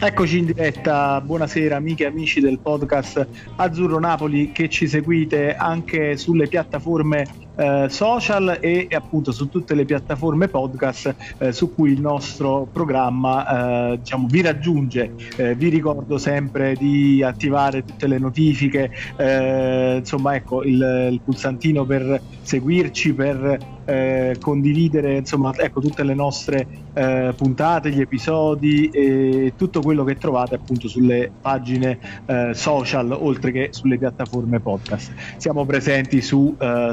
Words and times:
Eccoci 0.00 0.38
in 0.38 0.44
diretta, 0.44 1.20
buonasera 1.20 1.74
amiche 1.74 2.04
e 2.04 2.06
amici 2.06 2.38
del 2.38 2.60
podcast 2.60 3.28
Azzurro 3.56 3.98
Napoli 3.98 4.52
che 4.52 4.68
ci 4.68 4.86
seguite 4.86 5.56
anche 5.56 6.16
sulle 6.16 6.46
piattaforme 6.46 7.47
eh, 7.58 7.86
social 7.88 8.58
e, 8.60 8.86
appunto 8.90 9.32
su 9.32 9.48
tutte 9.48 9.74
le 9.74 9.84
piattaforme 9.84 10.46
podcast 10.48 11.14
eh, 11.38 11.52
su 11.52 11.74
cui 11.74 11.90
il 11.90 12.00
nostro 12.00 12.68
programma 12.72 13.90
eh, 13.92 13.98
diciamo, 13.98 14.26
vi 14.28 14.40
raggiunge. 14.42 15.12
Eh, 15.36 15.54
vi 15.56 15.68
ricordo 15.68 16.18
sempre 16.18 16.74
di 16.74 17.22
attivare 17.22 17.84
tutte 17.84 18.06
le 18.06 18.18
notifiche, 18.18 18.90
eh, 19.16 19.96
insomma 19.98 20.34
ecco 20.36 20.62
il, 20.62 21.08
il 21.10 21.20
pulsantino 21.22 21.84
per 21.84 22.20
seguirci, 22.42 23.12
per 23.12 23.76
eh, 23.88 24.36
condividere 24.38 25.16
insomma, 25.16 25.52
ecco, 25.56 25.80
tutte 25.80 26.04
le 26.04 26.14
nostre 26.14 26.66
eh, 26.92 27.32
puntate, 27.34 27.90
gli 27.90 28.00
episodi 28.00 28.90
e 28.90 29.54
tutto 29.56 29.80
quello 29.80 30.04
che 30.04 30.16
trovate 30.16 30.56
appunto 30.56 30.88
sulle 30.88 31.30
pagine 31.40 31.98
eh, 32.26 32.50
social 32.52 33.10
oltre 33.12 33.50
che 33.50 33.68
sulle 33.70 33.96
piattaforme 33.96 34.60
podcast. 34.60 35.12
Siamo 35.38 35.64
presenti 35.64 36.20
su 36.20 36.54
eh, 36.58 36.92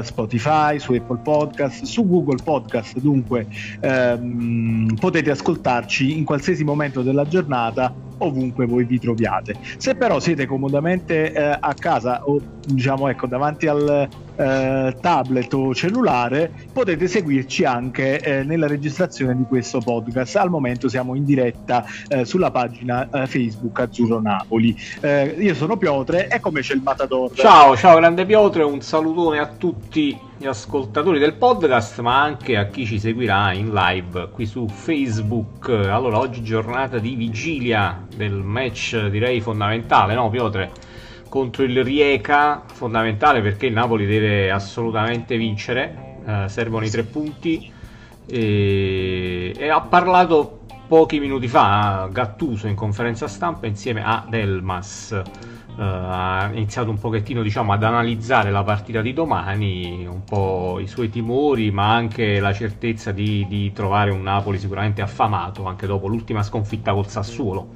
Spotify, 0.56 0.78
su 0.78 0.92
Apple 0.94 1.20
Podcast, 1.22 1.84
su 1.84 2.06
Google 2.06 2.42
Podcast, 2.42 2.98
dunque 2.98 3.46
ehm, 3.80 4.96
potete 4.98 5.30
ascoltarci 5.30 6.16
in 6.16 6.24
qualsiasi 6.24 6.64
momento 6.64 7.02
della 7.02 7.26
giornata 7.26 7.94
ovunque 8.18 8.66
voi 8.66 8.84
vi 8.84 8.98
troviate. 8.98 9.54
Se 9.76 9.94
però 9.94 10.20
siete 10.20 10.46
comodamente 10.46 11.32
eh, 11.32 11.58
a 11.58 11.74
casa 11.74 12.24
o 12.24 12.40
diciamo 12.66 13.08
ecco 13.08 13.26
davanti 13.26 13.66
al 13.66 14.08
eh, 14.36 14.96
tablet 15.00 15.52
o 15.54 15.74
cellulare 15.74 16.52
potete 16.72 17.06
seguirci 17.08 17.64
anche 17.64 18.20
eh, 18.20 18.42
nella 18.42 18.66
registrazione 18.66 19.36
di 19.36 19.44
questo 19.44 19.80
podcast. 19.80 20.36
Al 20.36 20.50
momento 20.50 20.88
siamo 20.88 21.14
in 21.14 21.24
diretta 21.24 21.84
eh, 22.08 22.24
sulla 22.24 22.50
pagina 22.50 23.08
eh, 23.10 23.26
Facebook 23.26 23.78
Azzurro 23.80 24.20
Napoli. 24.20 24.76
Eh, 25.00 25.36
io 25.38 25.54
sono 25.54 25.76
Piotre 25.76 26.28
e 26.28 26.40
come 26.40 26.60
c'è 26.60 26.74
il 26.74 26.82
Matador. 26.82 27.32
Ciao, 27.32 27.76
ciao 27.76 27.96
grande 27.96 28.24
Piotre, 28.24 28.62
un 28.62 28.80
salutone 28.80 29.38
a 29.38 29.46
tutti 29.46 30.18
gli 30.38 30.46
ascoltatori 30.46 31.18
del 31.18 31.34
podcast, 31.34 32.00
ma 32.00 32.20
anche 32.20 32.58
a 32.58 32.66
chi 32.66 32.84
ci 32.84 32.98
seguirà 32.98 33.52
in 33.52 33.72
live 33.72 34.28
qui 34.32 34.44
su 34.44 34.68
Facebook. 34.68 35.70
Allora, 35.70 36.18
oggi 36.18 36.42
giornata 36.42 36.98
di 36.98 37.14
vigilia 37.14 38.05
del 38.16 38.32
match 38.32 39.06
direi 39.06 39.40
fondamentale, 39.40 40.14
no 40.14 40.28
Piotre? 40.30 40.70
Contro 41.28 41.64
il 41.64 41.84
Rieca, 41.84 42.62
fondamentale 42.66 43.42
perché 43.42 43.66
il 43.66 43.72
Napoli 43.72 44.06
deve 44.06 44.50
assolutamente 44.50 45.36
vincere, 45.36 46.18
eh, 46.26 46.48
servono 46.48 46.84
i 46.84 46.90
tre 46.90 47.02
punti. 47.02 47.72
E, 48.28 49.54
e 49.56 49.68
ha 49.68 49.80
parlato 49.82 50.60
pochi 50.88 51.20
minuti 51.20 51.46
fa 51.46 52.08
Gattuso 52.10 52.66
in 52.66 52.74
conferenza 52.74 53.28
stampa 53.28 53.66
insieme 53.66 54.02
a 54.04 54.24
Delmas 54.28 55.22
Uh, 55.76 55.82
ha 55.82 56.50
iniziato 56.54 56.88
un 56.88 56.98
pochettino 56.98 57.42
diciamo, 57.42 57.70
ad 57.74 57.82
analizzare 57.82 58.50
la 58.50 58.62
partita 58.62 59.02
di 59.02 59.12
domani, 59.12 60.06
un 60.06 60.24
po' 60.24 60.78
i 60.80 60.86
suoi 60.86 61.10
timori, 61.10 61.70
ma 61.70 61.92
anche 61.92 62.40
la 62.40 62.54
certezza 62.54 63.12
di, 63.12 63.44
di 63.46 63.70
trovare 63.74 64.10
un 64.10 64.22
Napoli 64.22 64.58
sicuramente 64.58 65.02
affamato 65.02 65.66
anche 65.66 65.86
dopo 65.86 66.08
l'ultima 66.08 66.42
sconfitta 66.42 66.94
col 66.94 67.08
Sassuolo. 67.08 67.68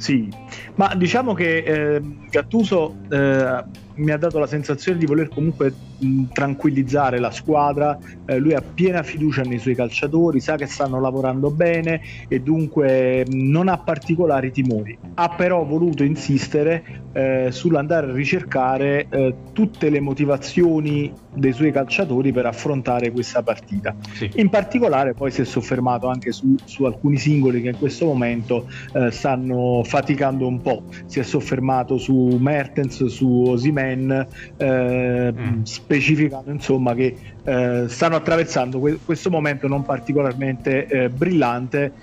Sì, 0.00 0.34
ma 0.76 0.94
diciamo 0.94 1.34
che 1.34 1.58
eh, 1.58 2.00
Gattuso 2.30 3.02
eh, 3.10 3.64
mi 3.94 4.10
ha 4.10 4.16
dato 4.16 4.38
la 4.38 4.46
sensazione 4.46 4.98
di 4.98 5.06
voler 5.06 5.28
comunque 5.28 5.72
mh, 5.98 6.24
tranquillizzare 6.32 7.18
la 7.18 7.30
squadra, 7.30 7.98
eh, 8.26 8.38
lui 8.38 8.54
ha 8.54 8.62
piena 8.62 9.02
fiducia 9.02 9.42
nei 9.42 9.58
suoi 9.58 9.74
calciatori, 9.74 10.40
sa 10.40 10.56
che 10.56 10.66
stanno 10.66 11.00
lavorando 11.00 11.50
bene 11.50 12.00
e 12.28 12.40
dunque 12.40 13.24
mh, 13.26 13.50
non 13.50 13.68
ha 13.68 13.78
particolari 13.78 14.50
timori. 14.52 14.98
Ha 15.14 15.28
però 15.30 15.64
voluto 15.64 16.02
insistere 16.02 17.02
eh, 17.12 17.48
sull'andare 17.50 18.10
a 18.10 18.12
ricercare 18.12 19.06
eh, 19.10 19.34
tutte 19.52 19.90
le 19.90 20.00
motivazioni 20.00 21.12
dei 21.32 21.52
suoi 21.52 21.72
calciatori 21.72 22.32
per 22.32 22.46
affrontare 22.46 23.10
questa 23.10 23.42
partita. 23.42 23.94
Sì. 24.14 24.30
In 24.36 24.48
particolare 24.48 25.14
poi 25.14 25.30
si 25.30 25.42
è 25.42 25.44
soffermato 25.44 26.08
anche 26.08 26.32
su, 26.32 26.54
su 26.64 26.84
alcuni 26.84 27.16
singoli 27.18 27.62
che 27.62 27.68
in 27.68 27.78
questo 27.78 28.06
momento 28.06 28.68
eh, 28.92 29.10
stanno 29.10 29.82
faticando 29.84 30.46
un 30.46 30.60
po'. 30.60 30.84
Si 31.06 31.20
è 31.20 31.22
soffermato 31.22 31.98
su 31.98 32.36
Mertens, 32.40 33.04
su 33.06 33.44
Osimen, 33.80 34.28
eh, 34.56 35.32
mm. 35.32 35.62
specificando 35.62 36.50
insomma 36.50 36.94
che 36.94 37.18
eh, 37.42 37.84
stanno 37.88 38.16
attraversando 38.16 38.78
que- 38.78 39.00
questo 39.04 39.30
momento 39.30 39.66
non 39.66 39.84
particolarmente 39.84 40.86
eh, 40.86 41.10
brillante 41.10 41.94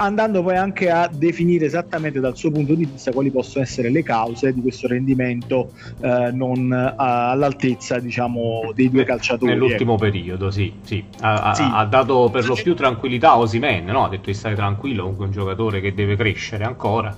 andando 0.00 0.42
poi 0.42 0.56
anche 0.56 0.90
a 0.90 1.08
definire 1.12 1.66
esattamente 1.66 2.20
dal 2.20 2.36
suo 2.36 2.50
punto 2.50 2.74
di 2.74 2.86
vista 2.86 3.12
quali 3.12 3.30
possono 3.30 3.64
essere 3.64 3.90
le 3.90 4.02
cause 4.02 4.52
di 4.52 4.62
questo 4.62 4.88
rendimento 4.88 5.72
eh, 6.00 6.30
non 6.32 6.72
all'altezza 6.72 7.98
diciamo 7.98 8.72
dei 8.74 8.88
due 8.90 9.04
calciatori 9.04 9.52
nell'ultimo 9.52 9.94
ecco. 9.94 10.02
periodo 10.02 10.50
sì, 10.50 10.72
sì. 10.82 11.04
Ha, 11.20 11.54
sì. 11.54 11.68
ha, 11.70 11.84
dato 11.84 12.30
per 12.30 12.46
lo 12.46 12.54
più 12.54 12.74
tranquillità 12.74 13.32
a 13.32 13.38
Osimen 13.38 13.84
no? 13.84 14.04
ha 14.04 14.08
detto 14.08 14.26
di 14.26 14.34
stare 14.34 14.54
tranquillo 14.54 15.02
comunque 15.02 15.26
un 15.26 15.32
giocatore 15.32 15.80
che 15.80 15.92
deve 15.92 16.16
crescere 16.16 16.64
ancora 16.64 17.14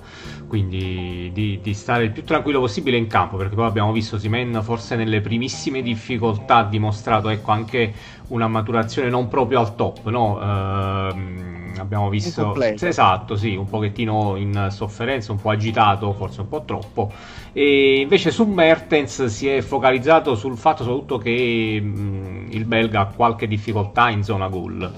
quindi 0.47 1.31
di, 1.33 1.59
di, 1.63 1.73
stare 1.73 2.03
il 2.03 2.11
più 2.11 2.23
tranquillo 2.23 2.59
possibile 2.59 2.97
in 2.97 3.07
campo 3.07 3.37
perché 3.37 3.55
poi 3.55 3.65
abbiamo 3.65 3.91
visto 3.91 4.19
Simen 4.19 4.59
forse 4.61 4.95
nelle 4.95 5.21
primissime 5.21 5.81
difficoltà 5.81 6.57
ha 6.57 6.65
dimostrato 6.65 7.29
ecco, 7.29 7.51
anche 7.51 7.93
una 8.27 8.47
maturazione 8.47 9.09
non 9.09 9.29
proprio 9.29 9.59
al 9.61 9.75
top 9.75 10.09
no? 10.09 10.39
Ehm, 10.41 11.62
abbiamo 11.77 12.09
visto 12.09 12.55
esatto, 12.59 13.35
sì, 13.35 13.55
un 13.55 13.67
pochettino 13.67 14.35
in 14.35 14.67
sofferenza, 14.69 15.31
un 15.31 15.39
po' 15.39 15.49
agitato, 15.49 16.13
forse 16.13 16.41
un 16.41 16.47
po' 16.47 16.63
troppo. 16.63 17.11
E 17.51 17.99
invece 18.01 18.31
su 18.31 18.45
Mertens 18.45 19.25
si 19.25 19.47
è 19.47 19.61
focalizzato 19.61 20.35
sul 20.35 20.57
fatto 20.57 20.83
soprattutto 20.83 21.17
che 21.17 21.79
mh, 21.81 22.47
il 22.51 22.65
belga 22.65 23.01
ha 23.01 23.05
qualche 23.05 23.47
difficoltà 23.47 24.09
in 24.09 24.23
zona 24.23 24.47
gol. 24.47 24.91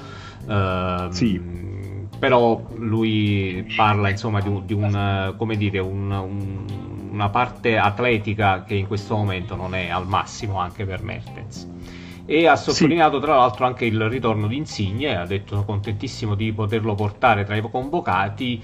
Uh, 0.45 1.11
sì. 1.11 1.63
Però 2.17 2.61
lui 2.75 3.71
parla 3.75 4.09
insomma 4.09 4.39
di, 4.39 4.61
di 4.65 4.73
un, 4.73 5.33
come 5.37 5.57
dire, 5.57 5.79
un, 5.79 6.11
un, 6.11 6.65
una 7.11 7.29
parte 7.29 7.77
atletica 7.77 8.63
che 8.63 8.75
in 8.75 8.87
questo 8.87 9.15
momento 9.15 9.55
non 9.55 9.75
è 9.75 9.89
al 9.89 10.07
massimo 10.07 10.59
anche 10.59 10.85
per 10.85 11.03
Mertens 11.03 11.73
e 12.25 12.47
ha 12.47 12.55
sottolineato 12.55 13.17
sì. 13.17 13.25
tra 13.25 13.35
l'altro 13.35 13.65
anche 13.65 13.85
il 13.85 14.09
ritorno 14.09 14.47
di 14.47 14.57
Insigne, 14.57 15.15
ha 15.15 15.25
detto 15.25 15.63
contentissimo 15.63 16.35
di 16.35 16.51
poterlo 16.53 16.95
portare 16.95 17.43
tra 17.43 17.55
i 17.55 17.61
convocati, 17.61 18.61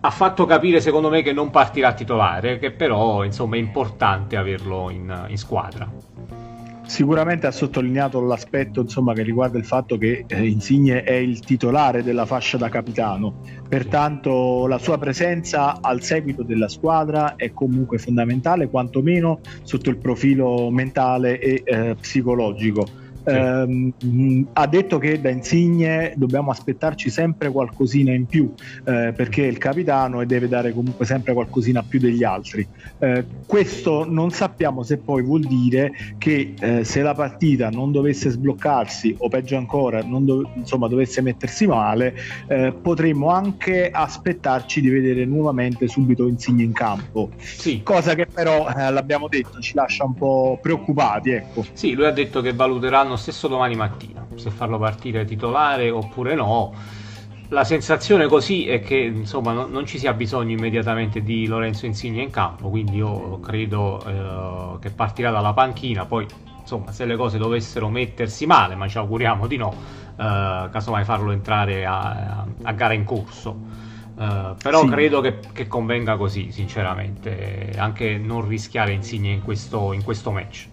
ha 0.00 0.10
fatto 0.10 0.46
capire 0.46 0.80
secondo 0.80 1.08
me 1.08 1.22
che 1.22 1.32
non 1.32 1.50
partirà 1.50 1.92
titolare, 1.92 2.58
che 2.58 2.70
però 2.70 3.24
insomma 3.24 3.56
è 3.56 3.58
importante 3.58 4.36
averlo 4.36 4.90
in, 4.90 5.26
in 5.28 5.38
squadra. 5.38 5.88
Sicuramente 6.90 7.46
ha 7.46 7.52
sottolineato 7.52 8.20
l'aspetto 8.20 8.80
insomma, 8.80 9.14
che 9.14 9.22
riguarda 9.22 9.56
il 9.56 9.64
fatto 9.64 9.96
che 9.96 10.24
eh, 10.26 10.48
Insigne 10.48 11.04
è 11.04 11.12
il 11.12 11.38
titolare 11.38 12.02
della 12.02 12.26
fascia 12.26 12.56
da 12.56 12.68
capitano, 12.68 13.42
pertanto 13.68 14.66
la 14.66 14.76
sua 14.78 14.98
presenza 14.98 15.78
al 15.80 16.02
seguito 16.02 16.42
della 16.42 16.68
squadra 16.68 17.36
è 17.36 17.52
comunque 17.52 17.98
fondamentale, 17.98 18.68
quantomeno 18.68 19.38
sotto 19.62 19.88
il 19.88 19.98
profilo 19.98 20.68
mentale 20.72 21.38
e 21.38 21.62
eh, 21.64 21.94
psicologico 21.94 22.99
ehm, 23.24 24.46
ha 24.52 24.66
detto 24.66 24.98
che 24.98 25.20
da 25.20 25.30
Insigne 25.30 26.12
dobbiamo 26.16 26.50
aspettarci 26.50 27.10
sempre 27.10 27.50
qualcosina 27.50 28.12
in 28.12 28.26
più 28.26 28.52
eh, 28.84 29.12
perché 29.14 29.44
è 29.44 29.46
il 29.46 29.58
capitano 29.58 30.20
e 30.20 30.26
deve 30.26 30.48
dare 30.48 30.72
comunque 30.72 31.04
sempre 31.04 31.32
qualcosina 31.32 31.82
più 31.82 31.98
degli 31.98 32.24
altri. 32.24 32.66
Eh, 32.98 33.24
questo 33.46 34.06
non 34.08 34.30
sappiamo 34.30 34.82
se 34.82 34.98
poi 34.98 35.22
vuol 35.22 35.42
dire 35.42 35.92
che 36.18 36.54
eh, 36.58 36.84
se 36.84 37.02
la 37.02 37.14
partita 37.14 37.70
non 37.70 37.92
dovesse 37.92 38.30
sbloccarsi 38.30 39.16
o 39.18 39.28
peggio 39.28 39.56
ancora 39.56 40.02
non 40.02 40.24
do- 40.24 40.50
insomma, 40.54 40.88
dovesse 40.88 41.20
mettersi 41.20 41.66
male 41.66 42.14
eh, 42.48 42.72
potremmo 42.72 43.30
anche 43.30 43.90
aspettarci 43.90 44.80
di 44.80 44.88
vedere 44.88 45.24
nuovamente 45.24 45.88
subito 45.88 46.26
Insigne 46.26 46.62
in 46.62 46.72
campo. 46.72 47.30
Sì. 47.36 47.82
Cosa 47.82 48.14
che 48.14 48.26
però 48.26 48.68
eh, 48.68 48.90
l'abbiamo 48.90 49.28
detto 49.28 49.60
ci 49.60 49.74
lascia 49.74 50.04
un 50.04 50.14
po' 50.14 50.58
preoccupati. 50.60 51.30
Ecco. 51.30 51.64
Sì, 51.72 51.92
lui 51.92 52.06
ha 52.06 52.10
detto 52.10 52.40
che 52.40 52.52
valuteranno 52.52 53.09
stesso 53.16 53.48
domani 53.48 53.74
mattina 53.74 54.26
se 54.34 54.50
farlo 54.50 54.78
partire 54.78 55.24
titolare 55.24 55.90
oppure 55.90 56.34
no. 56.34 56.72
La 57.48 57.64
sensazione 57.64 58.28
così 58.28 58.68
è 58.68 58.80
che 58.80 58.96
insomma 58.96 59.52
non, 59.52 59.72
non 59.72 59.84
ci 59.84 59.98
sia 59.98 60.12
bisogno 60.12 60.52
immediatamente 60.52 61.20
di 61.20 61.46
Lorenzo 61.46 61.84
Insigne 61.84 62.22
in 62.22 62.30
campo, 62.30 62.68
quindi 62.68 62.96
io 62.96 63.40
credo 63.40 64.00
eh, 64.06 64.78
che 64.78 64.90
partirà 64.90 65.32
dalla 65.32 65.52
panchina, 65.52 66.06
poi 66.06 66.26
insomma 66.60 66.92
se 66.92 67.04
le 67.06 67.16
cose 67.16 67.38
dovessero 67.38 67.88
mettersi 67.88 68.46
male, 68.46 68.76
ma 68.76 68.86
ci 68.86 68.98
auguriamo 68.98 69.48
di 69.48 69.56
no, 69.56 69.74
eh, 70.16 70.68
casomai 70.70 71.02
farlo 71.02 71.32
entrare 71.32 71.84
a, 71.84 72.00
a, 72.00 72.46
a 72.62 72.72
gara 72.72 72.94
in 72.94 73.04
corso. 73.04 73.88
Uh, 74.20 74.54
però 74.62 74.82
sì. 74.82 74.88
credo 74.88 75.22
che, 75.22 75.38
che, 75.54 75.66
convenga 75.66 76.18
così, 76.18 76.52
sinceramente, 76.52 77.72
anche 77.78 78.18
non 78.18 78.46
rischiare 78.46 78.92
Insigne 78.92 79.32
in 79.32 79.42
questo, 79.42 79.94
in 79.94 80.04
questo 80.04 80.30
match. 80.30 80.68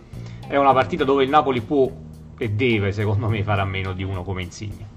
È 0.46 0.58
una 0.58 0.74
partita 0.74 1.06
dove 1.06 1.24
il 1.24 1.30
Napoli 1.30 1.62
può 1.62 1.90
e 2.38 2.50
deve 2.52 2.92
secondo 2.92 3.28
me 3.28 3.44
fare 3.44 3.62
a 3.62 3.66
meno 3.66 3.94
di 3.94 4.04
uno 4.04 4.24
come 4.24 4.44
Insigne. 4.44 4.97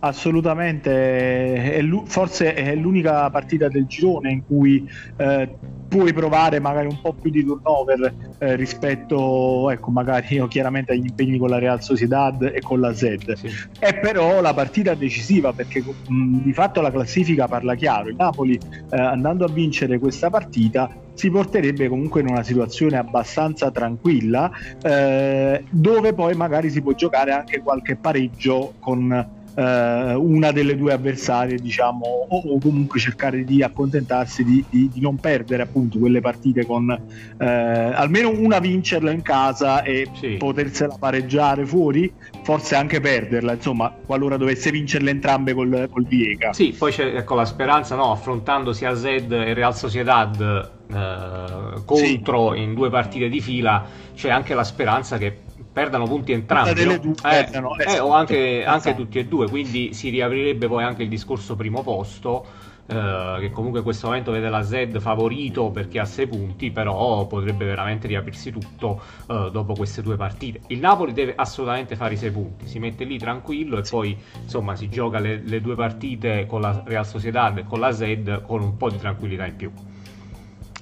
Assolutamente, 0.00 1.74
è 1.74 1.84
forse 2.04 2.54
è 2.54 2.74
l'unica 2.74 3.28
partita 3.30 3.68
del 3.68 3.86
girone 3.86 4.30
in 4.30 4.44
cui 4.46 4.88
eh, 5.16 5.56
puoi 5.88 6.12
provare 6.12 6.60
magari 6.60 6.86
un 6.86 7.00
po' 7.00 7.14
più 7.14 7.30
di 7.30 7.44
turnover 7.44 8.14
eh, 8.38 8.56
rispetto, 8.56 9.70
ecco, 9.70 9.90
magari 9.90 10.46
chiaramente 10.48 10.92
agli 10.92 11.06
impegni 11.06 11.38
con 11.38 11.48
la 11.48 11.58
Real 11.58 11.82
Sociedad 11.82 12.42
e 12.42 12.60
con 12.60 12.80
la 12.80 12.92
Z. 12.92 13.32
Sì. 13.34 13.48
È 13.78 13.98
però 13.98 14.40
la 14.40 14.54
partita 14.54 14.94
decisiva 14.94 15.52
perché 15.52 15.82
mh, 15.82 16.42
di 16.42 16.52
fatto 16.52 16.80
la 16.80 16.90
classifica 16.90 17.48
parla 17.48 17.74
chiaro. 17.74 18.08
Il 18.08 18.16
Napoli 18.16 18.54
eh, 18.54 18.96
andando 18.96 19.44
a 19.44 19.48
vincere 19.48 19.98
questa 19.98 20.30
partita 20.30 20.90
si 21.14 21.30
porterebbe 21.30 21.88
comunque 21.88 22.20
in 22.20 22.28
una 22.28 22.44
situazione 22.44 22.96
abbastanza 22.96 23.72
tranquilla 23.72 24.52
eh, 24.80 25.64
dove 25.68 26.12
poi 26.12 26.34
magari 26.34 26.70
si 26.70 26.80
può 26.80 26.92
giocare 26.92 27.32
anche 27.32 27.60
qualche 27.60 27.96
pareggio 27.96 28.74
con 28.78 29.36
eh, 29.58 30.14
una 30.14 30.52
delle 30.52 30.76
due 30.76 30.92
avversarie, 30.92 31.56
diciamo, 31.56 32.04
o, 32.28 32.36
o 32.36 32.58
comunque 32.60 33.00
cercare 33.00 33.42
di 33.42 33.60
accontentarsi 33.60 34.44
di, 34.44 34.64
di, 34.70 34.88
di, 34.88 35.00
non 35.00 35.16
perdere 35.16 35.64
appunto 35.64 35.98
quelle 35.98 36.20
partite 36.20 36.64
con 36.64 36.88
eh, 36.90 37.44
almeno 37.44 38.30
una 38.30 38.60
vincerla 38.60 39.10
in 39.10 39.22
casa 39.22 39.82
e 39.82 40.08
sì. 40.14 40.36
potersela 40.38 40.96
pareggiare 40.96 41.66
fuori, 41.66 42.12
forse 42.44 42.76
anche 42.76 43.00
perderla, 43.00 43.54
insomma, 43.54 43.92
qualora 44.06 44.36
dovesse 44.36 44.70
vincerle 44.70 45.10
entrambe 45.10 45.54
col, 45.54 45.88
col 45.90 46.06
Viega. 46.06 46.52
Sì, 46.52 46.72
poi 46.78 46.92
c'è 46.92 47.16
ecco, 47.16 47.34
la 47.34 47.44
speranza, 47.44 47.96
no, 47.96 48.12
affrontando 48.12 48.72
sia 48.72 48.94
Zed 48.94 49.32
e 49.32 49.54
Real 49.54 49.74
Sociedad 49.74 50.70
eh, 50.88 51.82
contro 51.84 52.52
sì. 52.54 52.60
in 52.60 52.74
due 52.74 52.90
partite 52.90 53.28
di 53.28 53.40
fila, 53.40 53.84
c'è 54.14 54.30
anche 54.30 54.54
la 54.54 54.64
speranza 54.64 55.18
che 55.18 55.46
perdano 55.78 56.06
punti 56.06 56.32
entrambi 56.32 56.84
no? 56.84 56.98
due, 56.98 57.12
eh, 57.12 57.14
perdono, 57.22 57.78
eh, 57.78 57.84
esatto. 57.84 58.04
o 58.04 58.12
anche, 58.12 58.64
anche, 58.64 58.96
tutti 58.96 59.20
e 59.20 59.26
due 59.26 59.48
quindi 59.48 59.94
si 59.94 60.08
riaprirebbe 60.08 60.66
poi 60.66 60.82
anche 60.82 61.04
il 61.04 61.08
discorso 61.08 61.54
primo 61.54 61.84
posto 61.84 62.44
eh, 62.86 63.36
che 63.38 63.50
comunque 63.52 63.78
in 63.78 63.84
questo 63.84 64.08
momento 64.08 64.32
vede 64.32 64.48
la 64.48 64.64
Z 64.64 64.98
favorito 64.98 65.70
perché 65.70 66.00
ha 66.00 66.04
6 66.04 66.26
punti 66.26 66.72
però 66.72 67.28
potrebbe 67.28 67.64
veramente 67.64 68.08
riaprirsi 68.08 68.50
tutto 68.50 69.00
eh, 69.30 69.50
dopo 69.52 69.74
queste 69.74 70.02
due 70.02 70.16
partite 70.16 70.62
il 70.68 70.80
Napoli 70.80 71.12
deve 71.12 71.34
assolutamente 71.36 71.94
fare 71.94 72.14
i 72.14 72.16
6 72.16 72.30
punti 72.32 72.66
si 72.66 72.80
mette 72.80 73.04
lì 73.04 73.16
tranquillo 73.16 73.78
e 73.78 73.82
poi 73.88 74.16
insomma 74.42 74.74
si 74.74 74.88
gioca 74.88 75.20
le, 75.20 75.40
le 75.44 75.60
due 75.60 75.76
partite 75.76 76.46
con 76.46 76.60
la 76.60 76.82
Real 76.84 77.06
Sociedad 77.06 77.56
e 77.56 77.64
con 77.64 77.78
la 77.78 77.92
Z 77.92 78.40
con 78.44 78.62
un 78.62 78.76
po' 78.76 78.90
di 78.90 78.96
tranquillità 78.96 79.46
in 79.46 79.54
più 79.54 79.70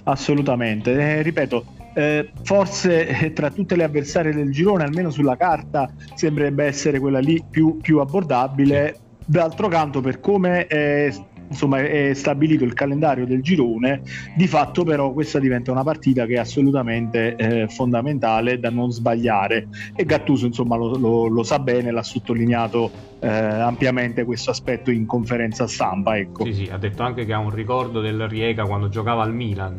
assolutamente 0.04 0.92
eh, 0.92 1.20
ripeto 1.20 1.75
eh, 1.96 2.30
forse 2.42 3.06
eh, 3.06 3.32
tra 3.32 3.50
tutte 3.50 3.74
le 3.74 3.84
avversarie 3.84 4.34
del 4.34 4.52
girone, 4.52 4.84
almeno 4.84 5.08
sulla 5.08 5.34
carta, 5.34 5.90
sembrerebbe 6.14 6.66
essere 6.66 6.98
quella 6.98 7.20
lì 7.20 7.42
più, 7.48 7.78
più 7.78 8.00
abbordabile. 8.00 8.98
D'altro 9.24 9.68
canto, 9.68 10.02
per 10.02 10.20
come 10.20 10.66
è 10.66 11.10
insomma 11.48 11.78
è 11.80 12.12
stabilito 12.14 12.64
il 12.64 12.74
calendario 12.74 13.26
del 13.26 13.42
girone, 13.42 14.02
di 14.36 14.46
fatto 14.46 14.84
però 14.84 15.12
questa 15.12 15.38
diventa 15.38 15.70
una 15.72 15.82
partita 15.82 16.26
che 16.26 16.34
è 16.34 16.38
assolutamente 16.38 17.36
eh, 17.36 17.68
fondamentale 17.68 18.58
da 18.58 18.70
non 18.70 18.90
sbagliare 18.90 19.68
e 19.94 20.04
Gattuso 20.04 20.46
insomma 20.46 20.76
lo, 20.76 20.96
lo, 20.96 21.26
lo 21.26 21.42
sa 21.42 21.58
bene, 21.58 21.90
l'ha 21.90 22.02
sottolineato 22.02 22.90
eh, 23.20 23.28
ampiamente 23.28 24.24
questo 24.24 24.50
aspetto 24.50 24.90
in 24.90 25.06
conferenza 25.06 25.66
stampa. 25.66 26.16
Ecco. 26.16 26.44
Sì, 26.44 26.52
sì, 26.52 26.68
ha 26.70 26.78
detto 26.78 27.02
anche 27.02 27.24
che 27.24 27.32
ha 27.32 27.38
un 27.38 27.50
ricordo 27.50 28.00
del 28.00 28.28
Riega 28.28 28.64
quando 28.64 28.88
giocava 28.88 29.22
al 29.22 29.34
Milan, 29.34 29.76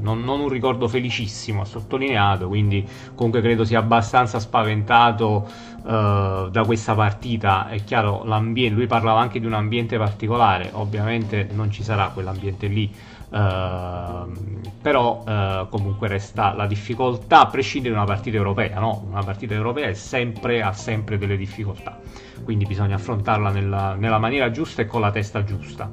non, 0.00 0.20
non 0.22 0.40
un 0.40 0.48
ricordo 0.48 0.88
felicissimo, 0.88 1.62
ha 1.62 1.64
sottolineato, 1.64 2.48
quindi 2.48 2.86
comunque 3.14 3.40
credo 3.40 3.64
sia 3.64 3.78
abbastanza 3.78 4.38
spaventato 4.38 5.48
uh, 5.86 6.50
da 6.50 6.64
questa 6.64 6.94
partita. 6.94 7.68
È 7.68 7.82
chiaro, 7.84 8.24
l'ambiente, 8.24 8.74
lui 8.74 8.86
parlava 8.86 9.20
anche 9.20 9.40
di 9.40 9.46
un 9.46 9.54
ambiente 9.54 9.96
particolare, 9.96 10.70
ovviamente 10.72 11.48
non 11.52 11.70
ci 11.70 11.82
sarà 11.82 12.10
quell'ambiente 12.12 12.66
lì. 12.66 12.92
Uh, 13.28 14.70
però 14.80 15.24
uh, 15.26 15.68
comunque 15.68 16.06
resta 16.06 16.54
la 16.54 16.66
difficoltà 16.66 17.40
a 17.40 17.46
prescindere 17.48 17.92
da 17.92 18.02
una 18.02 18.08
partita 18.08 18.36
europea 18.36 18.78
no? 18.78 19.04
una 19.10 19.24
partita 19.24 19.52
europea 19.52 19.92
sempre, 19.94 20.62
ha 20.62 20.72
sempre 20.72 21.18
delle 21.18 21.36
difficoltà 21.36 21.98
quindi 22.44 22.66
bisogna 22.66 22.94
affrontarla 22.94 23.50
nella, 23.50 23.94
nella 23.94 24.18
maniera 24.18 24.52
giusta 24.52 24.82
e 24.82 24.86
con 24.86 25.00
la 25.00 25.10
testa 25.10 25.42
giusta 25.42 25.90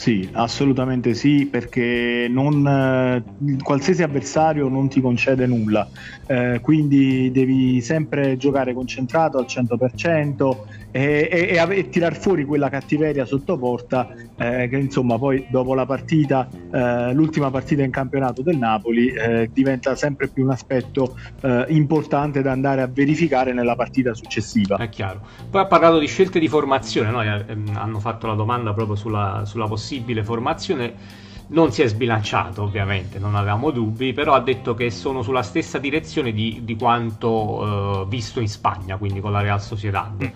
sì, 0.00 0.28
assolutamente 0.34 1.12
sì, 1.12 1.48
perché 1.50 2.28
non, 2.30 2.64
eh, 2.64 3.24
qualsiasi 3.60 4.04
avversario 4.04 4.68
non 4.68 4.88
ti 4.88 5.00
concede 5.00 5.44
nulla, 5.44 5.90
eh, 6.24 6.60
quindi 6.62 7.32
devi 7.32 7.80
sempre 7.80 8.36
giocare 8.36 8.74
concentrato 8.74 9.38
al 9.38 9.48
100% 9.48 10.66
e, 10.90 11.28
e, 11.30 11.66
e, 11.68 11.88
tirar 11.88 12.16
fuori 12.16 12.44
quella 12.44 12.68
cattiveria 12.68 13.24
sotto 13.24 13.58
porta 13.58 14.08
eh, 14.36 14.68
che 14.68 14.76
insomma 14.76 15.18
poi 15.18 15.46
dopo 15.50 15.74
la 15.74 15.84
partita, 15.84 16.48
eh, 16.72 17.12
l'ultima 17.12 17.50
partita 17.50 17.82
in 17.82 17.90
campionato 17.90 18.42
del 18.42 18.56
Napoli 18.56 19.08
eh, 19.08 19.50
diventa 19.52 19.94
sempre 19.94 20.28
più 20.28 20.44
un 20.44 20.50
aspetto 20.50 21.16
eh, 21.42 21.66
importante 21.68 22.42
da 22.42 22.52
andare 22.52 22.82
a 22.82 22.86
verificare 22.86 23.52
nella 23.52 23.76
partita 23.76 24.14
successiva. 24.14 24.76
È 24.76 24.88
chiaro. 24.88 25.20
Poi 25.50 25.60
ha 25.60 25.66
parlato 25.66 25.98
di 25.98 26.06
scelte 26.06 26.38
di 26.38 26.48
formazione, 26.48 27.10
no? 27.10 27.22
ehm, 27.22 27.72
hanno 27.74 28.00
fatto 28.00 28.26
la 28.26 28.34
domanda 28.34 28.72
proprio 28.72 28.96
sulla, 28.96 29.42
sulla 29.44 29.66
possibile 29.66 30.24
formazione 30.24 31.26
non 31.50 31.72
si 31.72 31.82
è 31.82 31.88
sbilanciato 31.88 32.62
ovviamente, 32.62 33.18
non 33.18 33.34
avevamo 33.34 33.70
dubbi, 33.70 34.12
però 34.12 34.34
ha 34.34 34.40
detto 34.40 34.74
che 34.74 34.90
sono 34.90 35.22
sulla 35.22 35.42
stessa 35.42 35.78
direzione 35.78 36.32
di, 36.32 36.60
di 36.62 36.76
quanto 36.76 37.30
uh, 37.30 38.08
visto 38.08 38.40
in 38.40 38.48
Spagna, 38.48 38.96
quindi 38.96 39.20
con 39.20 39.32
la 39.32 39.40
Real 39.40 39.60
Sociedad. 39.62 40.22
Mm. 40.22 40.26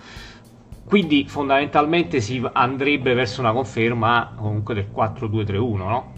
Quindi 0.84 1.26
fondamentalmente 1.26 2.20
si 2.20 2.42
andrebbe 2.52 3.14
verso 3.14 3.40
una 3.40 3.52
conferma 3.52 4.34
comunque 4.36 4.74
del 4.74 4.88
4-2-3-1, 4.94 5.76
no? 5.76 6.12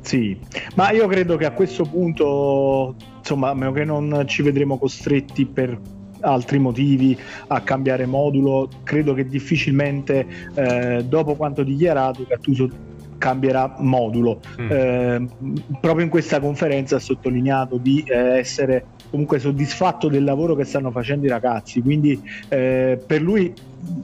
Sì, 0.00 0.38
ma 0.76 0.92
io 0.92 1.06
credo 1.08 1.36
che 1.36 1.46
a 1.46 1.50
questo 1.50 1.82
punto, 1.84 2.94
insomma, 3.18 3.50
a 3.50 3.54
meno 3.54 3.72
che 3.72 3.84
non 3.84 4.22
ci 4.26 4.42
vedremo 4.42 4.78
costretti 4.78 5.44
per 5.46 5.78
altri 6.20 6.58
motivi 6.58 7.18
a 7.48 7.60
cambiare 7.60 8.06
modulo. 8.06 8.68
Credo 8.84 9.14
che 9.14 9.26
difficilmente 9.26 10.26
eh, 10.54 11.04
dopo 11.04 11.34
quanto 11.34 11.62
dichiarato 11.62 12.24
Gattuso 12.26 12.68
cambierà 13.18 13.76
modulo. 13.78 14.40
Mm. 14.60 14.70
Eh, 14.70 15.28
proprio 15.80 16.04
in 16.04 16.10
questa 16.10 16.40
conferenza 16.40 16.96
ha 16.96 17.00
sottolineato 17.00 17.76
di 17.76 18.04
eh, 18.06 18.38
essere 18.38 18.86
comunque 19.10 19.38
soddisfatto 19.38 20.08
del 20.08 20.24
lavoro 20.24 20.54
che 20.54 20.64
stanno 20.64 20.90
facendo 20.90 21.26
i 21.26 21.30
ragazzi, 21.30 21.82
quindi 21.82 22.20
eh, 22.48 23.02
per 23.04 23.22
lui 23.22 23.54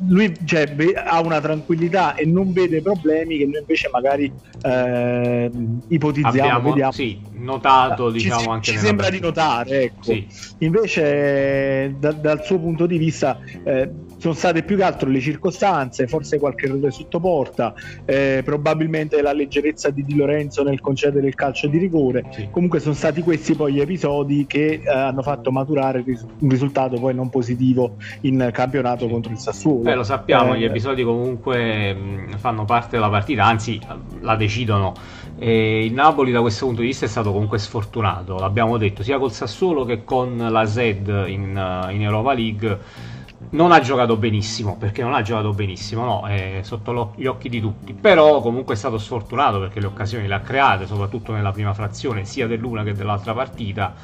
lui 0.07 0.37
cioè, 0.45 0.75
ha 0.95 1.21
una 1.21 1.41
tranquillità 1.41 2.15
e 2.15 2.27
non 2.27 2.53
vede 2.53 2.83
problemi 2.83 3.39
che 3.39 3.47
noi 3.47 3.61
invece 3.61 3.89
magari 3.91 4.33
eh, 4.63 5.51
ipotizziamo. 5.89 6.39
Abbiamo, 6.39 6.69
vediamo. 6.69 6.93
Sì, 6.93 7.21
notato, 7.33 8.11
diciamo 8.11 8.41
ci, 8.41 8.49
anche 8.49 8.71
ci 8.73 8.79
sembra 8.79 9.09
di 9.09 9.21
notare, 9.21 9.83
ecco. 9.83 10.03
Sì. 10.13 10.27
Invece 10.59 11.97
da, 11.99 12.13
dal 12.13 12.45
suo 12.45 12.59
punto 12.59 12.87
di 12.87 12.99
vista 12.99 13.39
eh, 13.65 13.91
sono 14.23 14.35
state 14.35 14.63
più 14.63 14.77
che 14.77 14.85
altro 14.85 15.11
le 15.11 15.19
circostanze, 15.19 16.07
forse 16.07 16.39
qualche 16.39 16.67
errore 16.67 16.93
sotto 16.93 17.19
porta, 17.19 17.75
eh, 18.05 18.43
probabilmente 18.45 19.21
la 19.21 19.33
leggerezza 19.33 19.91
di 19.91 20.05
Di 20.05 20.15
Lorenzo 20.15 20.63
nel 20.63 20.81
concedere 20.81 21.27
il 21.27 21.35
calcio 21.35 21.67
di 21.67 21.77
rigore. 21.77 22.27
Sì. 22.31 22.47
Comunque 22.53 22.79
sono 22.79 22.95
stati 22.95 23.23
questi 23.23 23.57
poi 23.57 23.73
gli 23.73 23.81
episodi 23.81 24.47
che 24.47 24.81
eh, 24.85 24.89
hanno 24.89 25.23
fatto 25.23 25.51
maturare 25.51 26.05
un 26.07 26.49
risultato 26.49 27.01
poi 27.01 27.15
non 27.15 27.31
positivo 27.31 27.97
in 28.21 28.49
campionato 28.53 29.07
sì. 29.07 29.11
contro 29.11 29.33
il 29.33 29.39
Sassuolo. 29.39 29.81
Beh, 29.81 29.97
lo 29.97 30.05
sappiamo, 30.05 30.55
gli 30.55 30.63
eh, 30.63 30.67
episodi 30.67 31.03
comunque 31.03 31.93
mh, 31.93 32.37
fanno 32.37 32.65
parte 32.65 32.91
della 32.91 33.11
partita, 33.11 33.45
anzi 33.45 33.81
la 34.21 34.37
decidono. 34.37 34.95
E 35.37 35.85
il 35.85 35.93
Napoli 35.95 36.31
da 36.31 36.41
questo 36.41 36.67
punto 36.67 36.83
di 36.83 36.87
vista 36.87 37.07
è 37.07 37.09
stato 37.09 37.33
comunque 37.33 37.59
sfortunato, 37.59 38.39
l'abbiamo 38.39 38.77
detto, 38.77 39.03
sia 39.03 39.19
col 39.19 39.33
Sassuolo 39.33 39.85
che 39.85 40.05
con 40.05 40.37
la 40.37 40.65
Z 40.65 40.77
in, 40.79 41.89
in 41.91 42.03
Europa 42.03 42.33
League 42.35 43.11
non 43.53 43.73
ha 43.73 43.81
giocato 43.81 44.17
benissimo, 44.17 44.77
perché 44.77 45.03
non 45.03 45.15
ha 45.15 45.23
giocato 45.23 45.53
benissimo, 45.53 46.05
no, 46.05 46.27
è 46.27 46.61
sotto 46.63 47.13
gli 47.17 47.27
occhi 47.27 47.49
di 47.49 47.61
tutti, 47.61 47.93
però 47.93 48.41
comunque 48.41 48.75
è 48.75 48.77
stato 48.77 48.99
sfortunato 48.99 49.59
perché 49.59 49.81
le 49.81 49.87
occasioni 49.87 50.27
le 50.27 50.35
ha 50.35 50.41
create, 50.41 50.87
soprattutto 50.87 51.33
nella 51.33 51.53
prima 51.53 51.75
frazione, 51.75 52.25
sia 52.25 52.47
dell'una 52.47 52.83
che 52.83 52.93
dell'altra 52.95 53.35
partita. 53.35 53.95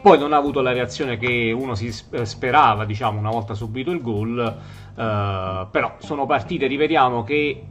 Poi 0.00 0.18
non 0.18 0.32
ha 0.32 0.36
avuto 0.36 0.60
la 0.60 0.72
reazione 0.72 1.16
che 1.16 1.54
uno 1.56 1.74
si 1.74 1.92
sperava, 1.92 2.84
diciamo, 2.84 3.18
una 3.18 3.30
volta 3.30 3.54
subito 3.54 3.90
il 3.90 4.00
gol, 4.00 4.38
eh, 4.40 5.66
però 5.70 5.94
sono 5.98 6.26
partite, 6.26 6.66
rivediamo, 6.66 7.22
che 7.22 7.64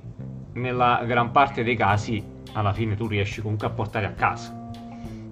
nella 0.54 1.04
gran 1.06 1.32
parte 1.32 1.64
dei 1.64 1.76
casi 1.76 2.24
alla 2.54 2.74
fine 2.74 2.96
tu 2.96 3.08
riesci 3.08 3.42
comunque 3.42 3.68
a 3.68 3.72
portare 3.72 4.06
a 4.06 4.12
casa. 4.12 4.61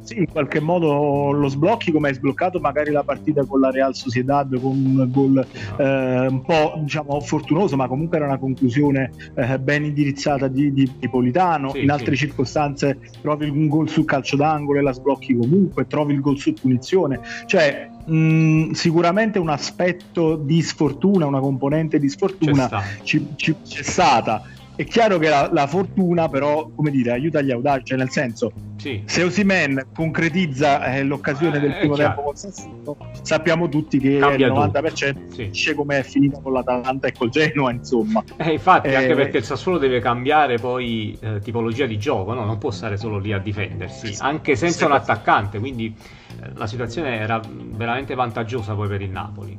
Sì, 0.09 0.17
in 0.17 0.27
qualche 0.27 0.59
modo 0.59 1.31
lo 1.31 1.47
sblocchi 1.47 1.91
come 1.91 2.09
hai 2.09 2.15
sbloccato 2.15 2.59
magari 2.59 2.91
la 2.91 3.03
partita 3.03 3.45
con 3.45 3.59
la 3.59 3.69
Real 3.69 3.95
Sociedad 3.95 4.49
con 4.59 4.71
un 4.71 5.07
gol 5.11 5.45
eh, 5.77 6.27
un 6.27 6.41
po' 6.41 6.73
diciamo 6.77 7.19
fortunoso 7.21 7.75
ma 7.75 7.87
comunque 7.87 8.17
era 8.17 8.25
una 8.25 8.37
conclusione 8.37 9.11
eh, 9.35 9.59
ben 9.59 9.85
indirizzata 9.85 10.47
di, 10.47 10.73
di, 10.73 10.91
di 10.97 11.09
Politano 11.09 11.71
sì, 11.71 11.83
in 11.83 11.91
altre 11.91 12.15
sì. 12.15 12.25
circostanze 12.25 12.99
trovi 13.21 13.49
un 13.49 13.67
gol 13.67 13.87
sul 13.89 14.05
calcio 14.05 14.35
d'angolo 14.35 14.79
e 14.79 14.81
la 14.81 14.93
sblocchi 14.93 15.35
comunque 15.35 15.85
trovi 15.85 16.13
il 16.13 16.21
gol 16.21 16.37
su 16.37 16.53
punizione. 16.53 17.19
Cioè 17.45 17.89
mh, 18.05 18.71
sicuramente 18.71 19.39
un 19.39 19.49
aspetto 19.49 20.35
di 20.35 20.61
sfortuna 20.61 21.25
una 21.25 21.39
componente 21.39 21.99
di 21.99 22.09
sfortuna 22.09 22.67
c'è, 22.67 22.81
ci, 23.03 23.27
ci, 23.35 23.55
c'è 23.63 23.83
stata 23.83 24.43
è 24.79 24.86
chiaro 24.86 25.17
che 25.17 25.27
la, 25.27 25.50
la, 25.51 25.67
fortuna 25.67 26.29
però, 26.29 26.69
come 26.69 26.89
dire, 26.89 27.12
aiuta 27.12 27.41
gli 27.41 27.51
audaci, 27.51 27.83
cioè 27.83 27.98
nel 27.98 28.09
senso, 28.09 28.53
sì. 28.77 29.03
se 29.03 29.24
Osimen 29.24 29.88
concretizza 29.93 30.86
eh, 30.86 31.03
l'occasione 31.03 31.57
eh, 31.57 31.59
del 31.59 31.75
primo 31.79 31.98
tempo 31.98 32.21
con 32.21 32.38
Sassuolo, 32.38 32.95
sappiamo 33.21 33.67
tutti 33.67 34.00
che 34.00 34.19
Cambia 34.19 34.48
il 34.48 34.53
90% 34.53 35.51
sì. 35.51 35.74
come 35.74 36.00
è 36.00 36.03
finita 36.03 36.39
con 36.39 36.53
l'Atalanta 36.53 37.07
e 37.07 37.12
col 37.12 37.29
Genoa, 37.29 37.71
insomma. 37.71 38.24
Eh, 38.38 38.53
infatti, 38.53 38.88
eh, 38.88 38.95
anche 38.95 39.15
perché 39.15 39.39
il 39.39 39.43
Sassuolo 39.43 39.79
deve 39.79 40.00
cambiare 40.00 40.57
poi 40.59 41.17
eh, 41.19 41.39
tipologia 41.41 41.86
di 41.86 42.00
gioco, 42.00 42.33
no? 42.33 42.45
non 42.45 42.57
può 42.57 42.71
stare 42.71 42.95
solo 42.95 43.17
lì 43.17 43.33
a 43.33 43.38
difendersi, 43.38 44.15
anche 44.19 44.55
senza 44.55 44.86
un 44.86 44.93
attaccante, 44.93 45.59
quindi 45.59 45.93
eh, 46.41 46.51
la 46.53 46.67
situazione 46.67 47.17
era 47.17 47.41
veramente 47.50 48.15
vantaggiosa 48.15 48.75
poi 48.75 48.88
per 48.88 49.01
il 49.01 49.09
Napoli 49.09 49.57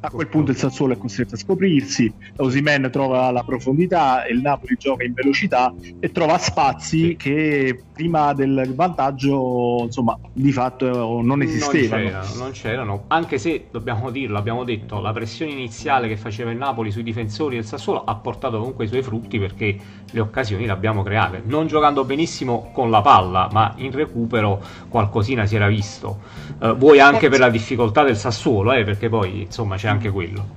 a 0.00 0.10
quel 0.10 0.28
punto 0.28 0.50
il 0.52 0.56
Sassuolo 0.56 0.92
è 0.92 0.98
costretto 0.98 1.34
a 1.34 1.38
scoprirsi, 1.38 2.12
Osimen 2.36 2.88
trova 2.90 3.30
la 3.30 3.42
profondità, 3.42 4.26
il 4.26 4.40
Napoli 4.40 4.76
gioca 4.78 5.04
in 5.04 5.12
velocità 5.12 5.74
e 5.98 6.12
trova 6.12 6.38
spazi 6.38 7.16
che 7.18 7.82
prima 7.92 8.32
del 8.32 8.72
vantaggio 8.76 9.82
insomma 9.82 10.16
di 10.32 10.52
fatto 10.52 11.20
non 11.20 11.42
esistevano. 11.42 12.02
Non 12.02 12.10
c'erano, 12.10 12.34
non 12.36 12.50
c'erano, 12.52 13.04
anche 13.08 13.38
se 13.38 13.66
dobbiamo 13.70 14.10
dirlo, 14.10 14.38
abbiamo 14.38 14.62
detto, 14.62 15.00
la 15.00 15.12
pressione 15.12 15.50
iniziale 15.50 16.06
che 16.06 16.16
faceva 16.16 16.52
il 16.52 16.58
Napoli 16.58 16.92
sui 16.92 17.02
difensori 17.02 17.56
del 17.56 17.64
Sassuolo 17.64 18.04
ha 18.04 18.14
portato 18.14 18.58
comunque 18.58 18.84
i 18.84 18.88
suoi 18.88 19.02
frutti 19.02 19.38
perché 19.38 19.76
le 20.10 20.20
occasioni 20.20 20.64
le 20.64 20.72
abbiamo 20.72 21.02
create, 21.02 21.42
non 21.44 21.66
giocando 21.66 22.04
benissimo 22.04 22.70
con 22.72 22.90
la 22.90 23.02
palla, 23.02 23.48
ma 23.52 23.74
in 23.76 23.90
recupero 23.90 24.62
qualcosina 24.88 25.44
si 25.44 25.56
era 25.56 25.66
visto. 25.66 26.20
Uh, 26.60 26.74
vuoi 26.74 27.00
anche 27.00 27.28
per 27.28 27.40
la 27.40 27.50
difficoltà 27.50 28.04
del 28.04 28.16
Sassuolo, 28.16 28.72
eh, 28.72 28.84
perché 28.84 29.08
poi 29.08 29.42
insomma 29.42 29.76
c'è 29.76 29.87
anche 29.88 30.10
quello. 30.10 30.56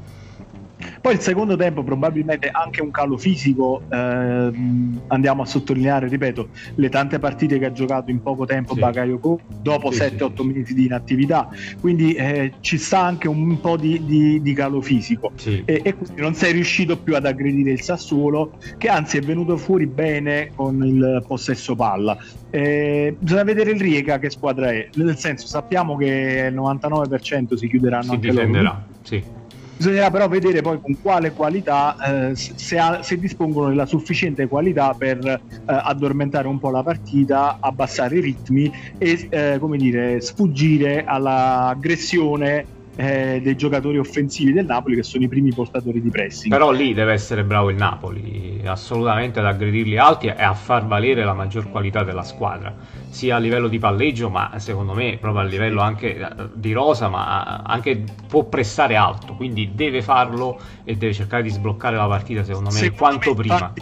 Poi 1.02 1.14
il 1.14 1.20
secondo 1.20 1.56
tempo 1.56 1.82
probabilmente 1.82 2.48
anche 2.52 2.84
un 2.84 2.92
calo 2.92 3.18
fisico, 3.18 3.82
ehm, 3.90 5.02
andiamo 5.08 5.42
a 5.42 5.46
sottolineare, 5.48 6.08
ripeto, 6.08 6.50
le 6.76 6.90
tante 6.90 7.18
partite 7.18 7.58
che 7.58 7.66
ha 7.66 7.72
giocato 7.72 8.12
in 8.12 8.22
poco 8.22 8.46
tempo 8.46 8.76
sì. 8.76 8.82
Bakayoko 8.82 9.40
dopo 9.64 9.90
sì, 9.90 9.98
7-8 9.98 10.34
sì, 10.36 10.44
mesi 10.44 10.74
di 10.76 10.86
inattività, 10.86 11.50
quindi 11.80 12.14
eh, 12.14 12.54
ci 12.60 12.78
sta 12.78 13.00
anche 13.00 13.28
un 13.28 13.60
po' 13.60 13.78
di, 13.78 14.06
di, 14.06 14.44
di 14.44 14.54
calo 14.54 14.80
fisico 14.80 15.34
e, 15.44 15.64
e, 15.66 15.96
quindi 15.96 16.22
non 16.22 16.36
sei 16.36 16.54
riuscito 16.54 16.96
più 16.98 17.16
ad 17.16 17.26
aggredire 17.26 17.72
il 17.72 17.82
Sassuolo 17.82 18.58
che 18.78 18.88
anzi 18.88 19.18
è 19.18 19.22
venuto 19.22 19.58
fuori 19.58 19.88
bene 19.88 20.52
con 20.54 20.86
il 20.86 21.24
possesso 21.26 21.76
palla. 21.76 22.16
Eh, 22.52 23.16
bisogna 23.20 23.44
vedere 23.44 23.72
il 23.72 23.80
Riega 23.80 24.20
che 24.20 24.30
squadra 24.30 24.72
è, 24.72 24.88
nel 24.94 25.18
senso 25.18 25.48
sappiamo 25.48 25.98
che 25.98 26.48
il 26.48 26.56
99% 26.56 27.56
si 27.56 27.68
chiuderanno 27.68 28.04
si 28.04 28.12
anche 28.12 28.30
difenderà. 28.30 28.62
loro. 28.62 28.86
Sì 29.02 29.40
Bisognerà 29.82 30.12
però 30.12 30.28
vedere 30.28 30.62
poi 30.62 30.80
con 30.80 30.96
quale 31.02 31.34
qualità, 31.34 31.96
eh, 31.96 32.36
se, 32.36 32.78
ha, 32.78 33.02
se, 33.02 33.18
dispongono 33.18 33.70
della 33.70 33.88
sufficiente 33.88 34.48
qualità 34.48 34.94
per 34.94 35.18
eh, 35.26 35.40
addormentare 35.66 36.48
un 36.48 36.60
po' 36.60 36.70
la 36.70 36.84
partita, 36.84 37.58
abbassare 37.60 38.18
i 38.18 38.22
ritmi 38.22 38.72
e 39.00 39.28
eh, 39.32 39.58
come 39.60 39.78
dire, 39.78 40.22
sfuggire 40.22 41.04
all'aggressione 41.04 42.68
eh, 42.96 43.40
dei 43.42 43.56
giocatori 43.56 43.98
offensivi 43.98 44.52
del 44.52 44.66
Napoli 44.66 44.96
che 44.96 45.04
sono 45.04 45.24
i 45.24 45.28
primi 45.28 45.54
portatori 45.54 46.02
di 46.02 46.10
pressing. 46.10 46.52
Però 46.52 46.72
lì 46.72 46.94
deve 46.94 47.14
essere 47.14 47.44
bravo 47.44 47.70
il 47.70 47.78
Napoli, 47.78 48.62
assolutamente 48.66 49.40
ad 49.40 49.46
aggredirli 49.46 49.98
alti 49.98 50.28
e 50.28 50.42
a 50.42 50.54
far 50.54 50.86
valere 50.86 51.24
la 51.24 51.34
maggior 51.34 51.70
qualità 51.70 52.04
della 52.04 52.24
squadra, 52.24 52.76
sia 53.10 53.38
a 53.38 53.40
livello 53.40 53.68
di 53.68 53.80
palleggio, 53.80 54.30
ma 54.30 54.52
secondo 54.58 54.94
me 54.94 55.18
proprio 55.20 55.42
a 55.42 55.46
livello 55.46 55.82
anche 55.82 56.18
eh, 56.18 56.28
di 56.54 56.74
rosa, 56.74 57.08
ma 57.08 57.58
anche 57.58 58.04
può 58.28 58.44
pressare 58.46 58.96
alto, 58.96 59.36
quindi 59.36 59.72
deve 59.74 60.02
farlo 60.02 60.60
e 60.84 60.96
deve 60.96 61.14
cercare 61.14 61.44
di 61.44 61.50
sbloccare 61.50 61.96
la 61.96 62.08
partita 62.08 62.44
secondo 62.44 62.70
me 62.72 62.76
secondo 62.76 62.98
quanto 62.98 63.30
me, 63.30 63.36
prima. 63.36 63.54
Infatti, 63.54 63.82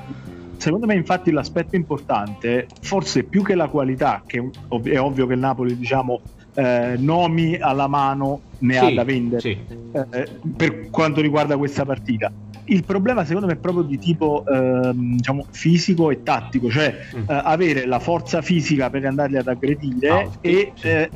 secondo 0.58 0.86
me 0.86 0.94
infatti 0.94 1.32
l'aspetto 1.32 1.76
importante, 1.76 2.68
forse 2.82 3.24
più 3.24 3.44
che 3.44 3.56
la 3.56 3.68
qualità, 3.68 4.24
che 4.26 4.50
è 4.84 5.00
ovvio 5.00 5.26
che 5.26 5.34
il 5.34 5.40
Napoli 5.40 5.78
diciamo 5.78 6.22
eh, 6.60 6.96
nomi 6.98 7.56
alla 7.58 7.88
mano 7.88 8.42
ne 8.60 8.74
sì, 8.74 8.86
ha 8.86 8.94
da 8.94 9.04
vendere 9.04 9.42
sì. 9.42 9.58
eh, 9.94 10.40
per 10.58 10.90
quanto 10.90 11.22
riguarda 11.22 11.58
questa 11.58 11.86
partita. 11.86 12.32
Il 12.66 12.84
problema 12.84 13.26
secondo 13.26 13.48
me 13.48 13.54
è 13.54 13.58
proprio 13.58 13.84
di 13.84 13.98
tipo 13.98 14.44
eh, 14.46 14.92
diciamo, 14.94 15.48
fisico 15.50 16.12
e 16.12 16.22
tattico, 16.22 16.70
cioè 16.70 16.94
mm. 17.16 17.24
Eh, 17.28 17.42
avere 17.44 17.86
la 17.88 18.00
forza 18.00 18.42
fisica 18.42 18.90
per 18.90 19.06
andarli 19.06 19.38
ad 19.38 19.48
aggredire 19.48 20.10
ah, 20.10 20.32
e 20.42 20.74
sì. 20.76 20.88
Eh, 20.88 21.10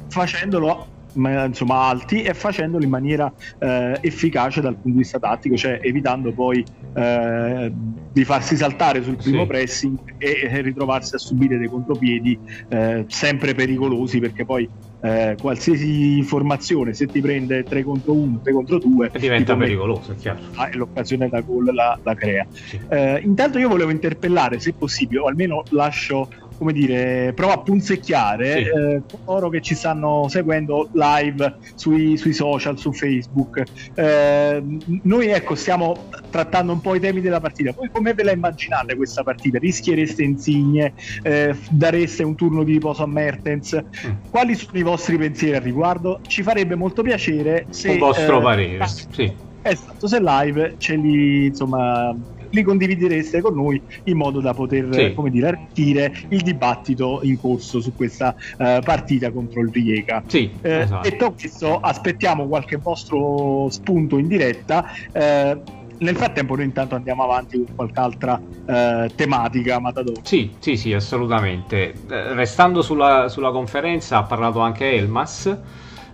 insomma 1.15 1.87
alti 1.87 2.21
e 2.23 2.33
facendolo 2.33 2.83
in 2.83 2.89
maniera 2.89 3.31
eh, 3.59 3.97
efficace 4.01 4.61
dal 4.61 4.73
punto 4.73 4.89
di 4.89 4.97
vista 4.97 5.19
tattico, 5.19 5.55
cioè 5.55 5.79
evitando 5.81 6.31
poi 6.31 6.63
eh, 6.93 7.71
di 8.11 8.23
farsi 8.23 8.55
saltare 8.55 9.03
sul 9.03 9.15
primo 9.15 9.41
sì. 9.41 9.47
pressing 9.47 9.97
e, 10.17 10.49
e, 10.49 10.61
ritrovarsi 10.61 11.15
a 11.15 11.17
subire 11.17 11.57
dei 11.57 11.67
contropiedi 11.67 12.37
eh, 12.69 13.05
sempre 13.07 13.53
pericolosi 13.53 14.19
perché 14.19 14.45
poi 14.45 14.69
eh, 15.01 15.35
qualsiasi 15.39 16.23
formazione 16.23 16.93
se 16.93 17.07
ti 17.07 17.19
prende 17.19 17.63
3 17.63 17.83
contro 17.83 18.13
1, 18.13 18.39
3 18.41 18.53
contro 18.53 18.77
2 18.79 19.11
diventa 19.17 19.55
pericoloso, 19.55 20.13
è 20.13 20.15
chiaro. 20.15 20.39
Ah, 20.55 20.69
l'occasione 20.73 21.27
da 21.29 21.41
gol 21.41 21.73
la, 21.73 21.97
la 22.01 22.13
crea. 22.13 22.45
Sì. 22.49 22.79
Eh, 22.89 23.21
intanto 23.23 23.59
io 23.59 23.67
volevo 23.67 23.91
interpellare, 23.91 24.59
se 24.59 24.73
possibile, 24.73 25.19
o 25.19 25.25
almeno 25.25 25.63
lascio 25.69 26.29
come 26.57 26.73
dire, 26.73 27.33
prova 27.33 27.53
a 27.53 27.59
punzecchiare 27.59 28.53
sì. 28.53 28.69
eh, 28.69 29.01
coloro 29.25 29.49
che 29.49 29.61
ci 29.61 29.75
stanno 29.75 30.27
seguendo 30.29 30.89
live 30.93 31.57
sui, 31.75 32.17
sui 32.17 32.33
social, 32.33 32.77
su 32.77 32.91
Facebook. 32.93 33.63
Eh, 33.95 34.63
noi 35.03 35.27
ecco, 35.27 35.55
stiamo 35.55 36.09
trattando 36.29 36.73
un 36.73 36.81
po' 36.81 36.95
i 36.95 36.99
temi 36.99 37.21
della 37.21 37.39
partita. 37.39 37.73
Voi 37.75 37.89
come 37.91 38.13
ve 38.13 38.23
la 38.23 38.31
immaginate 38.31 38.95
questa 38.95 39.23
partita? 39.23 39.57
Rischiereste 39.59 40.23
insigne? 40.23 40.93
Eh, 41.21 41.55
dareste 41.69 42.23
un 42.23 42.35
turno 42.35 42.63
di 42.63 42.73
riposo 42.73 43.03
a 43.03 43.07
Mertens? 43.07 43.75
Mm. 43.75 44.11
Quali 44.29 44.55
sono 44.55 44.77
i 44.77 44.83
vostri 44.83 45.17
pensieri 45.17 45.55
al 45.55 45.63
riguardo? 45.63 46.19
Ci 46.25 46.43
farebbe 46.43 46.75
molto 46.75 47.01
piacere 47.01 47.67
se... 47.69 47.89
Un 47.89 47.97
vostro 47.97 48.39
eh, 48.39 48.41
parere, 48.41 48.87
sì. 48.87 49.51
Esatto, 49.65 50.07
se 50.07 50.19
live 50.19 50.75
ce 50.77 50.95
li 50.95 51.45
insomma 51.45 52.13
li 52.53 52.63
condividereste 52.63 53.41
con 53.41 53.55
noi 53.55 53.81
in 54.05 54.17
modo 54.17 54.39
da 54.39 54.53
poter 54.53 54.87
sì. 54.91 55.13
come 55.13 55.29
dire, 55.29 55.47
arricchire 55.47 56.13
il 56.29 56.41
dibattito 56.41 57.19
in 57.23 57.39
corso 57.39 57.81
su 57.81 57.93
questa 57.95 58.35
uh, 58.57 58.79
partita 58.81 59.31
contro 59.31 59.61
il 59.61 59.69
Rijeka. 59.71 60.23
Sì, 60.27 60.51
eh, 60.61 60.79
esatto. 60.79 61.09
Detto 61.09 61.33
questo, 61.33 61.79
aspettiamo 61.79 62.47
qualche 62.47 62.77
vostro 62.77 63.67
spunto 63.69 64.17
in 64.17 64.27
diretta. 64.27 64.85
Eh, 65.11 65.61
nel 65.99 66.15
frattempo 66.15 66.55
noi 66.55 66.65
intanto 66.65 66.95
andiamo 66.95 67.23
avanti 67.23 67.57
con 67.57 67.75
qualche 67.75 67.99
altra 67.99 68.41
eh, 68.65 69.11
tematica 69.15 69.79
Matador. 69.79 70.19
Sì, 70.23 70.51
sì, 70.59 70.75
sì, 70.75 70.93
assolutamente. 70.93 71.93
Eh, 72.09 72.33
restando 72.33 72.81
sulla, 72.81 73.29
sulla, 73.29 73.51
conferenza 73.51 74.17
ha 74.17 74.23
parlato 74.23 74.59
anche 74.59 74.91
Elmas. 74.91 75.57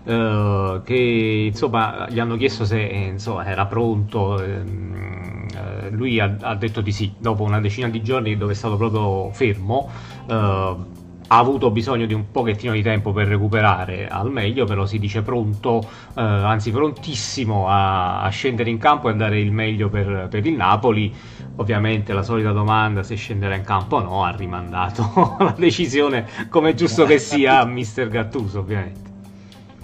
Eh, 0.04 0.82
che 0.84 1.50
insomma 1.52 2.08
gli 2.10 2.20
hanno 2.20 2.38
chiesto 2.38 2.66
se 2.66 2.80
insomma, 2.80 3.46
era 3.46 3.66
pronto 3.66 4.42
ehm, 4.42 5.48
eh, 5.54 5.90
lui 5.92 6.20
ha, 6.20 6.36
ha, 6.42 6.56
detto 6.56 6.82
di 6.82 6.92
sì, 6.92 7.14
dopo 7.18 7.44
una 7.44 7.60
decina 7.60 7.90
di 7.90 8.02
giorni 8.02 8.38
dove 8.38 8.54
è 8.54 8.56
stato 8.56 8.78
proprio 8.78 9.32
fermo. 9.32 9.90
Eh, 10.28 10.98
ha 11.32 11.38
avuto 11.38 11.70
bisogno 11.70 12.08
di 12.08 12.14
un 12.16 12.32
pochettino 12.32 12.74
di 12.74 12.82
tempo 12.82 13.12
per 13.12 13.28
recuperare 13.28 14.08
al 14.08 14.32
meglio, 14.32 14.66
però 14.66 14.88
si 14.88 14.98
dice 14.98 15.22
pronto, 15.22 15.88
eh, 16.16 16.22
anzi 16.22 16.72
prontissimo 16.72 17.68
a, 17.68 18.22
a, 18.22 18.30
scendere 18.30 18.72
in 18.72 18.80
campo 18.80 19.10
e 19.10 19.12
a 19.12 19.16
dare 19.16 19.40
il 19.40 19.52
meglio 19.52 19.90
per, 19.90 20.28
per, 20.30 20.46
il 20.46 20.56
Napoli. 20.56 21.14
Ovviamente 21.58 22.14
la 22.14 22.24
solita 22.24 22.52
domanda 22.52 23.04
se 23.04 23.16
scenderà 23.16 23.56
in 23.56 23.64
campo 23.64 23.98
o 23.98 24.02
no 24.02 24.24
ha 24.24 24.32
rimandato 24.32 25.36
la 25.40 25.54
decisione 25.56 26.26
come 26.50 26.74
giusto 26.74 27.06
che 27.06 27.20
sia 27.20 27.60
a 27.60 27.66
mister 27.66 28.08
Gattuso 28.08 28.60
ovviamente 28.60 29.09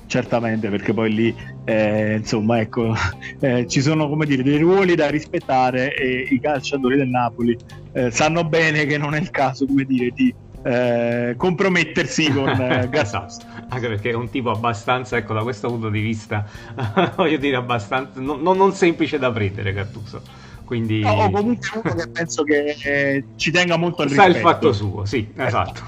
certamente 0.07 0.69
perché 0.69 0.93
poi 0.93 1.13
lì 1.13 1.35
eh, 1.65 2.15
insomma 2.17 2.59
ecco 2.59 2.93
eh, 3.39 3.65
ci 3.67 3.81
sono 3.81 4.07
come 4.07 4.25
dire 4.25 4.43
dei 4.43 4.57
ruoli 4.57 4.95
da 4.95 5.09
rispettare 5.09 5.93
e 5.95 6.27
i 6.29 6.39
calciatori 6.39 6.97
del 6.97 7.07
Napoli 7.07 7.57
eh, 7.93 8.11
sanno 8.11 8.43
bene 8.43 8.85
che 8.85 8.97
non 8.97 9.15
è 9.15 9.19
il 9.19 9.31
caso 9.31 9.65
come 9.65 9.83
dire 9.83 10.11
di 10.11 10.33
eh, 10.63 11.33
compromettersi 11.37 12.31
con 12.33 12.49
eh, 12.49 12.89
esatto. 12.91 13.45
anche 13.69 13.87
perché 13.87 14.11
è 14.11 14.15
un 14.15 14.29
tipo 14.29 14.51
abbastanza 14.51 15.17
ecco 15.17 15.33
da 15.33 15.43
questo 15.43 15.67
punto 15.67 15.89
di 15.89 15.99
vista 15.99 16.45
voglio 17.15 17.37
dire 17.37 17.55
abbastanza 17.55 18.19
non, 18.19 18.41
non 18.41 18.73
semplice 18.73 19.17
da 19.17 19.31
prendere 19.31 19.73
Gattuso 19.73 20.43
Quindi... 20.65 21.01
No, 21.01 21.11
o 21.11 21.29
comunque 21.29 21.79
uno 21.83 21.93
che 21.93 22.07
penso 22.09 22.41
che 22.41 22.75
eh, 22.83 23.23
ci 23.35 23.51
tenga 23.51 23.77
molto 23.77 24.01
al 24.01 24.07
rispetto. 24.07 24.31
Sa 24.31 24.37
il 24.37 24.43
fatto 24.43 24.73
suo, 24.73 25.05
sì, 25.05 25.31
esatto. 25.35 25.81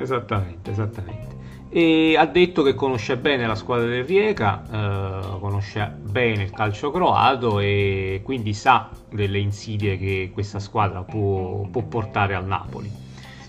esattamente, 0.00 0.70
esattamente. 0.70 1.33
E 1.76 2.16
ha 2.16 2.24
detto 2.26 2.62
che 2.62 2.74
conosce 2.74 3.16
bene 3.16 3.48
la 3.48 3.56
squadra 3.56 3.88
del 3.88 4.04
Rijeka, 4.04 4.62
eh, 4.62 5.38
conosce 5.40 5.92
bene 6.00 6.44
il 6.44 6.52
calcio 6.52 6.92
croato 6.92 7.58
e 7.58 8.20
quindi 8.22 8.54
sa 8.54 8.90
delle 9.10 9.40
insidie 9.40 9.98
che 9.98 10.30
questa 10.32 10.60
squadra 10.60 11.02
può, 11.02 11.66
può 11.68 11.82
portare 11.82 12.36
al 12.36 12.46
Napoli 12.46 12.88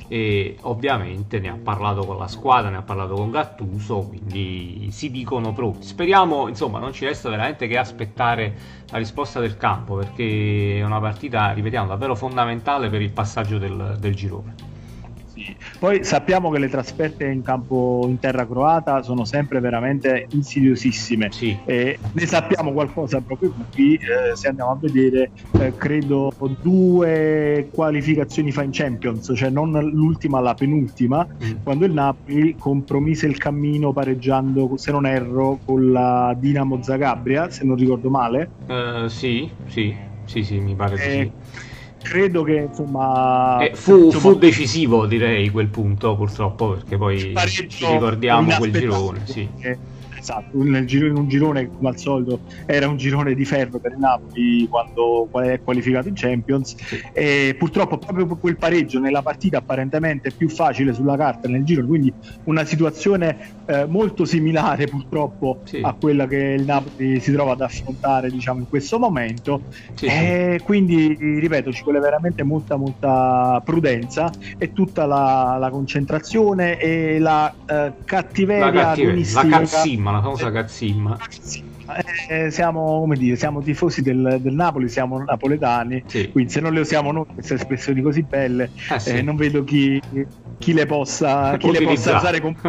e 0.08 0.58
ovviamente 0.62 1.38
ne 1.39 1.50
ha 1.50 1.60
parlato 1.62 2.03
con 2.03 2.17
la 2.17 2.27
squadra, 2.27 2.72
ne 2.72 2.77
ha 2.77 2.82
parlato 2.82 3.13
con 3.13 3.29
Gattuso, 3.29 4.08
quindi 4.08 4.88
si 4.89 5.12
dicono 5.12 5.53
pronti. 5.53 5.86
Speriamo, 5.86 6.48
insomma, 6.48 6.79
non 6.79 6.94
ci 6.94 7.05
resta 7.05 7.29
veramente 7.29 7.67
che 7.67 7.77
aspettare 7.77 8.55
la 8.89 8.98
risposta 8.98 9.39
del 9.39 9.55
campo 9.55 9.98
perché 9.98 10.79
è 10.79 10.84
una 10.84 11.00
partita, 11.00 11.51
ripetiamo, 11.51 11.89
davvero 11.89 12.15
fondamentale 12.15 12.89
per 12.89 13.03
il 13.03 13.12
passaggio 13.12 13.60
del, 13.60 13.98
del 14.00 14.15
girone. 14.15 14.74
Poi 15.80 16.04
sappiamo 16.04 16.50
che 16.50 16.60
le 16.60 16.70
trasferte 16.70 17.25
in 17.25 17.42
campo 17.42 18.06
in 18.08 18.20
terra 18.20 18.48
croata 18.48 19.02
sono 19.02 19.25
sempre 19.25 19.60
veramente 19.60 20.28
insidiosissime. 20.32 21.32
Sì. 21.32 21.58
E 21.66 22.00
ne 22.12 22.25
sappiamo 22.25 22.72
qualcosa 22.72 23.22
proprio 23.22 23.54
qui. 23.74 23.96
Eh, 23.96 24.36
se 24.36 24.48
andiamo 24.48 24.72
a 24.72 24.78
vedere, 24.80 25.32
eh, 25.60 25.74
credo 25.75 26.34
due 26.62 27.70
qualificazioni 27.72 28.52
fa 28.52 28.64
in 28.64 28.72
Champions, 28.72 29.32
cioè 29.36 29.50
non 29.50 29.72
l'ultima, 29.72 30.40
la 30.40 30.54
penultima, 30.54 31.25
mm. 31.25 31.64
quando 31.64 31.86
il 31.86 31.94
Napoli 31.94 32.56
compromise 32.56 33.28
il 33.28 33.38
cammino 33.38 33.94
pareggiando, 33.94 34.74
se 34.78 34.92
non 34.92 35.06
erro, 35.06 35.60
con 35.66 35.92
la 35.92 36.36
Dinamo 36.38 36.82
Zagabria, 36.82 37.50
se 37.50 37.66
non 37.66 37.75
ricordo 37.75 38.10
male. 38.10 38.50
Uh, 38.68 39.08
sì, 39.08 39.50
sì, 39.68 39.96
sì, 40.25 40.44
sì, 40.44 40.60
mi 40.60 40.75
pare 40.75 40.96
eh, 40.96 40.98
sì 41.00 41.74
credo 42.06 42.44
che 42.44 42.68
insomma, 42.70 43.58
eh, 43.68 43.76
fu, 43.76 44.06
insomma, 44.06 44.34
fu, 44.34 44.38
decisivo 44.38 45.08
direi 45.08 45.50
quel 45.50 45.70
punto 45.70 46.16
purtroppo 46.16 46.74
perché 46.74 46.98
poi 46.98 47.34
ci 47.48 47.68
ricordiamo 47.80 48.56
quel 48.58 48.72
girone 48.72 49.26
sì. 49.26 49.50
Esatto, 50.25 50.63
nel 50.63 50.86
giro, 50.86 51.05
in 51.05 51.15
un 51.15 51.27
girone 51.27 51.70
come 51.70 51.89
al 51.89 51.98
solito 51.98 52.39
era 52.65 52.88
un 52.88 52.98
girone 52.98 53.36
di 53.36 53.46
ferro 53.46 53.77
per 53.77 53.91
il 53.91 54.00
Napoli 54.00 54.67
quando 54.67 55.29
è 55.41 55.62
qualificato 55.62 56.08
in 56.08 56.15
Champions 56.15 56.75
sì. 56.75 57.01
e 57.13 57.55
purtroppo 57.58 58.00
proprio 58.00 58.36
quel 58.36 58.58
pareggio 58.58 59.00
nella 59.00 59.22
partita 59.22 59.60
apparentemente 59.60 60.32
più 60.32 60.50
facile 60.50 60.94
sulla 60.94 61.15
carta 61.15 61.48
nel 61.48 61.63
giro, 61.63 61.86
quindi 61.86 62.12
una 62.46 62.65
situazione 62.65 63.53
eh, 63.65 63.86
molto 63.86 64.25
similare 64.25 64.88
purtroppo 64.88 65.60
sì. 65.63 65.82
a 65.84 65.94
quella 65.94 66.25
che 66.27 66.38
il 66.38 66.65
Napoli 66.65 67.20
si 67.20 67.32
trova 67.32 67.51
ad 67.51 67.62
affrontare 67.62 68.29
diciamo 68.29 68.60
in 68.60 68.70
questo 68.70 68.98
momento 68.98 69.62
sì, 69.94 70.08
e 70.08 70.62
quindi 70.63 71.15
ripeto 71.39 71.72
ci 71.72 71.84
vuole 71.84 72.00
veramente 72.00 72.44
molta 72.44 72.75
molta 72.75 73.62
prudenza 73.63 74.32
e 74.58 74.74
tutta 74.74 75.05
la, 75.05 75.58
la 75.60 75.70
concentrazione 75.70 76.79
e 76.79 77.20
la 77.20 77.53
eh, 77.65 77.94
cattiveria 78.03 78.65
la, 78.65 78.72
cattiveria, 78.72 79.44
la 79.44 79.48
cazzimma 79.60 80.15
la 80.16 80.22
famosa 80.22 80.52
cazzimma. 80.52 81.18
Eh, 82.30 82.50
siamo, 82.50 83.00
come 83.00 83.16
dire, 83.16 83.36
siamo 83.36 83.62
tifosi 83.62 84.02
del, 84.02 84.38
del 84.42 84.54
Napoli, 84.54 84.90
siamo 84.90 85.24
napoletani, 85.24 86.04
sì. 86.08 86.32
quindi 86.32 86.52
se 86.52 86.60
non 86.60 86.74
le 86.74 86.80
usiamo 86.80 87.12
noi 87.12 87.26
queste 87.32 87.56
espressioni 87.56 88.02
così 88.02 88.24
belle, 88.24 88.72
eh 88.92 89.00
sì. 89.00 89.10
eh, 89.10 89.22
non 89.22 89.36
vedo 89.36 89.64
chi, 89.64 90.02
chi 90.58 90.74
le 90.74 90.86
possa, 90.88 91.58
chi 91.58 91.72
le 91.72 91.82
possa 91.82 92.16
usare 92.16 92.42
con 92.42 92.56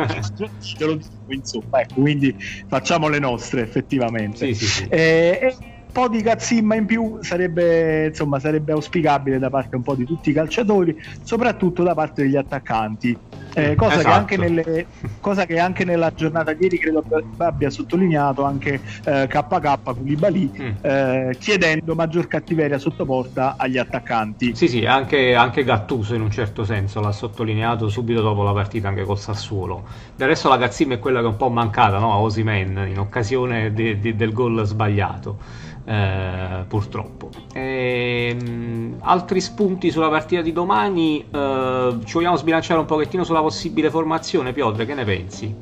insomma, 1.29 1.81
ecco, 1.81 2.01
quindi 2.03 2.37
facciamo 2.69 3.09
le 3.09 3.19
nostre 3.19 3.63
effettivamente. 3.63 4.53
Sì, 4.53 4.87
eh, 4.91 5.39
un 5.43 5.93
po' 5.93 6.09
di 6.09 6.21
cazzimma 6.21 6.75
in 6.75 6.85
più 6.85 7.17
sarebbe, 7.23 8.09
insomma, 8.09 8.39
sarebbe 8.39 8.73
auspicabile 8.73 9.39
da 9.39 9.49
parte 9.49 9.77
un 9.77 9.83
po' 9.83 9.95
di 9.95 10.05
tutti 10.05 10.29
i 10.29 10.35
calciatori, 10.35 10.95
soprattutto 11.23 11.83
da 11.83 11.95
parte 11.95 12.23
degli 12.23 12.37
attaccanti 12.37 13.19
eh, 13.57 13.75
cosa, 13.75 14.01
esatto. 14.01 14.09
che 14.09 14.13
anche 14.13 14.37
nelle, 14.37 14.87
cosa, 15.21 15.47
che 15.47 15.59
anche 15.59 15.85
nella 15.87 16.13
giornata 16.15 16.53
di 16.53 16.65
ieri 16.65 16.79
credo 16.79 17.03
abbia 17.39 17.71
sottolineato 17.71 18.45
anche 18.45 18.81
eh, 19.05 19.27
KK 19.27 19.83
Koulibaly 19.83 20.51
mm. 20.61 20.71
eh, 20.83 21.37
chiedendo 21.41 21.95
maggior 21.95 22.27
cattiveria 22.27 22.77
sotto 22.79 23.07
porta 23.07 23.55
agli 23.57 23.79
attaccanti. 23.79 24.55
Sì, 24.55 24.69
sì, 24.69 24.85
anche, 24.85 25.35
anche, 25.35 25.65
Gattuso 25.65 26.15
in 26.15 26.21
un 26.21 26.31
certo 26.31 26.65
senso 26.65 27.01
l'ha 27.01 27.13
sottolineato 27.13 27.89
subito 27.89 28.21
dopo 28.21 28.43
la 28.43 28.53
partita 28.53 28.89
anche 28.89 29.05
col 29.05 29.19
Sassuolo. 29.19 29.85
Del 30.15 30.29
resto 30.29 30.51
la 30.51 30.59
Gazzim 30.59 30.93
è 30.93 30.99
quella 30.99 31.21
che 31.21 31.25
è 31.25 31.29
un 31.29 31.37
po' 31.37 31.49
mancata 31.49 31.99
no? 31.99 32.13
a 32.13 32.19
Osimen 32.19 32.87
in 32.89 32.99
occasione 32.99 33.73
de, 33.73 33.99
de, 33.99 34.15
del 34.15 34.33
gol 34.33 34.67
sbagliato 34.67 35.65
eh, 35.87 36.65
purtroppo. 36.67 37.31
E, 37.53 38.37
ehm, 38.37 38.49
mh, 38.49 38.97
altri 39.03 39.41
spunti 39.41 39.91
sulla 39.91 40.09
partita 40.09 40.43
di 40.43 40.53
domani, 40.53 41.25
eh, 41.31 41.97
ci 42.05 42.13
vogliamo 42.15 42.37
sbilanciare 42.37 42.81
un 42.81 42.87
pochettino 42.87 43.23
sulla 43.23 43.41
possibile 43.41 43.89
formazione, 43.89 44.53
Piotr, 44.53 44.85
che 44.85 44.95
ne 44.95 45.05
pensi? 45.05 45.55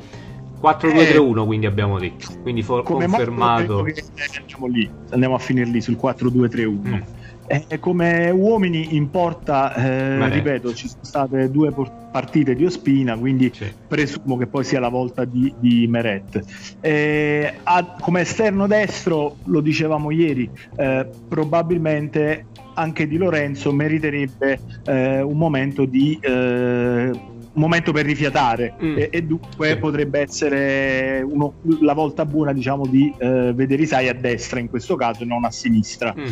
4-2-3-1 0.63 1.43
eh, 1.43 1.47
quindi 1.47 1.67
abbiamo 1.67 1.99
detto, 1.99 2.29
quindi 2.41 2.63
for- 2.63 2.83
confermato. 2.83 3.81
Andiamo, 3.81 4.67
lì, 4.67 4.91
andiamo 5.11 5.35
a 5.35 5.39
finire 5.39 5.69
lì 5.69 5.81
sul 5.83 5.99
4-2-3-1. 6.01 6.89
Mm. 6.89 7.01
Eh, 7.47 7.79
come 7.79 8.31
uomini 8.31 8.97
in 8.97 9.11
porta, 9.11 9.75
eh, 9.75 10.29
ripeto, 10.29 10.73
ci 10.73 10.89
sono 10.89 11.05
state 11.05 11.51
due 11.51 11.73
partite 12.11 12.55
di 12.55 12.65
Ospina, 12.65 13.17
quindi 13.17 13.51
sì. 13.53 13.71
presumo 13.87 14.37
che 14.37 14.47
poi 14.47 14.65
sia 14.65 14.81
la 14.81 14.89
volta 14.89 15.25
di, 15.25 15.53
di 15.59 15.87
Meret. 15.87 16.43
Eh, 16.81 17.55
a, 17.63 17.97
come 18.01 18.23
esterno 18.23 18.67
destro, 18.67 19.37
lo 19.45 19.61
dicevamo 19.61 20.11
ieri, 20.11 20.49
eh, 20.77 21.07
probabilmente 21.29 22.47
anche 22.75 23.07
Di 23.07 23.17
Lorenzo 23.17 23.73
meriterebbe 23.73 24.59
eh, 24.87 25.21
un 25.21 25.37
momento 25.37 25.85
di 25.85 26.19
eh, 26.21 27.11
un 27.55 27.63
momento 27.63 27.93
per 27.93 28.05
rifiatare 28.05 28.75
mm. 28.83 28.99
e, 28.99 29.09
e, 29.13 29.23
dunque 29.23 29.69
sì. 29.71 29.77
potrebbe 29.77 30.19
essere 30.21 31.25
uno, 31.25 31.55
la 31.81 31.93
volta 31.93 32.27
buona 32.27 32.53
diciamo 32.53 32.85
di 32.85 33.15
eh, 33.17 33.53
vedere 33.55 33.83
Isai 33.83 34.09
a 34.09 34.13
destra 34.13 34.59
in 34.59 34.69
questo 34.69 34.97
caso 34.97 35.23
e 35.23 35.27
non 35.27 35.45
a 35.45 35.51
sinistra. 35.51 36.13
Mm. 36.19 36.25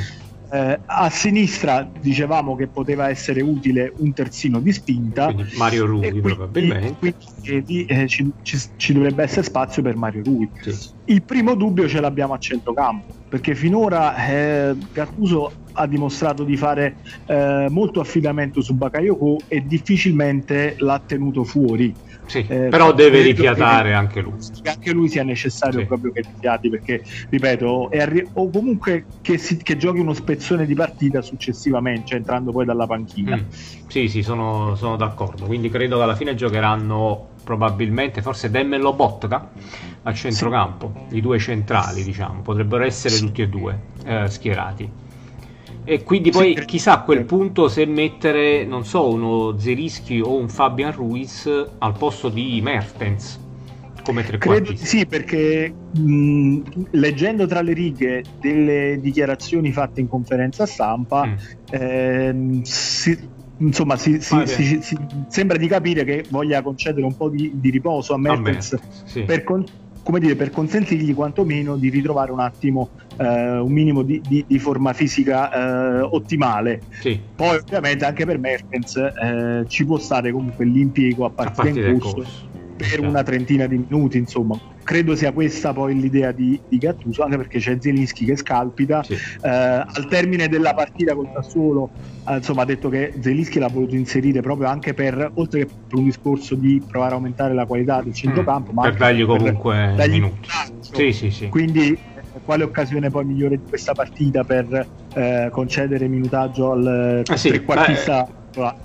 Eh, 0.52 0.80
a 0.84 1.08
sinistra 1.08 1.90
dicevamo 1.98 2.54
che 2.54 2.66
poteva 2.66 3.08
essere 3.08 3.40
utile 3.40 3.90
un 3.96 4.12
terzino 4.12 4.60
di 4.60 4.70
spinta. 4.70 5.32
Quindi 5.32 5.56
Mario 5.56 5.86
Rui 5.86 6.00
quindi, 6.00 6.20
probabilmente. 6.20 7.14
Quindi 7.40 7.86
eh, 7.86 8.06
ci, 8.06 8.30
ci, 8.42 8.58
ci, 8.76 8.92
dovrebbe 8.92 9.22
essere 9.22 9.44
spazio 9.44 9.80
per 9.80 9.96
Mario 9.96 10.22
Rui. 10.22 10.50
Sì. 10.60 10.90
Il 11.06 11.22
primo 11.22 11.54
dubbio 11.54 11.88
ce 11.88 12.00
l'abbiamo 12.00 12.34
a 12.34 12.38
centrocampo, 12.38 13.14
perché 13.30 13.54
finora 13.54 14.14
eh, 14.26 14.76
Gattuso 14.92 15.52
ha 15.72 15.86
dimostrato 15.86 16.44
di 16.44 16.56
fare 16.56 16.98
eh, 17.26 17.66
molto 17.70 18.00
affidamento 18.00 18.60
su 18.60 18.74
Bakayoko 18.74 19.38
e 19.48 19.60
difficilmente 19.60 20.74
l'ha 20.78 21.02
tenuto 21.04 21.44
fuori 21.44 21.94
sì, 22.26 22.46
eh, 22.48 22.68
però 22.68 22.92
deve 22.92 23.20
rifiatare 23.20 23.90
che, 23.90 23.94
anche 23.94 24.20
lui. 24.20 24.38
Che 24.38 24.70
anche 24.70 24.92
lui 24.92 25.08
sia 25.08 25.22
necessario 25.22 25.80
sì. 25.80 25.86
proprio 25.86 26.12
che 26.12 26.22
rifiati 26.22 26.70
perché, 26.70 27.02
ripeto, 27.28 27.88
arri- 27.92 28.30
o 28.34 28.50
comunque 28.50 29.06
che, 29.20 29.38
si, 29.38 29.58
che, 29.58 29.76
giochi 29.76 29.98
uno 29.98 30.14
spezzone 30.14 30.64
di 30.64 30.74
partita 30.74 31.20
successivamente, 31.20 32.06
cioè 32.06 32.18
entrando 32.18 32.52
poi 32.52 32.64
dalla 32.64 32.86
panchina. 32.86 33.36
Mm. 33.36 33.40
Sì, 33.86 34.08
sì, 34.08 34.22
sono, 34.22 34.74
sono, 34.76 34.96
d'accordo. 34.96 35.44
Quindi 35.46 35.68
credo 35.68 35.98
che 35.98 36.02
alla 36.04 36.16
fine 36.16 36.34
giocheranno 36.34 37.30
probabilmente, 37.44 38.22
forse 38.22 38.50
Demme 38.50 38.76
e 38.76 38.78
Lobotka 38.78 39.50
a 40.04 40.14
centrocampo, 40.14 41.06
sì. 41.08 41.16
i 41.16 41.20
due 41.20 41.38
centrali, 41.38 42.02
diciamo, 42.02 42.40
potrebbero 42.40 42.84
essere 42.84 43.14
sì. 43.14 43.26
tutti 43.26 43.42
e 43.42 43.48
due 43.48 43.78
eh, 44.04 44.28
schierati. 44.28 45.01
E 45.84 46.02
quindi 46.04 46.30
poi 46.30 46.54
sì, 46.56 46.64
chissà 46.64 46.92
a 46.92 47.02
quel 47.02 47.24
punto 47.24 47.68
se 47.68 47.84
mettere, 47.86 48.64
non 48.64 48.84
so, 48.84 49.08
uno 49.08 49.58
Zerischi 49.58 50.20
o 50.20 50.36
un 50.36 50.48
Fabian 50.48 50.92
Ruiz 50.92 51.50
al 51.78 51.96
posto 51.98 52.28
di 52.28 52.60
Mertens 52.62 53.40
come 54.02 54.24
trequartista. 54.24 54.84
Sì, 54.84 55.06
perché 55.06 55.72
mh, 55.92 56.60
leggendo 56.90 57.46
tra 57.46 57.62
le 57.62 57.72
righe 57.72 58.22
delle 58.40 58.98
dichiarazioni 59.00 59.72
fatte 59.72 60.00
in 60.00 60.08
conferenza 60.08 60.66
stampa, 60.66 61.26
mm. 61.26 61.34
ehm, 61.70 62.62
si, 62.62 63.28
insomma, 63.58 63.96
si, 63.96 64.20
si, 64.20 64.80
sembra 65.28 65.56
di 65.56 65.68
capire 65.68 66.04
che 66.04 66.24
voglia 66.28 66.62
concedere 66.62 67.06
un 67.06 67.16
po' 67.16 67.28
di, 67.28 67.52
di 67.54 67.70
riposo 67.70 68.14
a 68.14 68.18
Mertens 68.18 68.78
sì. 69.04 69.22
per, 69.22 69.44
con, 69.44 69.64
come 70.02 70.20
dire, 70.20 70.34
per 70.36 70.50
consentirgli 70.50 71.14
quantomeno 71.14 71.76
di 71.76 71.88
ritrovare 71.88 72.32
un 72.32 72.40
attimo 72.40 72.90
eh, 73.16 73.58
un 73.58 73.70
minimo 73.70 74.02
di, 74.02 74.20
di, 74.26 74.44
di 74.46 74.58
forma 74.58 74.92
fisica 74.92 75.52
eh, 75.52 76.00
ottimale. 76.00 76.82
Sì. 77.00 77.20
Poi 77.34 77.56
ovviamente 77.56 78.04
anche 78.04 78.24
per 78.24 78.38
Mertens 78.38 78.96
eh, 78.96 79.64
ci 79.68 79.84
può 79.84 79.98
stare 79.98 80.32
comunque 80.32 80.64
l'impiego 80.64 81.24
a 81.24 81.30
partita, 81.30 81.62
a 81.62 81.64
partita 81.64 81.88
in 81.88 81.98
corso, 81.98 82.16
corso. 82.16 82.48
Per 82.82 82.90
certo. 82.90 83.08
una 83.08 83.22
trentina 83.22 83.66
di 83.66 83.78
minuti, 83.78 84.18
insomma. 84.18 84.58
Credo 84.82 85.14
sia 85.14 85.32
questa 85.32 85.72
poi 85.72 85.98
l'idea 85.98 86.32
di, 86.32 86.60
di 86.68 86.78
Gattuso, 86.78 87.22
anche 87.22 87.36
perché 87.36 87.58
c'è 87.58 87.78
Zelinski 87.80 88.24
che 88.24 88.36
scalpita. 88.36 89.02
Sì. 89.02 89.14
Eh, 89.14 89.48
al 89.48 90.06
termine 90.08 90.48
della 90.48 90.74
partita 90.74 91.14
col 91.14 91.30
Sassuolo, 91.32 91.90
eh, 92.28 92.36
insomma, 92.36 92.62
ha 92.62 92.64
detto 92.64 92.88
che 92.88 93.14
Zelinski 93.20 93.58
l'ha 93.58 93.68
voluto 93.68 93.94
inserire 93.94 94.40
proprio 94.40 94.68
anche 94.68 94.92
per, 94.94 95.30
oltre 95.34 95.60
che 95.60 95.66
per 95.88 95.98
un 95.98 96.04
discorso 96.04 96.54
di 96.54 96.82
provare 96.86 97.12
a 97.12 97.16
aumentare 97.16 97.54
la 97.54 97.64
qualità 97.64 98.02
del 98.02 98.14
centrocampo, 98.14 98.72
mm, 98.72 98.74
ma 98.74 98.82
per 98.82 98.96
dargli 98.96 99.24
comunque 99.24 99.74
per 99.74 99.94
dargli 99.94 100.12
minuti. 100.12 100.48
Sì, 100.80 101.12
sì, 101.12 101.30
sì. 101.30 101.48
Quindi 101.48 101.96
quale 102.44 102.64
occasione 102.64 103.10
poi 103.10 103.24
migliore 103.24 103.56
di 103.56 103.64
questa 103.68 103.92
partita 103.92 104.42
per 104.44 104.86
eh, 105.14 105.48
concedere 105.50 106.08
minutaggio 106.08 106.72
al 106.72 107.22
eh 107.28 107.36
sì, 107.36 107.50
trequartista 107.50 108.26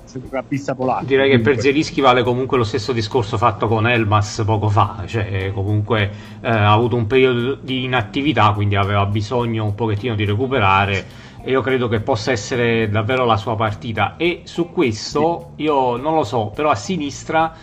centrocampista 0.06 0.76
polacco. 0.76 1.06
Direi 1.06 1.30
che 1.30 1.40
per 1.40 1.60
Zelischi 1.60 2.02
vale 2.02 2.24
comunque 2.24 2.58
lo 2.58 2.64
stesso 2.64 2.94
discorso 2.94 3.38
fatto 3.38 3.68
con 3.68 3.88
Elmas 3.88 4.44
poco 4.46 4.70
fa, 4.70 5.04
cioè 5.06 5.52
comunque 5.54 6.12
eh, 6.42 6.50
ha 6.50 6.72
avuto 6.72 6.96
un 6.96 7.08
periodo 7.08 7.56
di 7.56 7.84
inattività, 7.84 8.52
quindi 8.54 8.76
aveva 8.76 9.06
bisogno 9.06 9.66
un 9.66 9.76
pochettino 9.76 10.16
di 10.16 10.26
recuperare 10.26 11.06
e 11.44 11.52
io 11.52 11.62
credo 11.62 11.88
che 11.88 12.00
possa 12.00 12.32
essere 12.32 12.90
davvero 12.90 13.26
la 13.26 13.38
sua 13.38 13.56
partita 13.56 14.16
e 14.18 14.42
su 14.44 14.72
questo 14.72 15.52
io 15.58 15.98
non 15.98 16.16
lo 16.16 16.24
so, 16.24 16.48
però 16.48 16.70
a 16.70 16.76
sinistra 16.76 17.54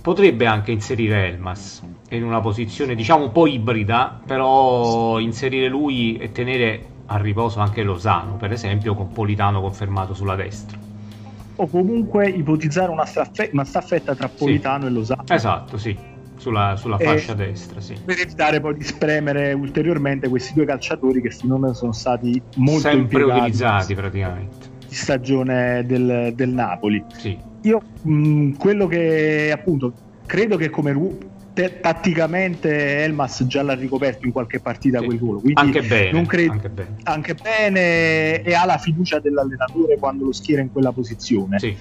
potrebbe 0.00 0.46
anche 0.46 0.70
inserire 0.70 1.26
Elmas 1.28 1.82
in 2.10 2.24
una 2.24 2.40
posizione 2.40 2.94
diciamo 2.94 3.24
un 3.24 3.32
po' 3.32 3.46
ibrida, 3.46 4.20
però 4.24 5.18
inserire 5.18 5.68
lui 5.68 6.16
e 6.16 6.32
tenere 6.32 6.96
a 7.06 7.16
riposo 7.16 7.60
anche 7.60 7.82
Lozano, 7.82 8.36
per 8.36 8.52
esempio, 8.52 8.94
con 8.94 9.12
Politano 9.12 9.60
confermato 9.60 10.14
sulla 10.14 10.34
destra. 10.34 10.87
O 11.60 11.66
comunque 11.66 12.28
ipotizzare 12.28 12.90
una, 12.90 13.04
staffe- 13.04 13.50
una 13.52 13.64
staffetta 13.64 14.14
tra 14.14 14.28
Politano 14.28 14.82
sì. 14.82 14.86
e 14.86 14.90
Lozano. 14.90 15.24
Esatto, 15.26 15.76
sì, 15.76 15.96
sulla, 16.36 16.76
sulla 16.76 16.98
fascia 16.98 17.34
destra, 17.34 17.80
sì. 17.80 17.98
Per 18.04 18.16
evitare 18.16 18.60
poi 18.60 18.76
di 18.76 18.84
spremere 18.84 19.52
ulteriormente 19.54 20.28
questi 20.28 20.54
due 20.54 20.64
calciatori 20.64 21.20
che 21.20 21.30
finora 21.30 21.74
sono 21.74 21.92
stati 21.92 22.40
molto 22.54 22.88
sempre 22.88 23.24
utilizzati 23.24 23.94
praticamente. 23.96 24.70
Di 24.86 24.94
stagione 24.94 25.84
del, 25.84 26.32
del 26.34 26.50
Napoli. 26.50 27.04
Sì. 27.08 27.36
Io 27.62 27.82
mh, 28.02 28.52
quello 28.52 28.86
che 28.86 29.50
appunto 29.52 29.94
credo 30.26 30.56
che 30.56 30.70
come 30.70 30.92
te- 31.58 31.80
tatticamente 31.80 33.02
Elmas 33.02 33.44
già 33.48 33.62
l'ha 33.62 33.74
ricoperto 33.74 34.26
in 34.26 34.32
qualche 34.32 34.60
partita 34.60 35.00
sì. 35.00 35.06
quel 35.06 35.18
ruolo. 35.18 35.40
Quindi 35.40 35.60
anche 35.60 35.82
bene, 35.82 36.12
non 36.12 36.24
credo, 36.24 36.52
anche 36.52 36.68
bene. 36.68 36.96
Anche 37.02 37.34
bene 37.34 38.42
e 38.42 38.54
ha 38.54 38.64
la 38.64 38.78
fiducia 38.78 39.18
dell'allenatore 39.18 39.98
quando 39.98 40.26
lo 40.26 40.32
schiera 40.32 40.62
in 40.62 40.70
quella 40.70 40.92
posizione. 40.92 41.58
Sì. 41.58 41.76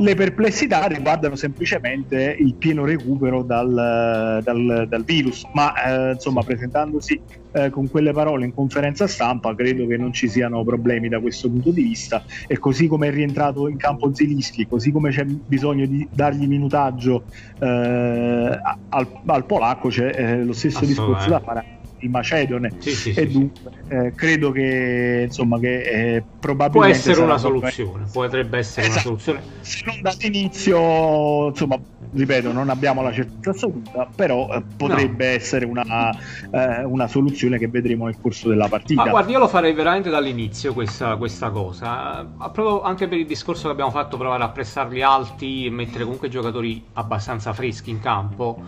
Le 0.00 0.14
perplessità 0.14 0.86
riguardano 0.86 1.34
semplicemente 1.34 2.36
il 2.38 2.54
pieno 2.54 2.84
recupero 2.84 3.42
dal, 3.42 4.40
dal, 4.44 4.86
dal 4.88 5.04
virus, 5.04 5.44
ma 5.54 5.72
eh, 5.74 6.12
insomma 6.12 6.44
presentandosi 6.44 7.20
eh, 7.50 7.70
con 7.70 7.90
quelle 7.90 8.12
parole 8.12 8.44
in 8.44 8.54
conferenza 8.54 9.08
stampa 9.08 9.52
credo 9.56 9.88
che 9.88 9.96
non 9.96 10.12
ci 10.12 10.28
siano 10.28 10.62
problemi 10.62 11.08
da 11.08 11.18
questo 11.18 11.48
punto 11.48 11.72
di 11.72 11.82
vista. 11.82 12.22
E 12.46 12.58
così 12.58 12.86
come 12.86 13.08
è 13.08 13.10
rientrato 13.10 13.66
in 13.66 13.76
campo 13.76 14.14
Zilischi, 14.14 14.68
così 14.68 14.92
come 14.92 15.10
c'è 15.10 15.24
bisogno 15.24 15.84
di 15.84 16.06
dargli 16.12 16.46
minutaggio 16.46 17.24
eh, 17.58 17.66
al, 17.66 19.08
al, 19.26 19.44
polacco 19.46 19.88
c'è 19.88 20.12
eh, 20.14 20.44
lo 20.44 20.52
stesso 20.52 20.84
discorso 20.84 21.28
da 21.28 21.40
fare 21.40 21.77
il 22.00 22.10
Macedone. 22.10 22.72
Sì, 22.78 22.90
sì, 22.94 23.12
e 23.12 23.26
dunque 23.26 23.70
eh, 23.88 24.12
credo 24.14 24.50
che 24.50 25.24
insomma 25.26 25.58
che 25.58 26.16
eh, 26.16 26.22
probabilmente 26.38 27.00
può 27.00 27.12
essere 27.12 27.24
una 27.24 27.38
soluzione 27.38 28.06
potrebbe 28.12 28.58
essere 28.58 28.86
esatto. 28.86 29.08
una 29.10 29.18
soluzione. 29.18 29.42
Se 29.60 29.82
non 29.84 30.00
dall'inizio 30.02 31.48
insomma 31.48 31.78
ripeto 32.10 32.52
non 32.52 32.70
abbiamo 32.70 33.02
la 33.02 33.12
certezza 33.12 33.50
assoluta 33.50 34.08
però 34.14 34.48
eh, 34.54 34.62
potrebbe 34.76 35.28
no. 35.28 35.34
essere 35.34 35.64
una, 35.64 36.10
eh, 36.50 36.84
una, 36.84 37.06
soluzione 37.06 37.58
che 37.58 37.68
vedremo 37.68 38.06
nel 38.06 38.16
corso 38.20 38.48
della 38.48 38.68
partita. 38.68 39.04
Ma 39.04 39.10
guardi 39.10 39.32
io 39.32 39.38
lo 39.38 39.48
farei 39.48 39.72
veramente 39.72 40.10
dall'inizio 40.10 40.72
questa, 40.72 41.16
questa 41.16 41.50
cosa. 41.50 42.26
Proprio 42.38 42.82
anche 42.82 43.08
per 43.08 43.18
il 43.18 43.26
discorso 43.26 43.64
che 43.64 43.72
abbiamo 43.72 43.90
fatto 43.90 44.16
provare 44.16 44.42
a 44.42 44.48
prestarli 44.48 45.02
alti 45.02 45.66
e 45.66 45.70
mettere 45.70 46.04
comunque 46.04 46.28
giocatori 46.28 46.82
abbastanza 46.94 47.52
freschi 47.52 47.90
in 47.90 48.00
campo 48.00 48.62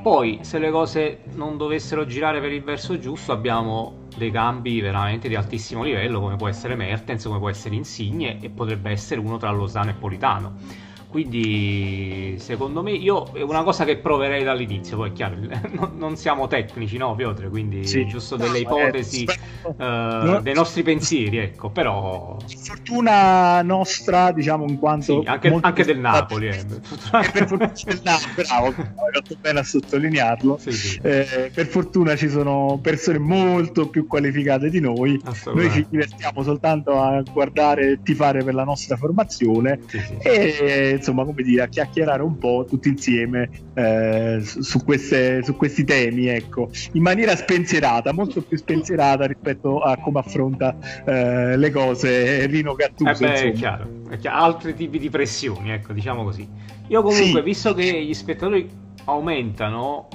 poi, 0.00 0.38
se 0.42 0.58
le 0.58 0.70
cose 0.70 1.20
non 1.34 1.56
dovessero 1.56 2.06
girare 2.06 2.40
per 2.40 2.52
il 2.52 2.62
verso 2.62 2.98
giusto, 2.98 3.32
abbiamo 3.32 4.06
dei 4.16 4.30
cambi 4.30 4.80
veramente 4.80 5.28
di 5.28 5.34
altissimo 5.34 5.82
livello, 5.82 6.20
come 6.20 6.36
può 6.36 6.48
essere 6.48 6.74
Mertens, 6.74 7.24
come 7.24 7.38
può 7.38 7.48
essere 7.48 7.74
Insigne 7.74 8.38
e 8.40 8.50
potrebbe 8.50 8.90
essere 8.90 9.20
uno 9.20 9.36
tra 9.36 9.50
Lozano 9.50 9.90
e 9.90 9.94
Politano 9.94 10.90
quindi 11.12 12.36
secondo 12.38 12.82
me 12.82 12.92
io 12.92 13.30
è 13.34 13.42
una 13.42 13.62
cosa 13.62 13.84
che 13.84 13.98
proverei 13.98 14.42
dall'inizio, 14.44 14.96
poi 14.96 15.10
è 15.10 15.12
chiaro, 15.12 15.36
non, 15.94 16.16
siamo 16.16 16.46
tecnici, 16.46 16.96
no, 16.96 17.14
Piotr, 17.14 17.50
quindi 17.50 17.86
sì. 17.86 18.06
giusto 18.06 18.36
delle 18.36 18.60
ipotesi 18.60 19.26
eh, 19.26 19.84
uh, 19.84 20.40
dei 20.40 20.54
nostri 20.54 20.82
pensieri, 20.82 21.36
ecco, 21.36 21.68
però... 21.68 22.38
Fortuna 22.62 23.60
nostra, 23.60 24.32
diciamo, 24.32 24.66
in 24.66 24.78
quanto... 24.78 25.20
Sì, 25.20 25.28
anche, 25.28 25.54
anche 25.60 25.84
del 25.84 25.98
Napoli, 25.98 26.48
eh. 26.48 26.64
per 27.10 27.46
fortuna 27.46 27.72
del 27.84 28.00
Napoli, 28.02 28.46
bravo, 28.46 28.66
hai 28.68 29.12
fatto 29.12 29.36
bene 29.38 29.58
a 29.58 29.64
sottolinearlo. 29.64 30.56
Sì, 30.58 30.72
sì. 30.72 31.00
Eh, 31.02 31.50
per 31.52 31.66
fortuna 31.66 32.16
ci 32.16 32.30
sono 32.30 32.78
persone 32.80 33.18
molto 33.18 33.88
più 33.88 34.06
qualificate 34.06 34.70
di 34.70 34.80
noi, 34.80 35.20
noi 35.52 35.70
ci 35.70 35.86
divertiamo 35.90 36.42
soltanto 36.42 36.98
a 36.98 37.22
guardare 37.30 37.90
e 37.90 37.98
tifare 38.02 38.42
per 38.42 38.54
la 38.54 38.64
nostra 38.64 38.96
formazione 38.96 39.80
e 40.22 41.00
insomma, 41.02 41.24
come 41.24 41.42
dire, 41.42 41.62
a 41.62 41.66
chiacchierare 41.66 42.22
un 42.22 42.38
po' 42.38 42.64
tutti 42.68 42.88
insieme 42.88 43.50
eh, 43.74 44.40
su, 44.40 44.84
queste, 44.84 45.42
su, 45.42 45.56
questi 45.56 45.84
temi, 45.84 46.26
ecco, 46.28 46.70
in 46.92 47.02
maniera 47.02 47.34
spensierata, 47.34 48.12
molto 48.12 48.40
più 48.40 48.56
spensierata 48.56 49.26
rispetto 49.26 49.80
a 49.80 49.96
come 49.98 50.20
affronta 50.20 50.76
eh, 51.04 51.56
le 51.56 51.70
cose 51.70 52.46
Rino 52.46 52.74
Gattuso. 52.74 53.24
Eh 53.24 53.28
beh, 53.28 53.42
è 53.42 53.52
chiaro, 53.52 53.88
è 54.08 54.16
chiaro, 54.16 54.44
altri 54.44 54.74
tipi 54.74 54.98
di 54.98 55.10
pressioni, 55.10 55.72
ecco, 55.72 55.92
diciamo 55.92 56.22
così. 56.22 56.48
Io 56.86 57.02
comunque, 57.02 57.40
sì. 57.40 57.44
visto 57.44 57.74
che 57.74 58.04
gli 58.04 58.14
spettatori 58.14 58.68
aumentano, 59.04 60.08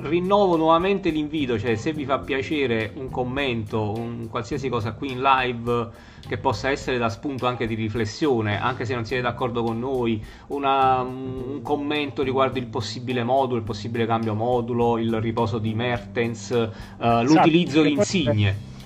rinnovo 0.00 0.56
nuovamente 0.56 1.10
l'invito, 1.10 1.58
cioè 1.58 1.74
se 1.74 1.92
vi 1.92 2.04
fa 2.04 2.18
piacere 2.18 2.92
un 2.94 3.10
commento, 3.10 3.92
un 3.96 4.28
qualsiasi 4.28 4.68
cosa 4.68 4.92
qui 4.92 5.12
in 5.12 5.20
live 5.20 5.90
che 6.26 6.38
possa 6.38 6.70
essere 6.70 6.98
da 6.98 7.08
spunto 7.08 7.46
anche 7.46 7.66
di 7.66 7.74
riflessione, 7.74 8.60
anche 8.60 8.84
se 8.84 8.94
non 8.94 9.04
siete 9.04 9.22
d'accordo 9.22 9.62
con 9.62 9.78
noi, 9.78 10.22
una, 10.48 11.00
un 11.00 11.60
commento 11.62 12.22
riguardo 12.22 12.58
il 12.58 12.66
possibile 12.66 13.24
modulo, 13.24 13.58
il 13.58 13.64
possibile 13.64 14.06
cambio 14.06 14.34
modulo, 14.34 14.98
il 14.98 15.20
riposo 15.20 15.58
di 15.58 15.74
Mertens, 15.74 16.50
uh, 16.98 17.22
l'utilizzo 17.22 17.82
di 17.82 17.92
insigne. 17.92 18.76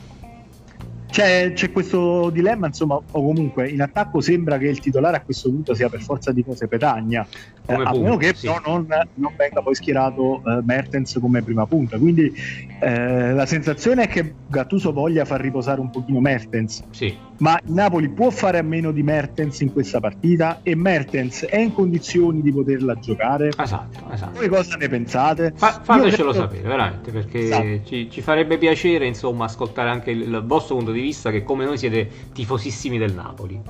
C'è, 1.12 1.52
c'è, 1.52 1.72
questo 1.72 2.30
dilemma, 2.30 2.68
insomma, 2.68 2.94
o 2.94 3.02
comunque 3.10 3.68
in 3.68 3.82
attacco 3.82 4.22
sembra 4.22 4.56
che 4.56 4.68
il 4.68 4.80
titolare 4.80 5.18
a 5.18 5.20
questo 5.20 5.50
punto 5.50 5.74
sia 5.74 5.90
per 5.90 6.00
forza 6.00 6.32
di 6.32 6.42
cose 6.42 6.68
Petagna, 6.68 7.26
eh, 7.66 7.74
a 7.74 7.92
meno 7.92 8.16
che 8.16 8.34
sì. 8.34 8.46
non, 8.46 8.86
non, 9.14 9.32
venga 9.36 9.62
poi 9.62 9.74
schierato 9.74 10.42
eh, 10.44 10.60
Mertens 10.64 11.18
come 11.20 11.42
prima 11.42 11.66
punta. 11.66 11.96
Quindi 11.96 12.32
eh, 12.80 13.32
la 13.32 13.46
sensazione 13.46 14.04
è 14.04 14.08
che 14.08 14.34
Gattuso 14.48 14.92
voglia 14.92 15.24
far 15.24 15.40
riposare 15.40 15.80
un 15.80 15.90
pochino 15.90 16.20
Mertens, 16.20 16.82
sì. 16.90 17.16
ma 17.38 17.58
Napoli 17.66 18.08
può 18.08 18.30
fare 18.30 18.58
a 18.58 18.62
meno 18.62 18.90
di 18.90 19.02
Mertens 19.02 19.60
in 19.60 19.72
questa 19.72 20.00
partita 20.00 20.60
e 20.62 20.74
Mertens 20.74 21.44
è 21.44 21.58
in 21.58 21.72
condizioni 21.72 22.42
di 22.42 22.52
poterla 22.52 22.98
giocare. 22.98 23.50
Esatto, 23.56 24.10
esatto. 24.12 24.38
Voi 24.38 24.48
cosa 24.48 24.76
ne 24.76 24.88
pensate? 24.88 25.52
Fa, 25.54 25.80
fatecelo 25.82 26.30
credo... 26.30 26.32
sapere, 26.32 26.68
veramente, 26.68 27.12
perché 27.12 27.44
esatto. 27.44 27.80
ci, 27.84 28.10
ci, 28.10 28.20
farebbe 28.20 28.58
piacere 28.58 29.06
insomma 29.06 29.44
ascoltare 29.44 29.88
anche 29.88 30.10
il, 30.10 30.22
il 30.22 30.42
vostro 30.44 30.74
punto 30.74 30.90
di 30.90 31.00
vista 31.00 31.30
che 31.30 31.44
come 31.44 31.64
noi 31.64 31.78
siete 31.78 32.08
tifosissimi 32.32 32.98
del 32.98 33.14
Napoli. 33.14 33.60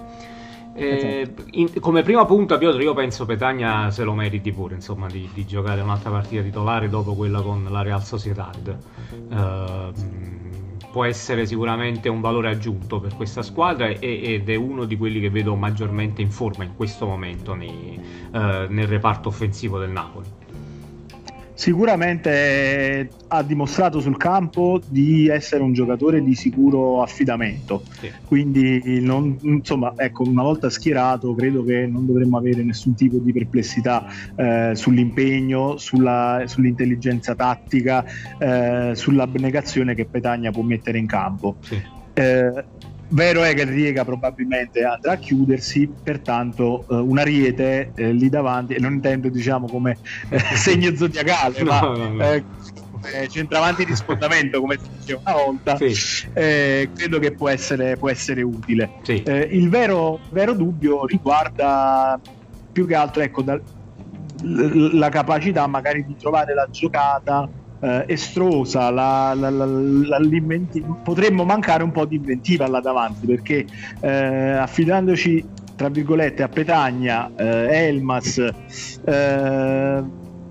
Eh, 0.74 1.34
in, 1.52 1.80
come 1.80 2.02
prima 2.02 2.24
punta 2.24 2.56
Piotr 2.56 2.80
io 2.80 2.94
penso 2.94 3.26
Petagna 3.26 3.90
se 3.90 4.04
lo 4.04 4.14
meriti 4.14 4.52
pure 4.52 4.74
insomma 4.74 5.06
di, 5.06 5.28
di 5.34 5.44
giocare 5.44 5.82
un'altra 5.82 6.10
partita 6.10 6.40
titolare 6.42 6.88
dopo 6.88 7.14
quella 7.14 7.42
con 7.42 7.66
la 7.70 7.82
Real 7.82 8.02
Sociedad. 8.02 8.78
Eh, 9.30 9.92
può 10.90 11.04
essere 11.04 11.46
sicuramente 11.46 12.08
un 12.08 12.20
valore 12.20 12.50
aggiunto 12.50 13.00
per 13.00 13.14
questa 13.16 13.42
squadra 13.42 13.88
e, 13.88 13.98
ed 14.00 14.48
è 14.48 14.54
uno 14.54 14.84
di 14.84 14.96
quelli 14.96 15.20
che 15.20 15.30
vedo 15.30 15.56
maggiormente 15.56 16.20
in 16.20 16.30
forma 16.30 16.64
in 16.64 16.76
questo 16.76 17.06
momento 17.06 17.54
nei, 17.54 17.98
eh, 18.32 18.66
nel 18.68 18.86
reparto 18.86 19.28
offensivo 19.28 19.78
del 19.78 19.90
Napoli 19.90 20.41
sicuramente 21.62 23.08
ha 23.28 23.42
dimostrato 23.44 24.00
sul 24.00 24.16
campo 24.16 24.80
di 24.84 25.28
essere 25.28 25.62
un 25.62 25.72
giocatore 25.72 26.20
di 26.20 26.34
sicuro 26.34 27.02
affidamento. 27.02 27.84
Sì. 28.00 28.10
Quindi, 28.26 29.00
non, 29.00 29.38
insomma, 29.42 29.92
ecco, 29.96 30.24
una 30.24 30.42
volta 30.42 30.68
schierato, 30.70 31.32
credo 31.36 31.62
che 31.62 31.86
non 31.86 32.04
dovremmo 32.04 32.36
avere 32.36 32.64
nessun 32.64 32.96
tipo 32.96 33.18
di 33.18 33.32
perplessità 33.32 34.04
eh, 34.34 34.72
sull'impegno, 34.74 35.76
sulla, 35.76 36.42
sull'intelligenza 36.46 37.36
tattica, 37.36 38.04
eh, 38.38 38.90
sull'abnegazione 38.96 39.94
che 39.94 40.06
Petagna 40.06 40.50
può 40.50 40.64
mettere 40.64 40.98
in 40.98 41.06
campo. 41.06 41.58
Sì. 41.60 41.80
Eh, 42.14 42.64
Vero 43.12 43.42
è 43.42 43.54
che 43.54 43.62
il 43.62 43.68
Riega 43.68 44.04
probabilmente 44.04 44.84
andrà 44.84 45.12
a 45.12 45.16
chiudersi, 45.16 45.92
pertanto 46.02 46.86
eh, 46.88 46.94
un 46.94 47.18
ariete 47.18 47.92
eh, 47.94 48.12
lì 48.12 48.30
davanti, 48.30 48.74
e 48.74 48.78
non 48.78 48.94
intendo 48.94 49.28
diciamo 49.28 49.66
come 49.68 49.98
eh, 50.30 50.38
segno 50.56 50.94
zodiacale, 50.94 51.62
no, 51.62 51.70
ma 51.70 51.80
no, 51.80 52.08
no. 52.08 52.24
Eh, 52.24 52.44
eh, 53.12 53.28
centravanti 53.28 53.84
di 53.84 53.94
sfondamento, 53.94 54.60
come 54.60 54.78
si 54.80 54.88
diceva 54.98 55.20
una 55.26 55.44
volta, 55.44 55.76
sì. 55.76 55.92
Eh, 56.32 56.88
credo 56.94 57.18
che 57.18 57.32
può 57.32 57.50
essere, 57.50 57.96
può 57.96 58.08
essere 58.08 58.40
utile. 58.40 58.90
Sì. 59.02 59.22
il 59.50 59.68
vero, 59.68 60.20
vero, 60.30 60.54
dubbio 60.54 61.04
riguarda 61.04 62.18
più 62.72 62.86
che 62.86 62.94
altro 62.94 63.22
ecco, 63.22 63.42
da, 63.42 63.60
la 64.42 65.08
capacità 65.10 65.66
magari 65.66 66.06
di 66.06 66.16
trovare 66.16 66.54
la 66.54 66.66
giocata 66.70 67.46
eh, 67.82 68.04
estrosa, 68.06 68.90
la, 68.90 69.34
la, 69.34 69.50
la, 69.50 70.18
potremmo 71.02 71.44
mancare 71.44 71.82
un 71.82 71.90
po' 71.90 72.04
di 72.04 72.16
inventiva 72.16 72.68
là 72.68 72.80
davanti 72.80 73.26
perché 73.26 73.66
eh, 74.00 74.52
affidandoci 74.52 75.44
tra 75.74 75.88
virgolette 75.88 76.44
a 76.44 76.48
Petagna, 76.48 77.32
eh, 77.34 77.86
Elmas, 77.88 78.38
eh, 79.04 80.02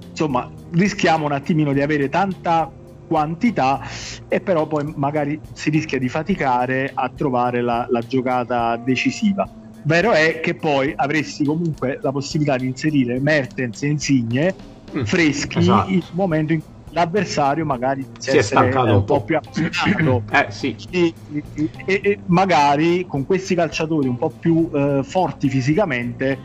insomma 0.10 0.52
rischiamo 0.72 1.26
un 1.26 1.32
attimino 1.32 1.72
di 1.72 1.82
avere 1.82 2.10
tanta 2.10 2.70
quantità 3.08 3.82
e 4.28 4.42
però 4.42 4.68
poi 4.68 4.94
magari 4.96 5.40
si 5.54 5.70
rischia 5.70 6.00
di 6.00 6.10
faticare 6.10 6.92
a 6.94 7.10
trovare 7.16 7.62
la, 7.62 7.88
la 7.90 8.02
giocata 8.02 8.76
decisiva. 8.78 9.48
Vero 9.84 10.12
è 10.12 10.42
che 10.42 10.54
poi 10.56 10.94
avresti 10.96 11.44
comunque 11.44 12.00
la 12.02 12.12
possibilità 12.12 12.58
di 12.58 12.68
inserire 12.68 13.20
Mertens 13.20 13.84
e 13.84 13.88
Insigne 13.88 14.54
mm, 14.96 15.04
freschi 15.04 15.60
esatto. 15.60 15.90
in 15.90 15.98
un 15.98 16.04
momento 16.12 16.54
in 16.54 16.60
cui 16.60 16.81
l'avversario 16.92 17.66
magari 17.66 18.06
si 18.18 18.38
è 18.38 18.42
stancato 18.42 18.94
un 18.94 19.04
po' 19.04 19.24
più 19.24 19.38
appassionato 19.38 20.24
eh, 20.32 20.48
sì. 20.50 20.76
e, 20.90 21.14
e, 21.86 22.02
e, 22.04 22.20
magari 22.28 23.06
con 23.06 23.26
questi 23.26 23.56
calciatori 23.56 24.08
un 24.08 24.18
po' 24.18 24.30
più 24.30 24.70
eh, 24.74 25.02
forti 25.04 25.50
fisicamente 25.50 26.40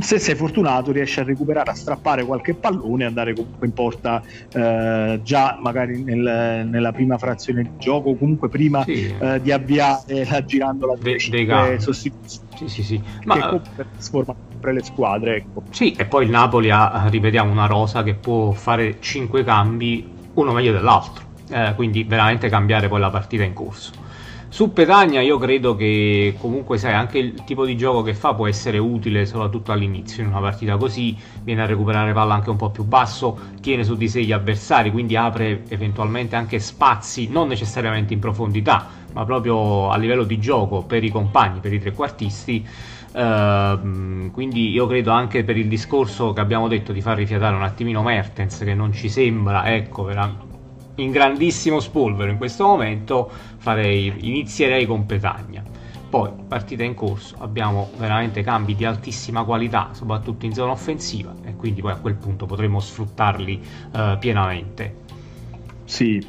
se 0.00 0.18
sei 0.18 0.34
fortunato 0.34 0.92
riesci 0.92 1.20
a 1.20 1.24
recuperare, 1.24 1.70
a 1.70 1.74
strappare 1.74 2.24
qualche 2.24 2.54
pallone 2.54 3.04
e 3.04 3.06
andare 3.06 3.34
comunque 3.34 3.66
in 3.66 3.72
porta 3.72 4.22
eh, 4.52 5.20
già 5.22 5.58
magari 5.60 6.02
nel, 6.02 6.66
nella 6.68 6.92
prima 6.92 7.18
frazione 7.18 7.62
di 7.62 7.70
gioco, 7.78 8.14
comunque 8.14 8.48
prima 8.48 8.82
sì. 8.84 9.14
eh, 9.18 9.40
di 9.40 9.52
avviare 9.52 10.26
la 10.28 10.44
girandola 10.44 10.94
De, 11.00 11.16
dei 11.30 11.80
sostituzioni. 11.80 12.48
Sì, 12.56 12.68
sì, 12.68 12.82
sì. 12.82 13.02
Ma 13.24 13.34
che 13.34 13.40
comunque 13.40 13.86
trasforma 13.92 14.34
sempre 14.60 14.72
le 14.74 14.82
squadre. 14.82 15.36
Ecco. 15.36 15.62
Sì, 15.70 15.94
e 15.96 16.04
poi 16.04 16.24
il 16.24 16.30
Napoli 16.30 16.70
ha, 16.70 17.06
ripetiamo, 17.08 17.50
una 17.50 17.66
rosa 17.66 18.02
che 18.02 18.14
può 18.14 18.52
fare 18.52 18.98
5 19.00 19.42
cambi, 19.42 20.06
uno 20.34 20.52
meglio 20.52 20.72
dell'altro. 20.72 21.28
Eh, 21.48 21.72
quindi 21.74 22.04
veramente 22.04 22.48
cambiare 22.48 22.86
poi 22.86 23.00
la 23.00 23.10
partita 23.10 23.42
in 23.42 23.54
corso. 23.54 24.08
Su 24.52 24.72
Petagna 24.72 25.20
io 25.20 25.38
credo 25.38 25.76
che 25.76 26.34
comunque 26.38 26.76
sai 26.76 26.92
anche 26.92 27.18
il 27.18 27.44
tipo 27.44 27.64
di 27.64 27.76
gioco 27.76 28.02
che 28.02 28.14
fa 28.14 28.34
può 28.34 28.48
essere 28.48 28.78
utile 28.78 29.24
soprattutto 29.24 29.70
all'inizio 29.70 30.24
in 30.24 30.28
una 30.28 30.40
partita 30.40 30.76
così, 30.76 31.16
viene 31.44 31.62
a 31.62 31.66
recuperare 31.66 32.12
palla 32.12 32.34
anche 32.34 32.50
un 32.50 32.56
po' 32.56 32.70
più 32.70 32.82
basso, 32.82 33.38
tiene 33.60 33.84
su 33.84 33.96
di 33.96 34.08
sé 34.08 34.22
gli 34.22 34.32
avversari, 34.32 34.90
quindi 34.90 35.14
apre 35.14 35.62
eventualmente 35.68 36.34
anche 36.34 36.58
spazi, 36.58 37.28
non 37.30 37.46
necessariamente 37.46 38.12
in 38.12 38.18
profondità, 38.18 38.88
ma 39.12 39.24
proprio 39.24 39.88
a 39.90 39.96
livello 39.96 40.24
di 40.24 40.40
gioco 40.40 40.82
per 40.82 41.04
i 41.04 41.10
compagni, 41.10 41.60
per 41.60 41.72
i 41.72 41.78
trequartisti. 41.78 42.66
Uh, 43.12 44.30
quindi 44.30 44.70
io 44.70 44.86
credo 44.86 45.10
anche 45.10 45.42
per 45.42 45.56
il 45.56 45.66
discorso 45.66 46.32
che 46.32 46.40
abbiamo 46.40 46.68
detto 46.68 46.92
di 46.92 47.00
far 47.00 47.16
rifiatare 47.16 47.56
un 47.56 47.64
attimino 47.64 48.02
Mertens 48.02 48.58
che 48.58 48.72
non 48.72 48.92
ci 48.92 49.08
sembra 49.08 49.74
ecco 49.74 50.04
in 50.94 51.10
grandissimo 51.10 51.80
spolvero 51.80 52.30
in 52.30 52.36
questo 52.36 52.66
momento 52.66 53.30
farei, 53.56 54.14
inizierei 54.20 54.86
con 54.86 55.06
Petagna. 55.06 55.62
Poi, 56.10 56.30
partita 56.48 56.82
in 56.82 56.94
corso, 56.94 57.36
abbiamo 57.38 57.90
veramente 57.96 58.42
cambi 58.42 58.74
di 58.74 58.84
altissima 58.84 59.44
qualità, 59.44 59.90
soprattutto 59.92 60.44
in 60.44 60.52
zona 60.52 60.72
offensiva, 60.72 61.32
e 61.44 61.54
quindi 61.54 61.80
poi 61.80 61.92
a 61.92 61.96
quel 61.96 62.16
punto 62.16 62.46
potremo 62.46 62.80
sfruttarli 62.80 63.60
uh, 63.92 64.18
pienamente. 64.18 64.96
Sì, 65.84 66.24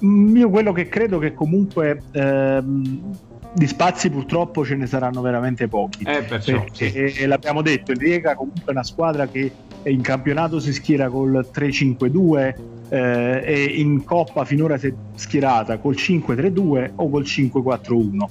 io 0.00 0.50
quello 0.50 0.72
che 0.72 0.88
credo 0.88 1.18
che 1.18 1.32
comunque 1.32 2.02
ehm, 2.10 3.18
di 3.52 3.66
spazi 3.66 4.10
purtroppo 4.10 4.64
ce 4.64 4.76
ne 4.76 4.86
saranno 4.86 5.20
veramente 5.20 5.68
pochi. 5.68 6.04
Eh, 6.04 6.22
perciò, 6.22 6.64
sì. 6.72 6.92
e, 6.92 7.26
l'abbiamo 7.26 7.62
detto, 7.62 7.92
il 7.92 7.98
Riega 7.98 8.34
comunque 8.34 8.62
è 8.66 8.70
una 8.70 8.84
squadra 8.84 9.26
che 9.26 9.50
in 9.84 10.00
campionato 10.02 10.60
si 10.60 10.72
schiera 10.72 11.08
col 11.08 11.48
3-5-2 11.52 12.54
eh, 12.90 13.42
e 13.44 13.64
in 13.64 14.04
Coppa 14.04 14.44
finora 14.44 14.76
si 14.76 14.88
è 14.88 14.94
schierata 15.14 15.78
col 15.78 15.94
5-3-2 15.94 16.90
o 16.96 17.08
col 17.08 17.22
5-4-1. 17.22 18.26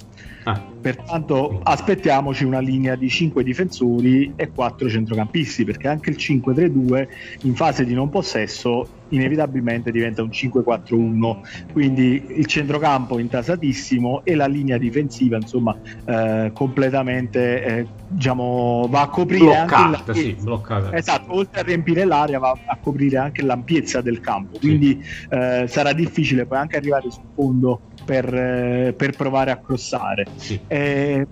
Ah. 0.50 0.68
Pertanto 0.80 1.60
aspettiamoci 1.62 2.44
una 2.44 2.60
linea 2.60 2.96
di 2.96 3.08
5 3.10 3.44
difensori 3.44 4.32
e 4.34 4.50
4 4.50 4.88
centrocampisti, 4.88 5.64
perché 5.64 5.88
anche 5.88 6.08
il 6.10 6.16
5-3-2 6.16 7.08
in 7.42 7.54
fase 7.54 7.84
di 7.84 7.92
non 7.92 8.08
possesso 8.08 8.88
inevitabilmente 9.10 9.90
diventa 9.90 10.22
un 10.22 10.30
5-4-1, 10.30 11.72
quindi 11.72 12.24
il 12.28 12.46
centrocampo 12.46 13.18
intasatissimo 13.18 14.22
e 14.24 14.34
la 14.34 14.46
linea 14.46 14.78
difensiva 14.78 15.36
insomma 15.36 15.76
eh, 16.04 16.50
completamente 16.54 17.64
eh, 17.64 17.86
diciamo, 18.08 18.86
va 18.88 19.02
a 19.02 19.08
coprire 19.08 19.44
bloccata, 19.44 19.98
anche 19.98 20.14
sì, 20.14 20.36
bloccata. 20.40 20.96
Esatto, 20.96 21.34
oltre 21.34 21.60
a 21.60 21.62
riempire 21.62 22.04
l'area 22.04 22.38
va 22.38 22.56
a 22.66 22.78
coprire 22.80 23.18
anche 23.18 23.42
l'ampiezza 23.42 24.00
del 24.00 24.20
campo, 24.20 24.58
quindi 24.58 24.98
sì. 25.02 25.26
eh, 25.28 25.64
sarà 25.68 25.92
difficile 25.92 26.46
poi 26.46 26.58
anche 26.58 26.76
arrivare 26.76 27.10
sul 27.10 27.24
fondo 27.34 27.80
per, 28.10 28.34
eh, 28.34 28.92
per 28.96 29.12
provare 29.12 29.52
a 29.52 29.60
crossare. 29.64 30.32
Sì. 30.34 30.60
Eh, 30.66 31.24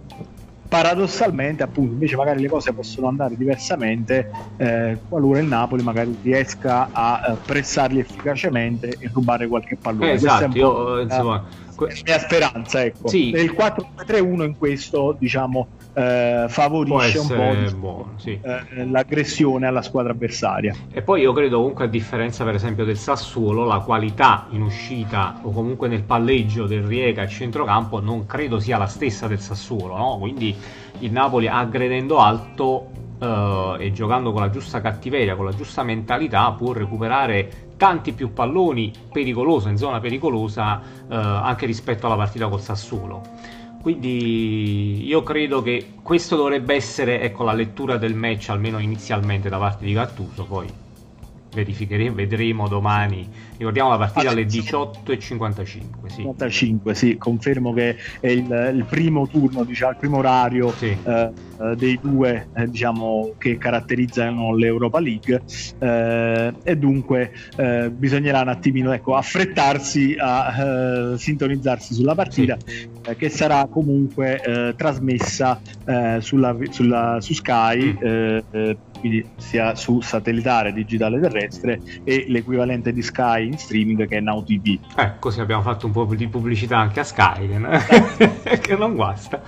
paradossalmente 0.68 1.62
appunto 1.62 1.92
invece 1.94 2.14
magari 2.14 2.42
le 2.42 2.48
cose 2.48 2.72
possono 2.74 3.08
andare 3.08 3.36
diversamente 3.36 4.26
eh, 4.58 5.00
qualora 5.08 5.40
il 5.40 5.46
Napoli 5.46 5.82
magari 5.82 6.16
riesca 6.22 6.90
a 6.92 7.20
eh, 7.26 7.38
pressarli 7.44 7.98
efficacemente 7.98 8.88
e 8.88 9.10
rubare 9.10 9.48
qualche 9.48 9.78
pallone 9.80 10.10
eh, 10.10 10.14
esatto 10.14 10.58
io, 10.58 11.00
insomma 11.00 11.42
que- 11.78 12.02
mia 12.04 12.18
speranza 12.18 12.84
ecco 12.84 13.08
sì. 13.08 13.28
il 13.28 13.54
4-3-1 13.56 14.44
in 14.44 14.56
questo 14.56 15.16
diciamo 15.18 15.68
eh, 15.94 16.46
favorisce 16.48 17.18
un 17.18 17.26
po' 17.26 17.76
buono, 17.76 18.12
sì. 18.18 18.38
eh, 18.40 18.86
l'aggressione 18.86 19.66
alla 19.66 19.82
squadra 19.82 20.12
avversaria. 20.12 20.72
E 20.92 21.02
poi 21.02 21.22
io 21.22 21.32
credo 21.32 21.58
comunque 21.58 21.86
a 21.86 21.88
differenza 21.88 22.44
per 22.44 22.54
esempio 22.54 22.84
del 22.84 22.96
Sassuolo, 22.96 23.64
la 23.64 23.80
qualità 23.80 24.46
in 24.50 24.62
uscita 24.62 25.40
o 25.42 25.50
comunque 25.50 25.88
nel 25.88 26.04
palleggio 26.04 26.66
del 26.66 26.82
Riega 26.82 27.22
e 27.22 27.28
centrocampo 27.28 28.00
non 28.00 28.26
credo 28.26 28.60
sia 28.60 28.78
la 28.78 28.86
stessa 28.86 29.26
del 29.26 29.40
Sassuolo, 29.40 29.96
no? 29.96 30.18
quindi 30.20 30.54
il 31.00 31.10
Napoli 31.10 31.48
aggredendo 31.48 32.18
alto 32.18 32.90
uh, 33.18 33.76
e 33.78 33.92
giocando 33.92 34.32
con 34.32 34.40
la 34.40 34.50
giusta 34.50 34.80
cattiveria, 34.80 35.36
con 35.36 35.44
la 35.44 35.54
giusta 35.54 35.82
mentalità 35.82 36.50
può 36.52 36.72
recuperare 36.72 37.66
tanti 37.76 38.12
più 38.12 38.32
palloni 38.32 38.92
pericoloso 39.12 39.68
in 39.68 39.76
zona 39.76 40.00
pericolosa 40.00 40.80
uh, 41.06 41.14
anche 41.14 41.66
rispetto 41.66 42.06
alla 42.06 42.16
partita 42.16 42.48
col 42.48 42.60
Sassuolo 42.60 43.56
quindi 43.80 45.06
io 45.06 45.22
credo 45.22 45.62
che 45.62 45.92
questo 46.02 46.36
dovrebbe 46.36 46.74
essere 46.74 47.20
ecco, 47.20 47.44
la 47.44 47.52
lettura 47.52 47.96
del 47.96 48.14
match, 48.14 48.50
almeno 48.50 48.78
inizialmente 48.78 49.48
da 49.48 49.56
parte 49.56 49.84
di 49.84 49.92
Gattuso, 49.92 50.44
poi 50.44 50.68
verificheremo, 51.54 52.14
vedremo 52.14 52.68
domani. 52.68 53.26
Ricordiamo 53.58 53.90
la 53.90 53.98
partita 53.98 54.30
alle 54.30 54.44
18.55. 54.44 56.06
Sì. 56.06 56.16
55, 56.18 56.94
sì, 56.94 57.16
confermo 57.18 57.72
che 57.72 57.96
è 58.20 58.28
il, 58.28 58.72
il 58.74 58.84
primo 58.88 59.26
turno, 59.26 59.64
diciamo, 59.64 59.90
il 59.90 59.96
primo 59.98 60.18
orario 60.18 60.70
sì. 60.70 60.96
eh, 61.02 61.32
eh 61.60 61.74
dei 61.74 61.98
due 62.00 62.50
eh, 62.54 62.68
diciamo, 62.68 63.34
che 63.36 63.58
caratterizzano 63.58 64.54
l'Europa 64.54 65.00
League 65.00 65.42
eh, 65.80 66.54
e 66.62 66.76
dunque 66.76 67.32
eh, 67.56 67.90
bisognerà 67.90 68.42
un 68.42 68.48
attimino 68.48 68.92
ecco, 68.92 69.16
affrettarsi 69.16 70.14
a 70.16 71.12
eh, 71.12 71.18
sintonizzarsi 71.18 71.94
sulla 71.94 72.14
partita 72.14 72.56
sì. 72.64 72.88
che 73.16 73.28
sarà 73.28 73.66
comunque 73.66 74.74
trasmessa 74.76 75.60
sulla, 76.20 76.56
sulla, 76.70 77.18
su 77.20 77.34
Sky. 77.34 77.98
Mm 78.04 78.70
quindi 78.98 79.24
sia 79.36 79.74
su 79.74 80.00
satellitare, 80.00 80.72
digitale 80.72 81.20
terrestre 81.20 81.80
e 82.04 82.26
l'equivalente 82.28 82.92
di 82.92 83.02
Sky 83.02 83.47
in 83.48 83.58
streaming 83.58 84.06
che 84.06 84.18
è 84.18 84.20
Now 84.20 84.44
TV. 84.44 84.78
Eh, 84.96 85.12
così 85.18 85.40
abbiamo 85.40 85.62
fatto 85.62 85.86
un 85.86 85.92
po' 85.92 86.04
di 86.04 86.28
pubblicità 86.28 86.78
anche 86.78 87.00
a 87.00 87.04
Sky, 87.04 87.48
che, 87.48 88.58
che 88.60 88.76
non 88.76 88.94
guasta. 88.94 89.42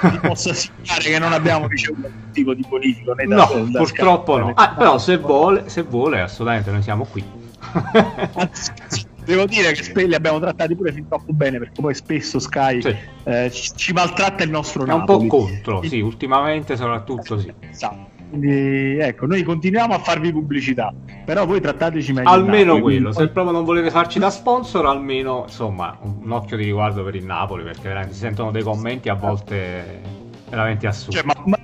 Ti 0.00 0.18
posso 0.20 0.50
assicurare 0.50 1.02
che 1.02 1.18
non 1.18 1.32
abbiamo 1.32 1.66
ricevuto 1.66 2.06
alcun 2.06 2.30
tipo 2.32 2.54
di 2.54 2.64
bonifico 2.68 3.12
né 3.14 3.26
da, 3.26 3.36
no, 3.36 3.66
da 3.70 3.78
purtroppo 3.78 4.36
Sky, 4.36 4.46
no. 4.46 4.52
Ah, 4.54 4.74
però 4.74 4.98
se 4.98 5.18
vuole, 5.18 5.68
se 5.68 5.82
vuole, 5.82 6.20
assolutamente 6.20 6.70
noi 6.70 6.82
siamo 6.82 7.04
qui. 7.04 7.24
Devo 9.24 9.46
dire 9.46 9.72
che 9.72 10.06
li 10.06 10.14
abbiamo 10.14 10.38
trattati 10.38 10.76
pure 10.76 10.92
fin 10.92 11.08
troppo 11.08 11.32
bene 11.32 11.58
perché 11.58 11.80
poi 11.80 11.94
spesso 11.94 12.38
Sky 12.38 12.82
sì. 12.82 12.94
eh, 13.24 13.50
ci, 13.50 13.92
maltratta 13.92 14.44
il 14.44 14.50
nostro 14.50 14.84
È 14.84 14.86
Napoli. 14.86 15.22
un 15.22 15.28
po' 15.28 15.36
contro, 15.38 15.82
sì, 15.82 16.00
ultimamente 16.00 16.76
soprattutto 16.76 17.38
sì. 17.38 17.52
Esatto. 17.60 18.13
Quindi 18.34 18.98
ecco, 18.98 19.26
noi 19.26 19.44
continuiamo 19.44 19.94
a 19.94 19.98
farvi 20.00 20.32
pubblicità, 20.32 20.92
però 21.24 21.46
voi 21.46 21.60
trattateci 21.60 22.12
meglio. 22.12 22.28
Almeno 22.28 22.74
Napoli, 22.74 22.82
quello, 22.82 23.10
quindi... 23.10 23.26
se 23.26 23.28
proprio 23.28 23.52
non 23.52 23.64
volete 23.64 23.90
farci 23.90 24.18
da 24.18 24.28
sponsor, 24.28 24.86
almeno 24.86 25.44
insomma 25.46 25.96
un 26.00 26.30
occhio 26.32 26.56
di 26.56 26.64
riguardo 26.64 27.04
per 27.04 27.14
il 27.14 27.24
Napoli, 27.24 27.62
perché 27.62 27.86
veramente 27.86 28.14
si 28.14 28.20
sentono 28.20 28.50
dei 28.50 28.64
commenti 28.64 29.08
a 29.08 29.14
volte 29.14 30.00
veramente 30.50 30.88
assurdi. 30.88 31.14
Cioè, 31.14 31.24
ma, 31.24 31.34
ma 31.44 31.58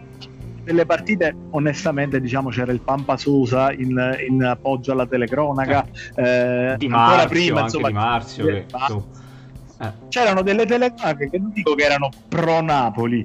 delle 0.63 0.87
partite 0.87 1.35
onestamente 1.51 2.21
diciamo 2.21 2.51
c'era 2.51 2.71
il 2.71 2.81
Pampa 2.81 3.17
Sosa 3.17 3.73
in, 3.73 4.17
in 4.29 4.45
appoggio 4.45 4.93
alla 4.93 5.07
telecronaca 5.07 5.85
eh, 6.15 6.75
di 6.79 6.87
Marzio, 6.87 7.29
prima 7.29 7.61
insomma 7.63 7.89
di 7.89 7.95
Marzio 7.95 8.45
che, 8.45 8.67
eh. 9.81 9.93
c'erano 10.09 10.43
delle 10.43 10.67
telecronache 10.67 11.31
che 11.31 11.39
non 11.39 11.51
dico 11.53 11.75
che 11.75 11.83
erano 11.83 12.11
pro 12.29 12.61
Napoli 12.61 13.25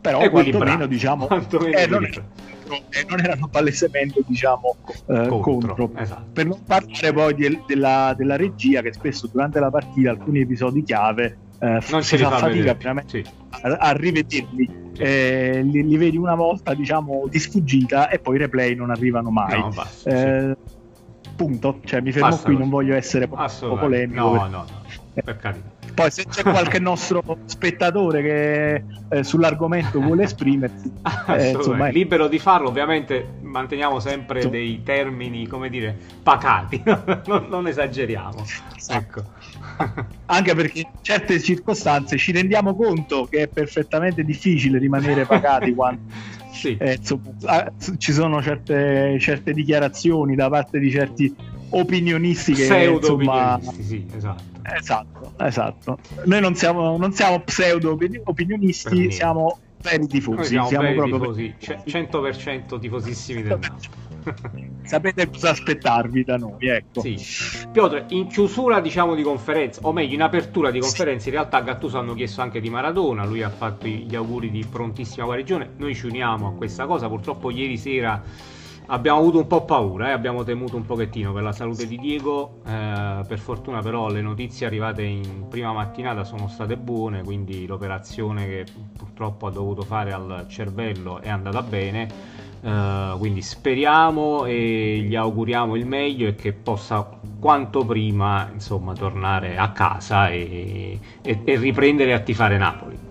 però 0.00 0.30
quantomeno 0.30 0.86
diciamo 0.86 1.26
quantomeno 1.26 1.76
eh, 1.76 2.22
non, 2.66 2.78
e 2.90 3.04
non 3.08 3.20
erano 3.20 3.48
palesemente 3.48 4.20
diciamo 4.26 4.76
eh, 5.06 5.26
contro, 5.28 5.74
contro. 5.74 5.90
Esatto. 5.96 6.26
per 6.32 6.46
non 6.46 6.62
parlare 6.64 7.12
poi 7.12 7.34
di, 7.34 7.60
della, 7.66 8.14
della, 8.16 8.36
regia 8.36 8.82
che 8.82 8.92
spesso 8.92 9.28
durante 9.30 9.60
la 9.60 9.70
partita 9.70 10.10
alcuni 10.10 10.40
episodi 10.40 10.82
chiave 10.82 11.38
eh, 11.58 11.80
non 11.90 12.02
si 12.02 12.18
fa 12.18 12.30
fatica 12.30 12.76
sì. 13.06 13.24
a, 13.48 13.68
a, 13.68 13.92
rivederli 13.92 14.70
sì. 14.92 15.02
eh, 15.02 15.62
li, 15.62 15.86
li, 15.86 15.96
vedi 15.96 16.16
una 16.16 16.34
volta 16.34 16.74
diciamo 16.74 17.26
di 17.28 17.38
sfuggita 17.38 18.08
e 18.08 18.18
poi 18.18 18.36
i 18.36 18.38
replay 18.38 18.74
non 18.74 18.90
arrivano 18.90 19.30
mai 19.30 19.58
no, 19.58 19.70
basta, 19.70 20.10
eh, 20.10 20.56
sì. 21.22 21.30
punto 21.34 21.80
cioè 21.84 22.00
mi 22.00 22.12
fermo 22.12 22.36
qui 22.36 22.56
non 22.56 22.68
voglio 22.68 22.94
essere 22.94 23.26
polemico 23.28 24.34
no, 24.34 24.46
no, 24.46 24.48
no, 24.48 24.66
per 25.22 25.36
carità 25.36 25.76
poi 25.96 26.10
se 26.10 26.26
c'è 26.28 26.42
qualche 26.42 26.78
nostro 26.78 27.22
spettatore 27.46 28.20
che 28.20 28.84
eh, 29.08 29.24
sull'argomento 29.24 29.98
vuole 29.98 30.24
esprimersi, 30.24 30.92
eh, 31.28 31.52
insomma, 31.52 31.88
è 31.88 31.92
libero 31.92 32.28
di 32.28 32.38
farlo, 32.38 32.68
ovviamente 32.68 33.26
manteniamo 33.40 33.98
sempre 33.98 34.42
sì. 34.42 34.50
dei 34.50 34.82
termini, 34.82 35.46
come 35.46 35.70
dire, 35.70 35.96
pacati, 36.22 36.82
non, 37.24 37.46
non 37.48 37.66
esageriamo. 37.66 38.44
Ecco. 38.88 39.22
Anche 40.26 40.54
perché 40.54 40.80
in 40.80 40.88
certe 41.00 41.40
circostanze 41.40 42.18
ci 42.18 42.32
rendiamo 42.32 42.76
conto 42.76 43.24
che 43.24 43.44
è 43.44 43.48
perfettamente 43.48 44.22
difficile 44.22 44.78
rimanere 44.78 45.24
pacati 45.24 45.74
quando 45.74 46.02
sì. 46.52 46.76
eh, 46.78 46.98
ah, 47.44 47.72
ci 47.96 48.12
sono 48.12 48.42
certe, 48.42 49.16
certe 49.18 49.52
dichiarazioni 49.54 50.34
da 50.34 50.50
parte 50.50 50.78
di 50.78 50.90
certi 50.90 51.34
opinionisti 51.70 52.52
che 52.52 52.64
Pseudo 52.64 52.98
insomma, 52.98 53.54
opinionisti, 53.54 53.82
sì, 53.82 54.06
esatto 54.14 54.54
Esatto, 54.74 55.32
esatto. 55.38 55.98
Noi 56.24 56.40
non 56.40 56.54
siamo, 56.54 56.96
non 56.96 57.12
siamo 57.12 57.40
pseudo 57.40 57.96
opinionisti, 58.24 59.12
siamo 59.12 59.58
veri 59.80 60.06
tifosi. 60.06 60.56
Noi 60.56 60.66
siamo, 60.66 60.68
siamo 60.68 60.92
proprio 60.94 61.32
tifosi, 61.32 61.54
100% 61.60 62.80
tifosissimi 62.80 63.42
del 63.42 63.58
Napoli. 63.60 64.04
Sapete 64.82 65.28
cosa 65.28 65.50
aspettarvi 65.50 66.24
da 66.24 66.36
noi, 66.36 66.68
ecco. 66.68 67.00
Sì. 67.00 67.16
Piotr, 67.70 68.06
in 68.08 68.26
chiusura 68.26 68.80
diciamo 68.80 69.14
di 69.14 69.22
conferenza, 69.22 69.80
o 69.84 69.92
meglio 69.92 70.14
in 70.14 70.22
apertura 70.22 70.72
di 70.72 70.80
conferenza, 70.80 71.28
in 71.28 71.34
realtà 71.34 71.60
Gattuso 71.60 71.98
hanno 71.98 72.14
chiesto 72.14 72.40
anche 72.40 72.60
di 72.60 72.68
Maradona, 72.68 73.24
lui 73.24 73.42
ha 73.42 73.50
fatto 73.50 73.86
gli 73.86 74.16
auguri 74.16 74.50
di 74.50 74.64
prontissima 74.68 75.26
guarigione, 75.26 75.70
noi 75.76 75.94
ci 75.94 76.06
uniamo 76.06 76.48
a 76.48 76.52
questa 76.54 76.86
cosa, 76.86 77.06
purtroppo 77.06 77.50
ieri 77.50 77.76
sera 77.76 78.20
abbiamo 78.86 79.18
avuto 79.18 79.38
un 79.38 79.46
po' 79.46 79.64
paura, 79.64 80.08
eh? 80.08 80.12
abbiamo 80.12 80.44
temuto 80.44 80.76
un 80.76 80.84
pochettino 80.84 81.32
per 81.32 81.42
la 81.42 81.52
salute 81.52 81.86
di 81.86 81.98
Diego, 81.98 82.60
eh, 82.66 83.20
per 83.26 83.38
fortuna 83.38 83.80
però 83.80 84.08
le 84.08 84.20
notizie 84.20 84.66
arrivate 84.66 85.02
in 85.02 85.48
prima 85.48 85.72
mattinata 85.72 86.24
sono 86.24 86.48
state 86.48 86.76
buone, 86.76 87.22
quindi 87.22 87.66
l'operazione 87.66 88.46
che 88.46 88.66
purtroppo 88.96 89.46
ha 89.46 89.50
dovuto 89.50 89.82
fare 89.82 90.12
al 90.12 90.46
cervello 90.48 91.20
è 91.20 91.28
andata 91.28 91.62
bene, 91.62 92.08
eh, 92.60 93.14
quindi 93.18 93.42
speriamo 93.42 94.44
e 94.44 95.04
gli 95.06 95.16
auguriamo 95.16 95.74
il 95.76 95.86
meglio 95.86 96.28
e 96.28 96.34
che 96.34 96.52
possa 96.52 97.08
quanto 97.38 97.84
prima 97.84 98.48
insomma 98.52 98.92
tornare 98.94 99.56
a 99.56 99.70
casa 99.70 100.28
e, 100.28 100.98
e, 101.22 101.40
e 101.44 101.56
riprendere 101.56 102.12
a 102.12 102.20
tifare 102.20 102.56
Napoli. 102.56 103.06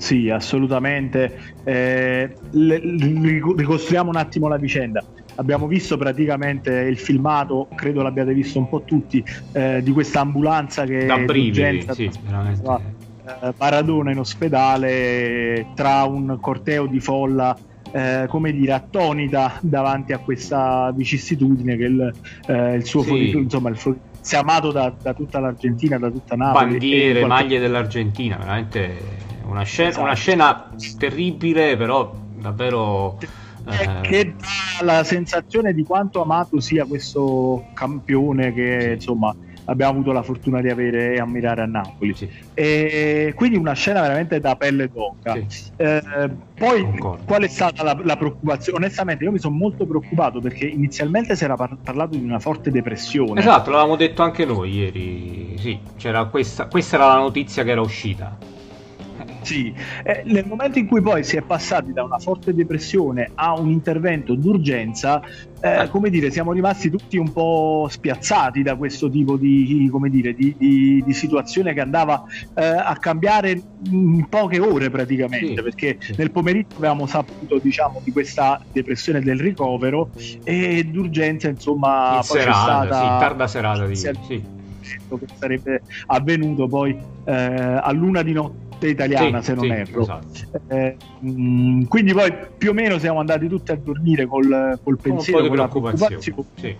Sì, 0.00 0.30
assolutamente. 0.30 1.38
Eh, 1.62 2.34
ricostruiamo 2.50 4.08
un 4.08 4.16
attimo 4.16 4.48
la 4.48 4.56
vicenda. 4.56 5.04
Abbiamo 5.36 5.66
visto 5.66 5.98
praticamente 5.98 6.72
il 6.72 6.96
filmato, 6.96 7.68
credo 7.74 8.00
l'abbiate 8.00 8.32
visto 8.32 8.58
un 8.58 8.68
po' 8.70 8.82
tutti, 8.82 9.22
eh, 9.52 9.82
di 9.82 9.92
questa 9.92 10.20
ambulanza 10.20 10.84
che 10.84 11.04
da 11.04 11.18
brividi, 11.18 11.84
sì, 11.90 12.04
eh, 12.04 13.52
Maradona 13.58 14.10
in 14.10 14.18
ospedale 14.18 15.66
tra 15.74 16.04
un 16.04 16.38
corteo 16.40 16.86
di 16.86 16.98
folla 16.98 17.56
eh, 17.92 18.24
come 18.28 18.52
dire, 18.52 18.72
attonita 18.72 19.58
davanti 19.60 20.12
a 20.14 20.18
questa 20.18 20.92
vicissitudine 20.96 21.76
che 21.76 21.84
il, 21.84 22.14
eh, 22.46 22.74
il 22.74 22.84
suo 22.86 23.02
sì. 23.02 23.08
fornito, 23.08 23.38
insomma, 23.38 23.68
il 23.68 23.78
è 23.78 24.36
amato 24.36 24.70
da, 24.72 24.94
da, 25.00 25.12
tutta 25.12 25.40
l'Argentina, 25.40 25.98
da 25.98 26.10
tutta 26.10 26.36
Napoli. 26.36 26.70
Bandiere, 26.70 27.20
qualche... 27.20 27.26
maglie 27.26 27.58
dell'Argentina, 27.58 28.36
veramente 28.36 29.28
una 29.50 29.62
scena, 29.64 29.88
esatto. 29.88 30.04
una 30.04 30.14
scena 30.14 30.70
terribile, 30.98 31.76
però 31.76 32.14
davvero. 32.36 33.18
Eh... 33.68 34.00
Che 34.00 34.34
dà 34.36 34.84
la 34.84 35.04
sensazione 35.04 35.74
di 35.74 35.84
quanto 35.84 36.22
amato 36.22 36.60
sia 36.60 36.86
questo 36.86 37.66
campione 37.74 38.54
che 38.54 38.80
sì. 38.80 38.92
insomma 38.94 39.34
abbiamo 39.70 39.92
avuto 39.92 40.12
la 40.12 40.22
fortuna 40.22 40.60
di 40.60 40.68
avere 40.68 41.14
e 41.14 41.18
ammirare 41.18 41.62
a 41.62 41.66
Napoli. 41.66 42.14
Sì. 42.14 42.28
E 42.54 43.32
quindi 43.36 43.56
una 43.56 43.72
scena 43.72 44.00
veramente 44.00 44.40
da 44.40 44.56
pelle 44.56 44.90
d'oca. 44.92 45.38
Sì. 45.46 45.70
Eh, 45.76 46.30
poi 46.54 46.82
Concordo. 46.82 47.24
qual 47.24 47.42
è 47.42 47.48
stata 47.48 47.82
la, 47.82 47.98
la, 48.02 48.16
preoccupazione? 48.16 48.78
Onestamente 48.78 49.24
io 49.24 49.32
mi 49.32 49.38
sono 49.38 49.54
molto 49.54 49.86
preoccupato 49.86 50.40
perché 50.40 50.66
inizialmente 50.66 51.36
si 51.36 51.44
era 51.44 51.56
par- 51.56 51.76
parlato 51.82 52.16
di 52.16 52.24
una 52.24 52.40
forte 52.40 52.70
depressione. 52.70 53.40
Esatto, 53.40 53.70
l'avevamo 53.70 53.96
detto 53.96 54.22
anche 54.22 54.44
noi 54.44 54.72
ieri. 54.72 55.54
Sì, 55.58 55.78
c'era 55.96 56.24
questa, 56.26 56.66
questa 56.66 56.96
era 56.96 57.06
la 57.06 57.16
notizia 57.16 57.62
che 57.62 57.70
era 57.70 57.80
uscita. 57.80 58.36
Sì, 59.50 59.74
eh, 60.04 60.22
nel 60.26 60.46
momento 60.46 60.78
in 60.78 60.86
cui 60.86 61.00
poi 61.00 61.24
si 61.24 61.36
è 61.36 61.42
passati 61.42 61.92
da 61.92 62.04
una 62.04 62.18
forte 62.18 62.54
depressione 62.54 63.32
a 63.34 63.58
un 63.58 63.68
intervento 63.68 64.36
d'urgenza, 64.36 65.20
eh, 65.60 65.88
come 65.90 66.08
dire, 66.08 66.30
siamo 66.30 66.52
rimasti 66.52 66.88
tutti 66.88 67.16
un 67.16 67.32
po' 67.32 67.88
spiazzati 67.90 68.62
da 68.62 68.76
questo 68.76 69.10
tipo 69.10 69.36
di, 69.36 69.88
come 69.90 70.08
dire, 70.08 70.34
di, 70.34 70.54
di, 70.56 71.02
di 71.04 71.12
situazione 71.12 71.74
che 71.74 71.80
andava 71.80 72.22
eh, 72.54 72.64
a 72.64 72.96
cambiare 73.00 73.60
in 73.90 74.24
poche 74.28 74.60
ore 74.60 74.88
praticamente, 74.88 75.56
sì, 75.56 75.62
perché 75.62 75.96
sì. 75.98 76.14
nel 76.16 76.30
pomeriggio 76.30 76.76
avevamo 76.76 77.06
saputo 77.06 77.58
diciamo, 77.58 78.00
di 78.04 78.12
questa 78.12 78.62
depressione 78.70 79.20
del 79.20 79.40
ricovero 79.40 80.10
e 80.44 80.84
d'urgenza 80.84 81.48
insomma 81.48 82.18
in 82.18 82.22
serata, 82.22 82.84
stata... 82.86 83.00
sì, 83.00 83.06
tarda 83.18 83.46
serata 83.48 83.86
di... 83.86 83.96
sì. 83.96 84.12
che 84.12 85.26
sarebbe 85.36 85.82
avvenuto 86.06 86.68
poi 86.68 86.96
eh, 87.24 87.34
a 87.34 87.90
luna 87.90 88.22
di 88.22 88.32
notte 88.32 88.68
italiana, 88.88 89.40
sì, 89.40 89.46
se 89.46 89.54
non 89.54 89.64
sì, 89.64 89.70
erro. 89.70 90.00
Esatto. 90.02 90.60
Eh, 90.68 90.96
mh, 91.20 91.84
quindi 91.84 92.12
poi 92.12 92.32
più 92.56 92.70
o 92.70 92.72
meno 92.72 92.98
siamo 92.98 93.20
andati 93.20 93.48
tutti 93.48 93.70
a 93.70 93.76
dormire 93.76 94.26
col, 94.26 94.78
col 94.82 94.98
pensiero, 94.98 95.46
con 95.46 95.56
la 95.56 95.68
preoccupazione. 95.68 96.20
Sì. 96.20 96.76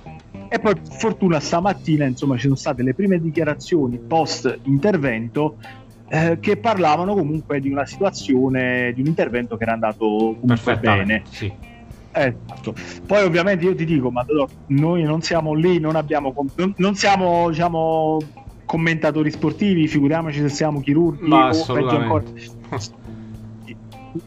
E 0.52 0.58
poi 0.58 0.74
per 0.74 0.80
fortuna 0.98 1.38
stamattina 1.38 2.04
insomma 2.04 2.34
ci 2.34 2.42
sono 2.42 2.56
state 2.56 2.82
le 2.82 2.94
prime 2.94 3.20
dichiarazioni 3.20 3.98
post 3.98 4.58
intervento 4.64 5.58
eh, 6.08 6.38
che 6.40 6.56
parlavano 6.56 7.14
comunque 7.14 7.60
di 7.60 7.70
una 7.70 7.86
situazione, 7.86 8.92
di 8.92 9.00
un 9.00 9.06
intervento 9.06 9.56
che 9.56 9.62
era 9.62 9.72
andato 9.72 10.36
comunque 10.40 10.76
bene. 10.78 11.22
Sì. 11.28 11.52
Esatto. 12.12 12.74
Poi 13.06 13.22
ovviamente 13.22 13.64
io 13.64 13.74
ti 13.76 13.84
dico, 13.84 14.10
ma 14.10 14.26
noi 14.66 15.04
non 15.04 15.22
siamo 15.22 15.54
lì, 15.54 15.78
non 15.78 15.94
abbiamo 15.94 16.34
non 16.76 16.94
siamo 16.96 17.48
diciamo 17.48 18.18
commentatori 18.70 19.32
sportivi, 19.32 19.88
figuriamoci 19.88 20.38
se 20.38 20.48
siamo 20.48 20.80
chirurghi 20.80 21.26
Ma 21.26 21.48
o 21.48 21.72
peggio 21.72 21.96
ancora. 21.96 22.22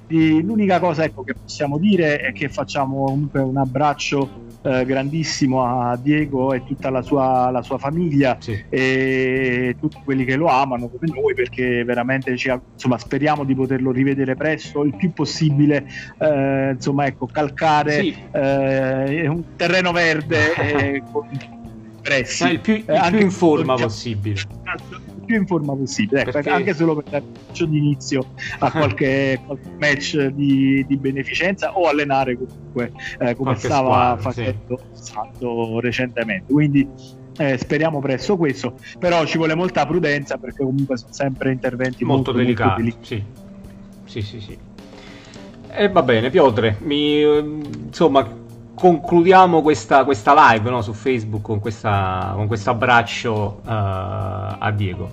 L'unica 0.08 0.82
cosa 0.82 1.06
ecco, 1.06 1.24
che 1.24 1.34
possiamo 1.34 1.78
dire 1.78 2.20
è 2.20 2.34
che 2.34 2.50
facciamo 2.50 3.06
comunque 3.06 3.40
un 3.40 3.56
abbraccio 3.56 4.42
eh, 4.64 4.84
grandissimo 4.84 5.64
a 5.64 5.96
Diego 5.96 6.52
e 6.52 6.66
tutta 6.66 6.90
la 6.90 7.02
sua, 7.02 7.52
la 7.52 7.62
sua 7.62 7.78
famiglia 7.78 8.36
sì. 8.38 8.62
e 8.68 9.78
tutti 9.80 10.00
quelli 10.04 10.26
che 10.26 10.36
lo 10.36 10.48
amano 10.48 10.90
come 10.90 11.10
noi 11.14 11.34
perché 11.34 11.86
veramente 11.86 12.36
ci, 12.36 12.52
insomma, 12.74 12.98
speriamo 12.98 13.46
di 13.46 13.56
poterlo 13.56 13.92
rivedere 13.92 14.36
presto 14.36 14.84
il 14.84 14.94
più 14.94 15.14
possibile 15.14 15.88
eh, 16.20 16.72
insomma 16.72 17.06
ecco 17.06 17.28
calcare 17.28 18.02
sì. 18.02 18.16
eh, 18.32 19.26
un 19.26 19.56
terreno 19.56 19.94
verde 19.94 21.02
con 21.12 21.30
pressi. 22.04 22.52
il 22.52 22.60
più, 22.60 22.74
il 22.76 22.84
eh, 22.86 23.10
più 23.10 23.20
in 23.20 23.32
forma 23.32 23.76
possibile. 23.76 24.36
Il 24.36 25.24
più 25.26 25.36
in 25.38 25.48
forma 25.48 25.74
possibile, 25.74 26.22
ecco, 26.22 26.32
Perché... 26.32 26.50
anche 26.50 26.74
solo 26.74 26.96
per 26.96 27.06
dare 27.10 27.24
un 27.24 27.70
di 27.70 27.78
inizio 27.78 28.34
a 28.60 28.70
qualche, 28.70 29.40
qualche 29.48 29.70
match 29.80 30.26
di, 30.28 30.86
di, 30.86 30.98
beneficenza 30.98 31.78
o 31.78 31.88
allenare 31.88 32.38
comunque 32.38 32.92
eh, 33.20 33.34
come 33.34 33.36
qualche 33.36 33.66
stava 33.68 34.18
squadra, 34.18 34.22
facendo 34.22 34.80
sì. 34.92 35.14
recentemente. 35.80 36.52
Quindi 36.52 36.88
eh, 37.38 37.58
speriamo 37.58 38.00
presto 38.00 38.38
questo, 38.38 38.76
però 39.00 39.26
ci 39.26 39.38
vuole 39.38 39.56
molta 39.56 39.86
prudenza 39.88 40.38
perché 40.38 40.64
comunque 40.64 40.98
sono 40.98 41.14
sempre 41.14 41.52
interventi 41.52 42.04
molto, 42.04 42.32
molto 42.32 42.46
delicati. 42.46 42.82
Molto. 42.82 42.98
Sì. 43.02 43.24
sì, 44.06 44.22
sì, 44.22 44.40
sì. 44.42 44.58
E 45.76 45.90
va 45.90 46.04
bene, 46.04 46.30
Piotre, 46.30 46.78
mi, 46.82 47.22
insomma, 47.22 48.42
concludiamo 48.76 49.62
questa, 49.62 50.04
questa 50.04 50.34
live 50.52 50.70
no, 50.70 50.82
su 50.82 50.94
Facebook 50.94 51.42
con, 51.42 51.60
questa, 51.60 52.34
con 52.36 52.48
questo 52.48 52.72
abbraccio 52.72 53.62
uh, 53.62 53.68
a 53.68 54.72
Diego. 54.76 55.10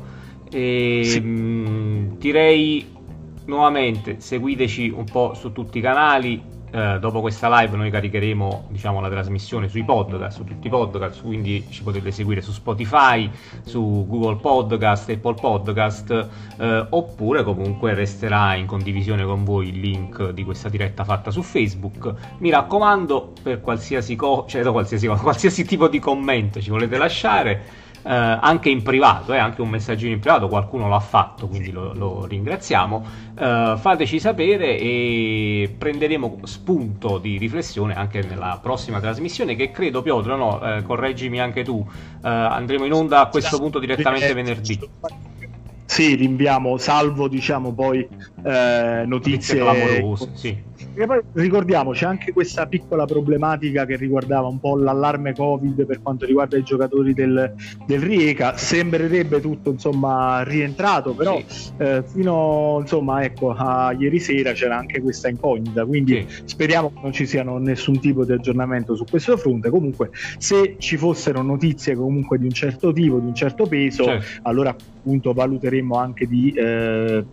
E, 0.50 1.02
sì. 1.04 1.20
mh, 1.20 2.18
direi 2.18 2.98
nuovamente 3.46 4.20
seguiteci 4.20 4.92
un 4.94 5.04
po' 5.04 5.34
su 5.34 5.52
tutti 5.52 5.78
i 5.78 5.80
canali. 5.80 6.42
Eh, 6.70 6.98
dopo 7.00 7.20
questa 7.20 7.48
live 7.60 7.76
noi 7.76 7.90
caricheremo 7.90 8.66
diciamo, 8.68 9.00
la 9.00 9.08
trasmissione 9.08 9.68
sui 9.68 9.84
podcast, 9.84 10.36
su 10.36 10.44
tutti 10.44 10.66
i 10.66 10.70
podcast, 10.70 11.22
quindi 11.22 11.66
ci 11.70 11.82
potete 11.82 12.10
seguire 12.10 12.40
su 12.40 12.52
Spotify, 12.52 13.30
su 13.62 14.06
Google 14.08 14.36
Podcast, 14.36 15.10
Apple 15.10 15.34
Podcast, 15.34 16.28
eh, 16.58 16.86
oppure 16.90 17.42
comunque 17.42 17.94
resterà 17.94 18.54
in 18.54 18.66
condivisione 18.66 19.24
con 19.24 19.44
voi 19.44 19.68
il 19.68 19.80
link 19.80 20.30
di 20.30 20.44
questa 20.44 20.68
diretta 20.68 21.04
fatta 21.04 21.30
su 21.30 21.42
Facebook. 21.42 22.14
Mi 22.38 22.50
raccomando, 22.50 23.32
per 23.42 23.60
qualsiasi, 23.60 24.16
co- 24.16 24.44
cioè, 24.48 24.62
qualsiasi, 24.62 25.06
qualsiasi 25.20 25.64
tipo 25.64 25.88
di 25.88 25.98
commento 25.98 26.60
ci 26.60 26.70
volete 26.70 26.98
lasciare 26.98 27.79
eh, 28.02 28.10
anche 28.12 28.70
in 28.70 28.82
privato, 28.82 29.32
eh, 29.32 29.38
anche 29.38 29.60
un 29.60 29.68
messaggino 29.68 30.12
in 30.12 30.20
privato, 30.20 30.48
qualcuno 30.48 30.88
l'ha 30.88 31.00
fatto, 31.00 31.46
quindi 31.48 31.70
lo, 31.70 31.92
lo 31.94 32.24
ringraziamo. 32.26 33.04
Eh, 33.38 33.74
fateci 33.76 34.18
sapere 34.18 34.78
e 34.78 35.74
prenderemo 35.76 36.40
spunto 36.44 37.18
di 37.18 37.38
riflessione 37.38 37.94
anche 37.94 38.22
nella 38.22 38.58
prossima 38.62 39.00
trasmissione 39.00 39.54
che 39.56 39.70
credo 39.70 40.02
Piotro, 40.02 40.36
no, 40.36 40.60
eh, 40.62 40.82
correggimi 40.82 41.40
anche 41.40 41.62
tu, 41.62 41.84
eh, 42.22 42.28
andremo 42.28 42.84
in 42.84 42.92
onda 42.92 43.20
a 43.20 43.26
questo 43.28 43.58
punto 43.58 43.78
direttamente 43.78 44.32
venerdì. 44.32 44.78
Sì, 45.84 46.14
rinviamo, 46.14 46.78
salvo 46.78 47.26
diciamo 47.26 47.72
poi 47.72 48.06
eh, 48.44 49.02
notizie 49.06 49.58
clamorose, 49.58 50.30
sì. 50.34 50.69
E 50.94 51.06
poi 51.06 51.20
ricordiamoci 51.34 52.04
anche 52.04 52.32
questa 52.32 52.66
piccola 52.66 53.04
problematica 53.04 53.86
che 53.86 53.96
riguardava 53.96 54.48
un 54.48 54.58
po' 54.58 54.76
l'allarme 54.76 55.34
Covid 55.34 55.86
per 55.86 56.02
quanto 56.02 56.26
riguarda 56.26 56.58
i 56.58 56.62
giocatori 56.62 57.14
del, 57.14 57.54
del 57.86 58.00
Rieca. 58.00 58.56
Sembrerebbe 58.56 59.40
tutto 59.40 59.70
insomma 59.70 60.42
rientrato, 60.42 61.14
però 61.14 61.40
sì. 61.46 61.72
eh, 61.78 62.02
fino 62.06 62.78
insomma 62.80 63.22
ecco 63.22 63.52
a 63.52 63.94
ieri 63.96 64.18
sera 64.18 64.52
c'era 64.52 64.76
anche 64.76 65.00
questa 65.00 65.28
incognita. 65.28 65.84
Quindi 65.86 66.24
sì. 66.28 66.42
speriamo 66.44 66.92
che 66.92 67.00
non 67.02 67.12
ci 67.12 67.26
sia 67.26 67.42
nessun 67.44 68.00
tipo 68.00 68.24
di 68.24 68.32
aggiornamento 68.32 68.94
su 68.94 69.04
questo 69.08 69.36
fronte. 69.36 69.70
Comunque, 69.70 70.10
se 70.38 70.76
ci 70.78 70.96
fossero 70.96 71.42
notizie 71.42 71.94
comunque 71.94 72.38
di 72.38 72.44
un 72.44 72.52
certo 72.52 72.92
tipo, 72.92 73.18
di 73.18 73.26
un 73.26 73.34
certo 73.34 73.66
peso, 73.66 74.04
certo. 74.04 74.40
allora 74.42 74.70
appunto 74.70 75.32
valuteremmo 75.32 75.96
anche 75.96 76.26
di 76.26 76.52
eh, 76.52 77.24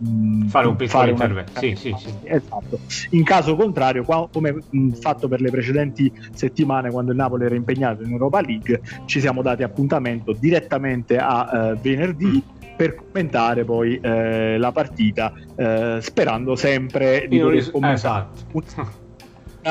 fare 0.46 0.66
un 0.66 0.76
piccolo 0.76 0.98
fare 0.98 1.10
intervento. 1.10 1.50
Una... 1.50 1.60
Sì, 1.60 1.74
sì, 1.76 1.94
sì. 1.98 2.14
Esatto. 2.22 2.78
In 3.10 3.24
caso 3.24 3.47
contrario, 3.56 4.04
qua, 4.04 4.28
come 4.32 4.56
fatto 5.00 5.28
per 5.28 5.40
le 5.40 5.50
precedenti 5.50 6.12
settimane 6.32 6.90
quando 6.90 7.10
il 7.12 7.16
Napoli 7.16 7.44
era 7.44 7.54
impegnato 7.54 8.02
in 8.02 8.12
Europa 8.12 8.40
League, 8.40 8.80
ci 9.06 9.20
siamo 9.20 9.42
dati 9.42 9.62
appuntamento 9.62 10.32
direttamente 10.32 11.18
a 11.18 11.50
eh, 11.52 11.78
venerdì. 11.80 12.26
Mm 12.26 12.56
per 12.78 12.94
commentare 12.94 13.64
poi 13.64 13.98
eh, 14.00 14.56
la 14.56 14.70
partita, 14.70 15.32
eh, 15.56 15.98
sperando 16.00 16.54
sempre 16.54 17.26
di 17.28 17.40
poter 17.40 17.72
commentare. 17.72 18.26
Esatto 18.52 19.07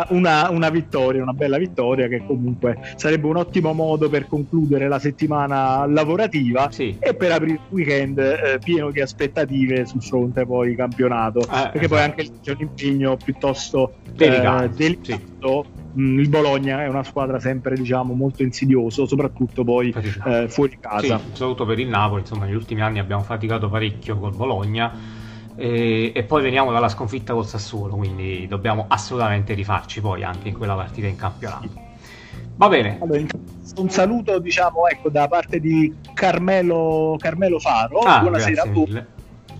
una, 0.10 0.50
una, 0.50 0.70
vittoria, 0.70 1.22
una 1.22 1.34
bella 1.34 1.58
vittoria 1.58 2.08
che 2.08 2.24
comunque 2.26 2.94
sarebbe 2.96 3.28
un 3.28 3.38
ottimo 3.38 3.74
modo 3.74 4.10
per 4.10 4.28
concludere 4.28 4.88
la 4.88 5.00
settimana 5.00 5.86
lavorativa 5.86 6.70
sì. 6.70 6.96
e 7.00 7.14
per 7.14 7.32
aprire 7.32 7.54
il 7.54 7.60
weekend 7.70 8.18
eh, 8.20 8.60
pieno 8.64 8.92
di 8.92 9.02
aspettative 9.02 9.86
sul 9.86 10.04
fronte 10.04 10.46
poi 10.46 10.76
campionato, 10.76 11.40
eh, 11.40 11.46
perché 11.48 11.86
esatto. 11.86 11.88
poi 11.88 12.00
anche 12.00 12.30
c'è 12.42 12.52
un 12.52 12.62
impegno 12.62 13.18
piuttosto 13.18 13.96
delicato. 14.14 14.64
Eh, 14.64 14.70
delicato. 14.70 15.66
Sì 15.72 15.76
mm, 16.00 16.20
il 16.20 16.30
Bologna 16.30 16.84
è 16.84 16.88
una 16.88 17.04
squadra 17.04 17.40
sempre 17.40 17.76
diciamo 17.76 18.14
molto 18.14 18.44
insidioso 18.44 19.06
soprattutto 19.06 19.64
poi 19.64 19.94
eh, 20.26 20.48
fuori 20.50 20.78
casa 20.80 21.20
sì, 21.20 21.24
soprattutto 21.34 21.66
per 21.66 21.80
il 21.80 21.88
Napoli 21.88 22.22
insomma 22.22 22.46
negli 22.46 22.56
ultimi 22.56 22.82
anni 22.82 23.00
abbiamo 23.00 23.24
faticato 23.24 23.70
parecchio 23.70 24.18
col 24.18 24.36
Bologna 24.36 24.92
e, 25.58 26.12
e, 26.14 26.24
poi 26.24 26.44
veniamo 26.44 26.72
dalla 26.72 26.88
sconfitta 26.88 27.34
col 27.34 27.48
Sassuolo, 27.48 27.96
quindi 27.96 28.46
dobbiamo 28.48 28.86
assolutamente 28.88 29.56
rifarci 29.56 30.02
poi 30.02 30.24
anche 30.24 30.50
in 30.50 30.56
quella 30.56 30.76
partita 30.76 31.08
in 31.08 31.16
campionato. 31.16 31.86
Va 32.56 32.68
bene. 32.68 33.00
Allora, 33.02 33.22
un 33.78 33.90
saluto 33.90 34.40
diciamo 34.40 34.88
ecco 34.88 35.10
da 35.10 35.28
parte 35.28 35.60
di 35.60 35.94
Carmelo, 36.14 37.16
Carmelo 37.18 37.60
Faro. 37.60 38.00
Ah, 38.00 38.20
Buonasera 38.20 38.62
a 38.62 38.68
tutti. 38.68 39.06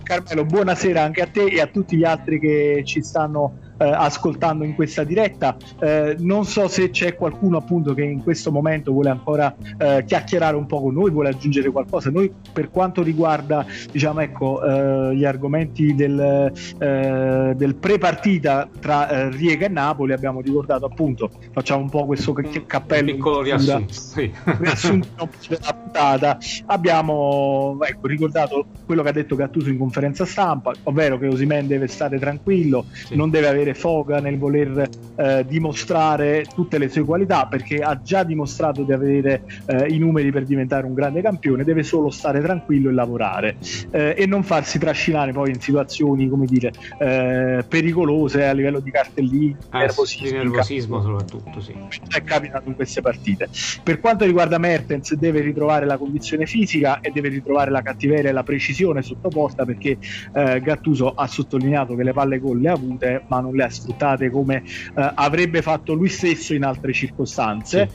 Carmelo, 0.04 0.44
buonasera 0.44 1.02
anche 1.02 1.20
a 1.20 1.26
te 1.26 1.44
e 1.44 1.60
a 1.60 1.66
tutti 1.66 1.96
gli 1.96 2.04
altri 2.04 2.40
che 2.40 2.82
ci 2.86 3.02
stanno 3.02 3.58
eh, 3.78 3.84
ascoltando 3.84 4.64
in 4.64 4.74
questa 4.74 5.04
diretta. 5.04 5.56
Eh, 5.80 6.16
non 6.18 6.44
so 6.44 6.68
se 6.68 6.90
c'è 6.90 7.14
qualcuno 7.14 7.56
appunto 7.58 7.94
che 7.94 8.02
in 8.02 8.22
questo 8.22 8.50
momento 8.50 8.92
vuole 8.92 9.10
ancora 9.10 9.54
eh, 9.78 10.04
chiacchierare 10.06 10.56
un 10.56 10.66
po' 10.66 10.82
con 10.82 10.94
noi, 10.94 11.10
vuole 11.10 11.30
aggiungere 11.30 11.70
qualcosa. 11.70 12.10
Noi 12.10 12.32
per 12.52 12.70
quanto 12.70 13.02
riguarda 13.02 13.64
diciamo 13.90 14.20
ecco 14.20 14.62
eh, 14.62 15.16
gli 15.16 15.24
argomenti 15.24 15.94
del, 15.94 16.52
eh, 16.78 17.52
del 17.56 17.74
pre-partita 17.74 18.68
tra 18.80 19.08
eh, 19.08 19.30
Riega 19.30 19.66
e 19.66 19.68
Napoli 19.68 20.12
abbiamo 20.12 20.40
ricordato 20.40 20.86
appunto, 20.86 21.30
facciamo 21.52 21.82
un 21.82 21.90
po' 21.90 22.04
questo 22.06 22.32
cappello. 22.32 23.10
Un 23.10 23.16
piccolo 23.16 23.42
riassunto, 23.42 23.92
sì. 23.92 24.32
riassunto 24.44 25.28
della 25.48 25.74
puntata. 25.74 26.38
Abbiamo 26.66 27.78
ecco, 27.82 28.06
ricordato 28.06 28.66
quello 28.84 29.02
che 29.02 29.08
ha 29.08 29.12
detto 29.12 29.36
Gattuso 29.36 29.70
in 29.70 29.78
conferenza 29.78 30.24
stampa, 30.24 30.72
ovvero 30.84 31.18
che 31.18 31.26
Osimen 31.26 31.66
deve 31.66 31.86
stare 31.86 32.18
tranquillo, 32.18 32.86
sì. 32.92 33.16
non 33.16 33.30
deve 33.30 33.48
avere 33.48 33.67
avere 33.68 33.74
foga 33.74 34.20
nel 34.20 34.38
voler 34.38 34.88
eh, 35.16 35.44
dimostrare 35.46 36.44
tutte 36.54 36.78
le 36.78 36.88
sue 36.88 37.04
qualità 37.04 37.46
perché 37.46 37.78
ha 37.78 38.00
già 38.02 38.22
dimostrato 38.22 38.82
di 38.82 38.92
avere 38.92 39.42
eh, 39.66 39.86
i 39.88 39.98
numeri 39.98 40.30
per 40.30 40.44
diventare 40.44 40.86
un 40.86 40.94
grande 40.94 41.20
campione, 41.20 41.64
deve 41.64 41.82
solo 41.82 42.10
stare 42.10 42.40
tranquillo 42.40 42.88
e 42.90 42.92
lavorare 42.92 43.56
eh, 43.90 44.14
e 44.16 44.26
non 44.26 44.42
farsi 44.42 44.78
trascinare 44.78 45.32
poi 45.32 45.50
in 45.50 45.60
situazioni 45.60 46.28
come 46.28 46.46
dire 46.46 46.72
eh, 46.98 47.64
pericolose 47.68 48.46
a 48.46 48.52
livello 48.52 48.80
di 48.80 48.90
cartellini, 48.90 49.56
ah, 49.70 49.78
nervosismo, 49.78 50.38
nervosismo 50.38 51.02
soprattutto, 51.02 51.60
sì. 51.60 51.74
È 52.08 52.22
capitato 52.22 52.68
in 52.68 52.74
queste 52.74 53.00
partite. 53.00 53.48
Per 53.82 54.00
quanto 54.00 54.24
riguarda 54.24 54.58
Mertens 54.58 55.14
deve 55.14 55.40
ritrovare 55.40 55.86
la 55.86 55.96
condizione 55.96 56.46
fisica 56.46 57.00
e 57.00 57.10
deve 57.10 57.28
ritrovare 57.28 57.70
la 57.70 57.82
cattiveria 57.82 58.30
e 58.30 58.32
la 58.32 58.42
precisione 58.42 59.02
sotto 59.02 59.28
porta 59.28 59.64
perché 59.64 59.98
eh, 60.34 60.60
Gattuso 60.60 61.12
ha 61.14 61.26
sottolineato 61.26 61.94
che 61.94 62.02
le 62.02 62.12
palle 62.12 62.38
gol 62.38 62.60
le 62.60 62.68
ha 62.68 62.76
avute 62.78 63.24
ma 63.26 63.40
non 63.40 63.54
le 63.58 63.64
ha 63.64 63.70
sfruttate 63.70 64.30
come 64.30 64.62
eh, 64.64 65.12
avrebbe 65.14 65.60
fatto 65.60 65.92
lui 65.92 66.08
stesso 66.08 66.54
in 66.54 66.64
altre 66.64 66.92
circostanze. 66.92 67.90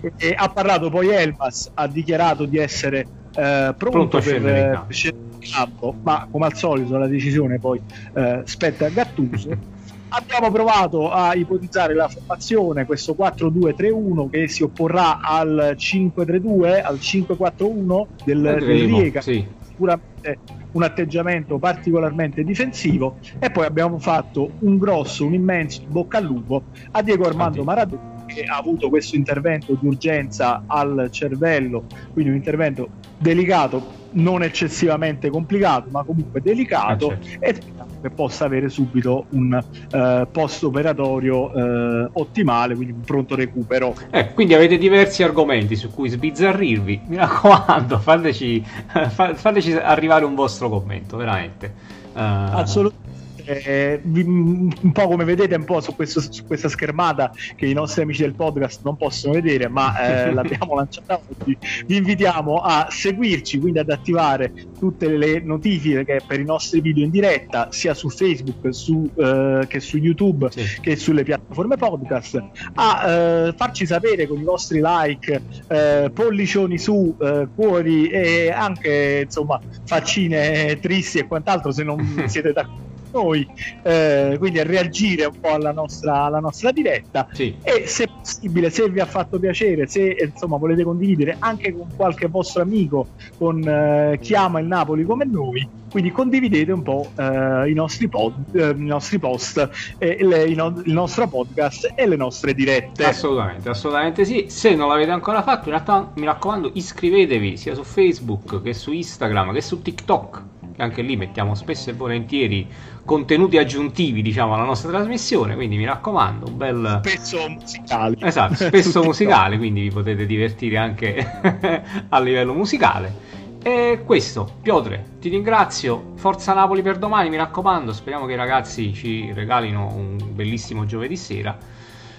Sì. 0.00 0.10
E, 0.16 0.34
ha 0.36 0.48
parlato 0.48 0.90
poi 0.90 1.08
Elmas, 1.10 1.70
ha 1.74 1.86
dichiarato 1.86 2.44
di 2.44 2.58
essere 2.58 3.00
eh, 3.34 3.74
pronto, 3.76 3.90
pronto 3.90 4.18
per 4.20 4.46
eh, 4.46 4.80
scendere 4.88 5.34
in 5.40 5.50
campo, 5.50 5.94
ma 6.02 6.26
come 6.30 6.46
al 6.46 6.54
solito 6.54 6.96
la 6.96 7.06
decisione 7.06 7.58
poi 7.58 7.80
eh, 8.14 8.42
spetta 8.44 8.86
a 8.86 8.88
Gattuso. 8.88 9.80
Abbiamo 10.14 10.50
provato 10.50 11.10
a 11.10 11.34
ipotizzare 11.34 11.94
la 11.94 12.06
formazione, 12.06 12.84
questo 12.84 13.16
4-2-3-1 13.18 14.28
che 14.28 14.46
si 14.46 14.62
opporrà 14.62 15.20
al 15.20 15.74
5-3-2, 15.78 16.82
al 16.82 16.96
5-4-1 16.96 18.06
del, 18.24 18.40
del 18.42 18.60
Riega. 18.60 19.20
Sì. 19.22 19.42
Sicuramente 19.66 20.60
un 20.72 20.82
atteggiamento 20.82 21.58
particolarmente 21.58 22.44
difensivo 22.44 23.18
e 23.38 23.50
poi 23.50 23.66
abbiamo 23.66 23.98
fatto 23.98 24.52
un 24.60 24.78
grosso, 24.78 25.24
un 25.24 25.34
immenso 25.34 25.82
bocca 25.86 26.18
al 26.18 26.24
lupo 26.24 26.64
a 26.92 27.02
Diego 27.02 27.24
Armando 27.24 27.62
Maradona 27.64 28.12
che 28.26 28.44
ha 28.44 28.56
avuto 28.56 28.88
questo 28.88 29.16
intervento 29.16 29.76
di 29.78 29.86
urgenza 29.86 30.64
al 30.66 31.08
cervello, 31.10 31.84
quindi 32.12 32.30
un 32.30 32.36
intervento 32.36 32.88
delicato, 33.18 34.00
non 34.12 34.42
eccessivamente 34.42 35.28
complicato, 35.28 35.88
ma 35.90 36.02
comunque 36.02 36.40
delicato 36.40 37.10
ah, 37.10 37.18
certo. 37.20 37.44
e 37.44 37.81
che 38.02 38.10
possa 38.10 38.44
avere 38.44 38.68
subito 38.68 39.26
un 39.30 39.58
uh, 39.92 40.30
post 40.30 40.64
operatorio 40.64 41.50
uh, 41.50 42.10
ottimale, 42.12 42.74
quindi 42.74 42.92
un 42.92 43.00
pronto 43.00 43.34
recupero. 43.34 43.94
Eh, 44.10 44.34
quindi 44.34 44.54
avete 44.54 44.76
diversi 44.76 45.22
argomenti 45.22 45.76
su 45.76 45.90
cui 45.90 46.08
sbizzarrirvi, 46.08 47.02
mi 47.06 47.16
raccomando, 47.16 47.98
fateci, 47.98 48.62
fateci 49.34 49.72
arrivare 49.72 50.24
un 50.24 50.34
vostro 50.34 50.68
commento, 50.68 51.16
veramente. 51.16 51.72
Uh... 52.12 52.18
Assolutamente 52.18 53.11
eh, 53.44 54.00
un 54.04 54.92
po' 54.92 55.08
come 55.08 55.24
vedete 55.24 55.54
un 55.54 55.64
po' 55.64 55.80
su, 55.80 55.94
questo, 55.94 56.20
su, 56.20 56.44
questa 56.44 56.68
schermata 56.68 57.32
che 57.56 57.66
i 57.66 57.72
nostri 57.72 58.02
amici 58.02 58.22
del 58.22 58.34
podcast 58.34 58.80
non 58.84 58.96
possono 58.96 59.34
vedere 59.34 59.68
ma 59.68 60.26
eh, 60.26 60.32
l'abbiamo 60.34 60.74
lanciata 60.74 61.20
oggi 61.20 61.56
vi 61.86 61.96
invitiamo 61.96 62.56
a 62.56 62.88
seguirci 62.90 63.58
quindi 63.58 63.78
ad 63.78 63.90
attivare 63.90 64.52
tutte 64.78 65.08
le 65.08 65.40
notifiche 65.40 66.20
per 66.26 66.40
i 66.40 66.44
nostri 66.44 66.80
video 66.80 67.04
in 67.04 67.10
diretta 67.10 67.68
sia 67.70 67.94
su 67.94 68.08
Facebook 68.08 68.74
su, 68.74 69.10
eh, 69.14 69.64
che 69.68 69.80
su 69.80 69.96
YouTube 69.96 70.50
sì. 70.50 70.80
che 70.80 70.96
sulle 70.96 71.22
piattaforme 71.22 71.76
podcast 71.76 72.42
a 72.74 73.10
eh, 73.10 73.54
farci 73.56 73.86
sapere 73.86 74.26
con 74.26 74.40
i 74.40 74.44
vostri 74.44 74.80
like 74.82 75.42
eh, 75.68 76.10
pollicioni 76.12 76.78
su 76.78 77.14
cuori 77.54 78.08
e 78.08 78.50
anche 78.50 79.22
insomma 79.24 79.60
faccine 79.84 80.78
tristi 80.80 81.18
e 81.18 81.26
quant'altro 81.26 81.70
se 81.70 81.82
non 81.82 82.24
siete 82.26 82.52
d'accordo 82.52 82.91
noi, 83.12 83.46
eh, 83.82 84.36
quindi 84.38 84.58
a 84.58 84.64
reagire 84.64 85.26
un 85.26 85.40
po' 85.40 85.50
alla 85.50 85.72
nostra, 85.72 86.24
alla 86.24 86.40
nostra 86.40 86.72
diretta 86.72 87.28
sì. 87.32 87.56
e 87.62 87.86
se 87.86 88.08
possibile, 88.08 88.70
se 88.70 88.88
vi 88.88 89.00
ha 89.00 89.06
fatto 89.06 89.38
piacere, 89.38 89.86
se 89.86 90.16
insomma 90.20 90.56
volete 90.56 90.84
condividere 90.84 91.36
anche 91.38 91.72
con 91.72 91.88
qualche 91.94 92.26
vostro 92.26 92.62
amico, 92.62 93.08
con 93.38 93.62
eh, 93.66 94.18
chi 94.20 94.34
ama 94.34 94.60
il 94.60 94.66
Napoli 94.66 95.04
come 95.04 95.24
noi, 95.24 95.80
quindi 95.92 96.10
condividete 96.10 96.72
un 96.72 96.82
po' 96.82 97.10
eh, 97.16 97.68
i, 97.68 97.74
nostri 97.74 98.08
pod, 98.08 98.32
eh, 98.52 98.70
i, 98.70 98.84
nostri 98.84 99.18
post, 99.18 99.68
le, 99.98 100.44
il 100.44 100.82
nostro 100.86 101.28
podcast 101.28 101.92
e 101.94 102.06
le 102.06 102.16
nostre 102.16 102.54
dirette. 102.54 103.04
Assolutamente, 103.04 103.68
assolutamente 103.68 104.24
sì. 104.24 104.46
Se 104.48 104.74
non 104.74 104.88
l'avete 104.88 105.10
ancora 105.10 105.42
fatto, 105.42 105.68
mi 106.14 106.24
raccomando, 106.24 106.70
iscrivetevi 106.72 107.58
sia 107.58 107.74
su 107.74 107.84
Facebook 107.84 108.62
che 108.62 108.72
su 108.72 108.90
Instagram 108.90 109.52
che 109.52 109.60
su 109.60 109.82
TikTok. 109.82 110.42
Che 110.74 110.80
anche 110.80 111.02
lì 111.02 111.18
mettiamo 111.18 111.54
spesso 111.54 111.90
e 111.90 111.92
volentieri 111.92 112.66
contenuti 113.04 113.58
aggiuntivi, 113.58 114.22
diciamo, 114.22 114.54
alla 114.54 114.64
nostra 114.64 114.90
trasmissione. 114.90 115.54
Quindi 115.54 115.76
mi 115.76 115.84
raccomando, 115.84 116.46
un 116.48 116.56
bel. 116.56 117.00
Spesso 117.04 117.48
musicali. 117.48 118.16
Esatto, 118.20 118.54
spesso 118.66 119.02
musicale, 119.02 119.58
quindi 119.58 119.82
vi 119.82 119.90
potete 119.90 120.26
divertire 120.26 120.76
anche 120.76 121.40
a 122.08 122.20
livello 122.20 122.54
musicale. 122.54 123.30
E 123.62 124.02
questo, 124.04 124.56
Piotre, 124.60 125.04
ti 125.20 125.28
ringrazio. 125.28 126.12
Forza 126.16 126.52
Napoli 126.52 126.82
per 126.82 126.98
domani, 126.98 127.28
mi 127.28 127.36
raccomando. 127.36 127.92
Speriamo 127.92 128.26
che 128.26 128.32
i 128.32 128.36
ragazzi 128.36 128.92
ci 128.92 129.32
regalino 129.32 129.86
un 129.94 130.18
bellissimo 130.32 130.84
giovedì 130.84 131.16
sera. 131.16 131.56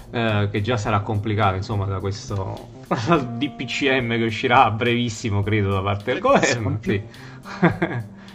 Eh, 0.10 0.48
che 0.52 0.62
già 0.62 0.78
sarà 0.78 1.00
complicato, 1.00 1.56
insomma, 1.56 1.86
da 1.86 2.00
questo 2.00 2.70
DPCM 2.88 4.10
che 4.10 4.24
uscirà 4.24 4.66
a 4.66 4.72
brevissimo, 4.72 5.42
credo, 5.42 5.72
da 5.72 5.82
parte 5.82 6.14
del 6.14 6.22
governo. 6.22 6.78
Sì. 6.82 7.02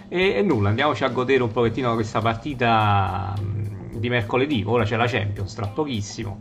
E, 0.08 0.34
e, 0.34 0.42
nulla, 0.42 0.70
andiamoci 0.70 1.04
a 1.04 1.08
godere 1.08 1.42
un 1.42 1.50
pochettino 1.50 1.94
questa 1.94 2.20
partita 2.20 3.34
mm, 3.40 3.96
di 3.96 4.08
mercoledì. 4.08 4.62
Ora 4.66 4.84
c'è 4.84 4.96
la 4.96 5.06
Champions, 5.06 5.54
tra 5.54 5.66
pochissimo 5.66 6.40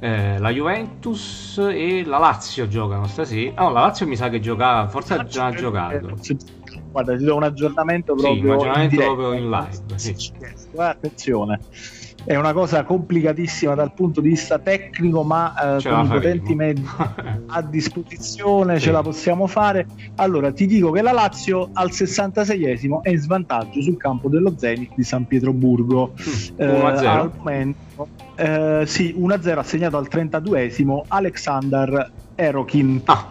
eh, 0.00 0.38
la 0.38 0.50
Juventus 0.50 1.58
e 1.58 2.04
la 2.04 2.18
Lazio 2.18 2.66
giocano 2.66 3.06
stasera. 3.06 3.66
Oh, 3.66 3.70
la 3.70 3.80
Lazio 3.82 4.06
mi 4.06 4.16
sa 4.16 4.28
che 4.30 4.40
gioca, 4.40 4.88
forse 4.88 5.14
ha 5.14 5.24
già 5.24 5.52
giocato. 5.52 6.16
Guarda, 6.90 7.16
ti 7.16 7.24
do 7.24 7.36
un 7.36 7.42
aggiornamento 7.44 8.14
proprio, 8.14 8.40
sì, 8.40 8.46
un 8.46 8.52
aggiornamento 8.52 8.94
in, 8.94 9.00
proprio 9.00 9.32
in 9.34 9.50
live. 9.50 9.98
Sì. 9.98 10.32
Attenzione, 10.76 11.60
è 12.24 12.36
una 12.36 12.52
cosa 12.52 12.84
complicatissima 12.84 13.74
dal 13.74 13.92
punto 13.92 14.20
di 14.20 14.30
vista 14.30 14.58
tecnico, 14.58 15.22
ma 15.22 15.76
eh, 15.78 15.82
con 15.82 16.04
i 16.04 16.08
potenti 16.08 16.54
mezzi 16.54 16.82
a 17.46 17.62
disposizione 17.68 18.78
sì. 18.78 18.86
ce 18.86 18.92
la 18.92 19.02
possiamo 19.02 19.46
fare. 19.46 19.86
Allora, 20.16 20.52
ti 20.52 20.66
dico 20.66 20.90
che 20.90 21.02
la 21.02 21.12
Lazio 21.12 21.70
al 21.72 21.90
66esimo 21.90 23.02
è 23.02 23.10
in 23.10 23.18
svantaggio 23.18 23.80
sul 23.82 23.96
campo 23.96 24.28
dello 24.28 24.54
Zenit 24.56 24.92
di 24.94 25.04
San 25.04 25.26
Pietroburgo. 25.26 26.12
Mm, 26.20 26.60
eh, 26.60 27.06
al 27.06 27.32
momento 27.36 28.08
eh, 28.36 28.84
sì, 28.86 29.14
1-0 29.18 29.58
assegnato 29.58 29.96
al 29.96 30.08
32esimo 30.10 31.02
Alexander 31.08 32.10
Erokin. 32.34 33.02
Ah. 33.04 33.28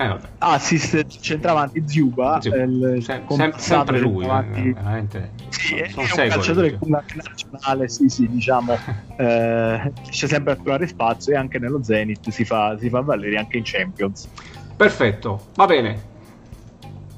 Eh, 0.00 0.16
assist 0.38 1.06
centravanti 1.08 1.82
Ziuba, 1.84 2.40
sì. 2.40 2.50
il 2.50 2.98
Sem- 3.02 3.56
sempre 3.56 3.98
lui 3.98 4.24
eh, 4.24 4.72
veramente. 4.72 5.32
Sì, 5.48 5.74
è, 5.74 5.88
sono 5.88 6.06
è 6.06 6.22
un 6.22 6.28
calciatore 6.28 6.78
con 6.78 6.88
una 6.88 7.02
nazionale 7.14 7.88
sì 7.88 8.08
sì 8.08 8.28
diciamo 8.28 8.78
eh, 9.18 9.92
riesce 10.04 10.28
sempre 10.28 10.52
a 10.52 10.54
trovare 10.54 10.86
spazio 10.86 11.32
e 11.32 11.36
anche 11.36 11.58
nello 11.58 11.82
Zenith 11.82 12.28
si 12.30 12.44
fa, 12.44 12.78
si 12.78 12.88
fa 12.88 13.00
valere 13.00 13.38
anche 13.38 13.56
in 13.56 13.64
Champions. 13.64 14.28
Perfetto 14.76 15.48
va 15.56 15.66
bene. 15.66 16.00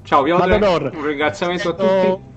Ciao 0.02 0.22
Piotr 0.22 0.90
un 0.94 1.04
ringraziamento 1.04 1.68
a 1.68 1.74
tutti 1.74 2.28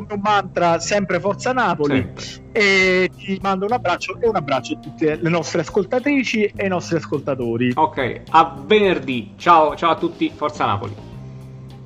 come 0.00 0.14
un 0.14 0.20
mantra 0.22 0.78
sempre 0.78 1.20
Forza 1.20 1.52
Napoli 1.52 2.08
sempre. 2.14 2.50
e 2.52 3.10
ti 3.16 3.38
mando 3.42 3.66
un 3.66 3.72
abbraccio 3.72 4.18
e 4.20 4.28
un 4.28 4.36
abbraccio 4.36 4.74
a 4.74 4.76
tutte 4.78 5.16
le 5.16 5.28
nostre 5.28 5.60
ascoltatrici 5.60 6.52
e 6.54 6.66
i 6.66 6.68
nostri 6.68 6.96
ascoltatori. 6.96 7.72
Ok, 7.74 8.22
a 8.30 8.56
venerdì. 8.64 9.34
Ciao, 9.36 9.76
ciao 9.76 9.90
a 9.90 9.96
tutti, 9.96 10.30
Forza 10.34 10.64
Napoli. 10.64 10.94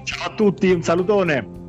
Ciao 0.04 0.30
a 0.30 0.34
tutti, 0.34 0.70
un 0.70 0.82
salutone. 0.82 1.63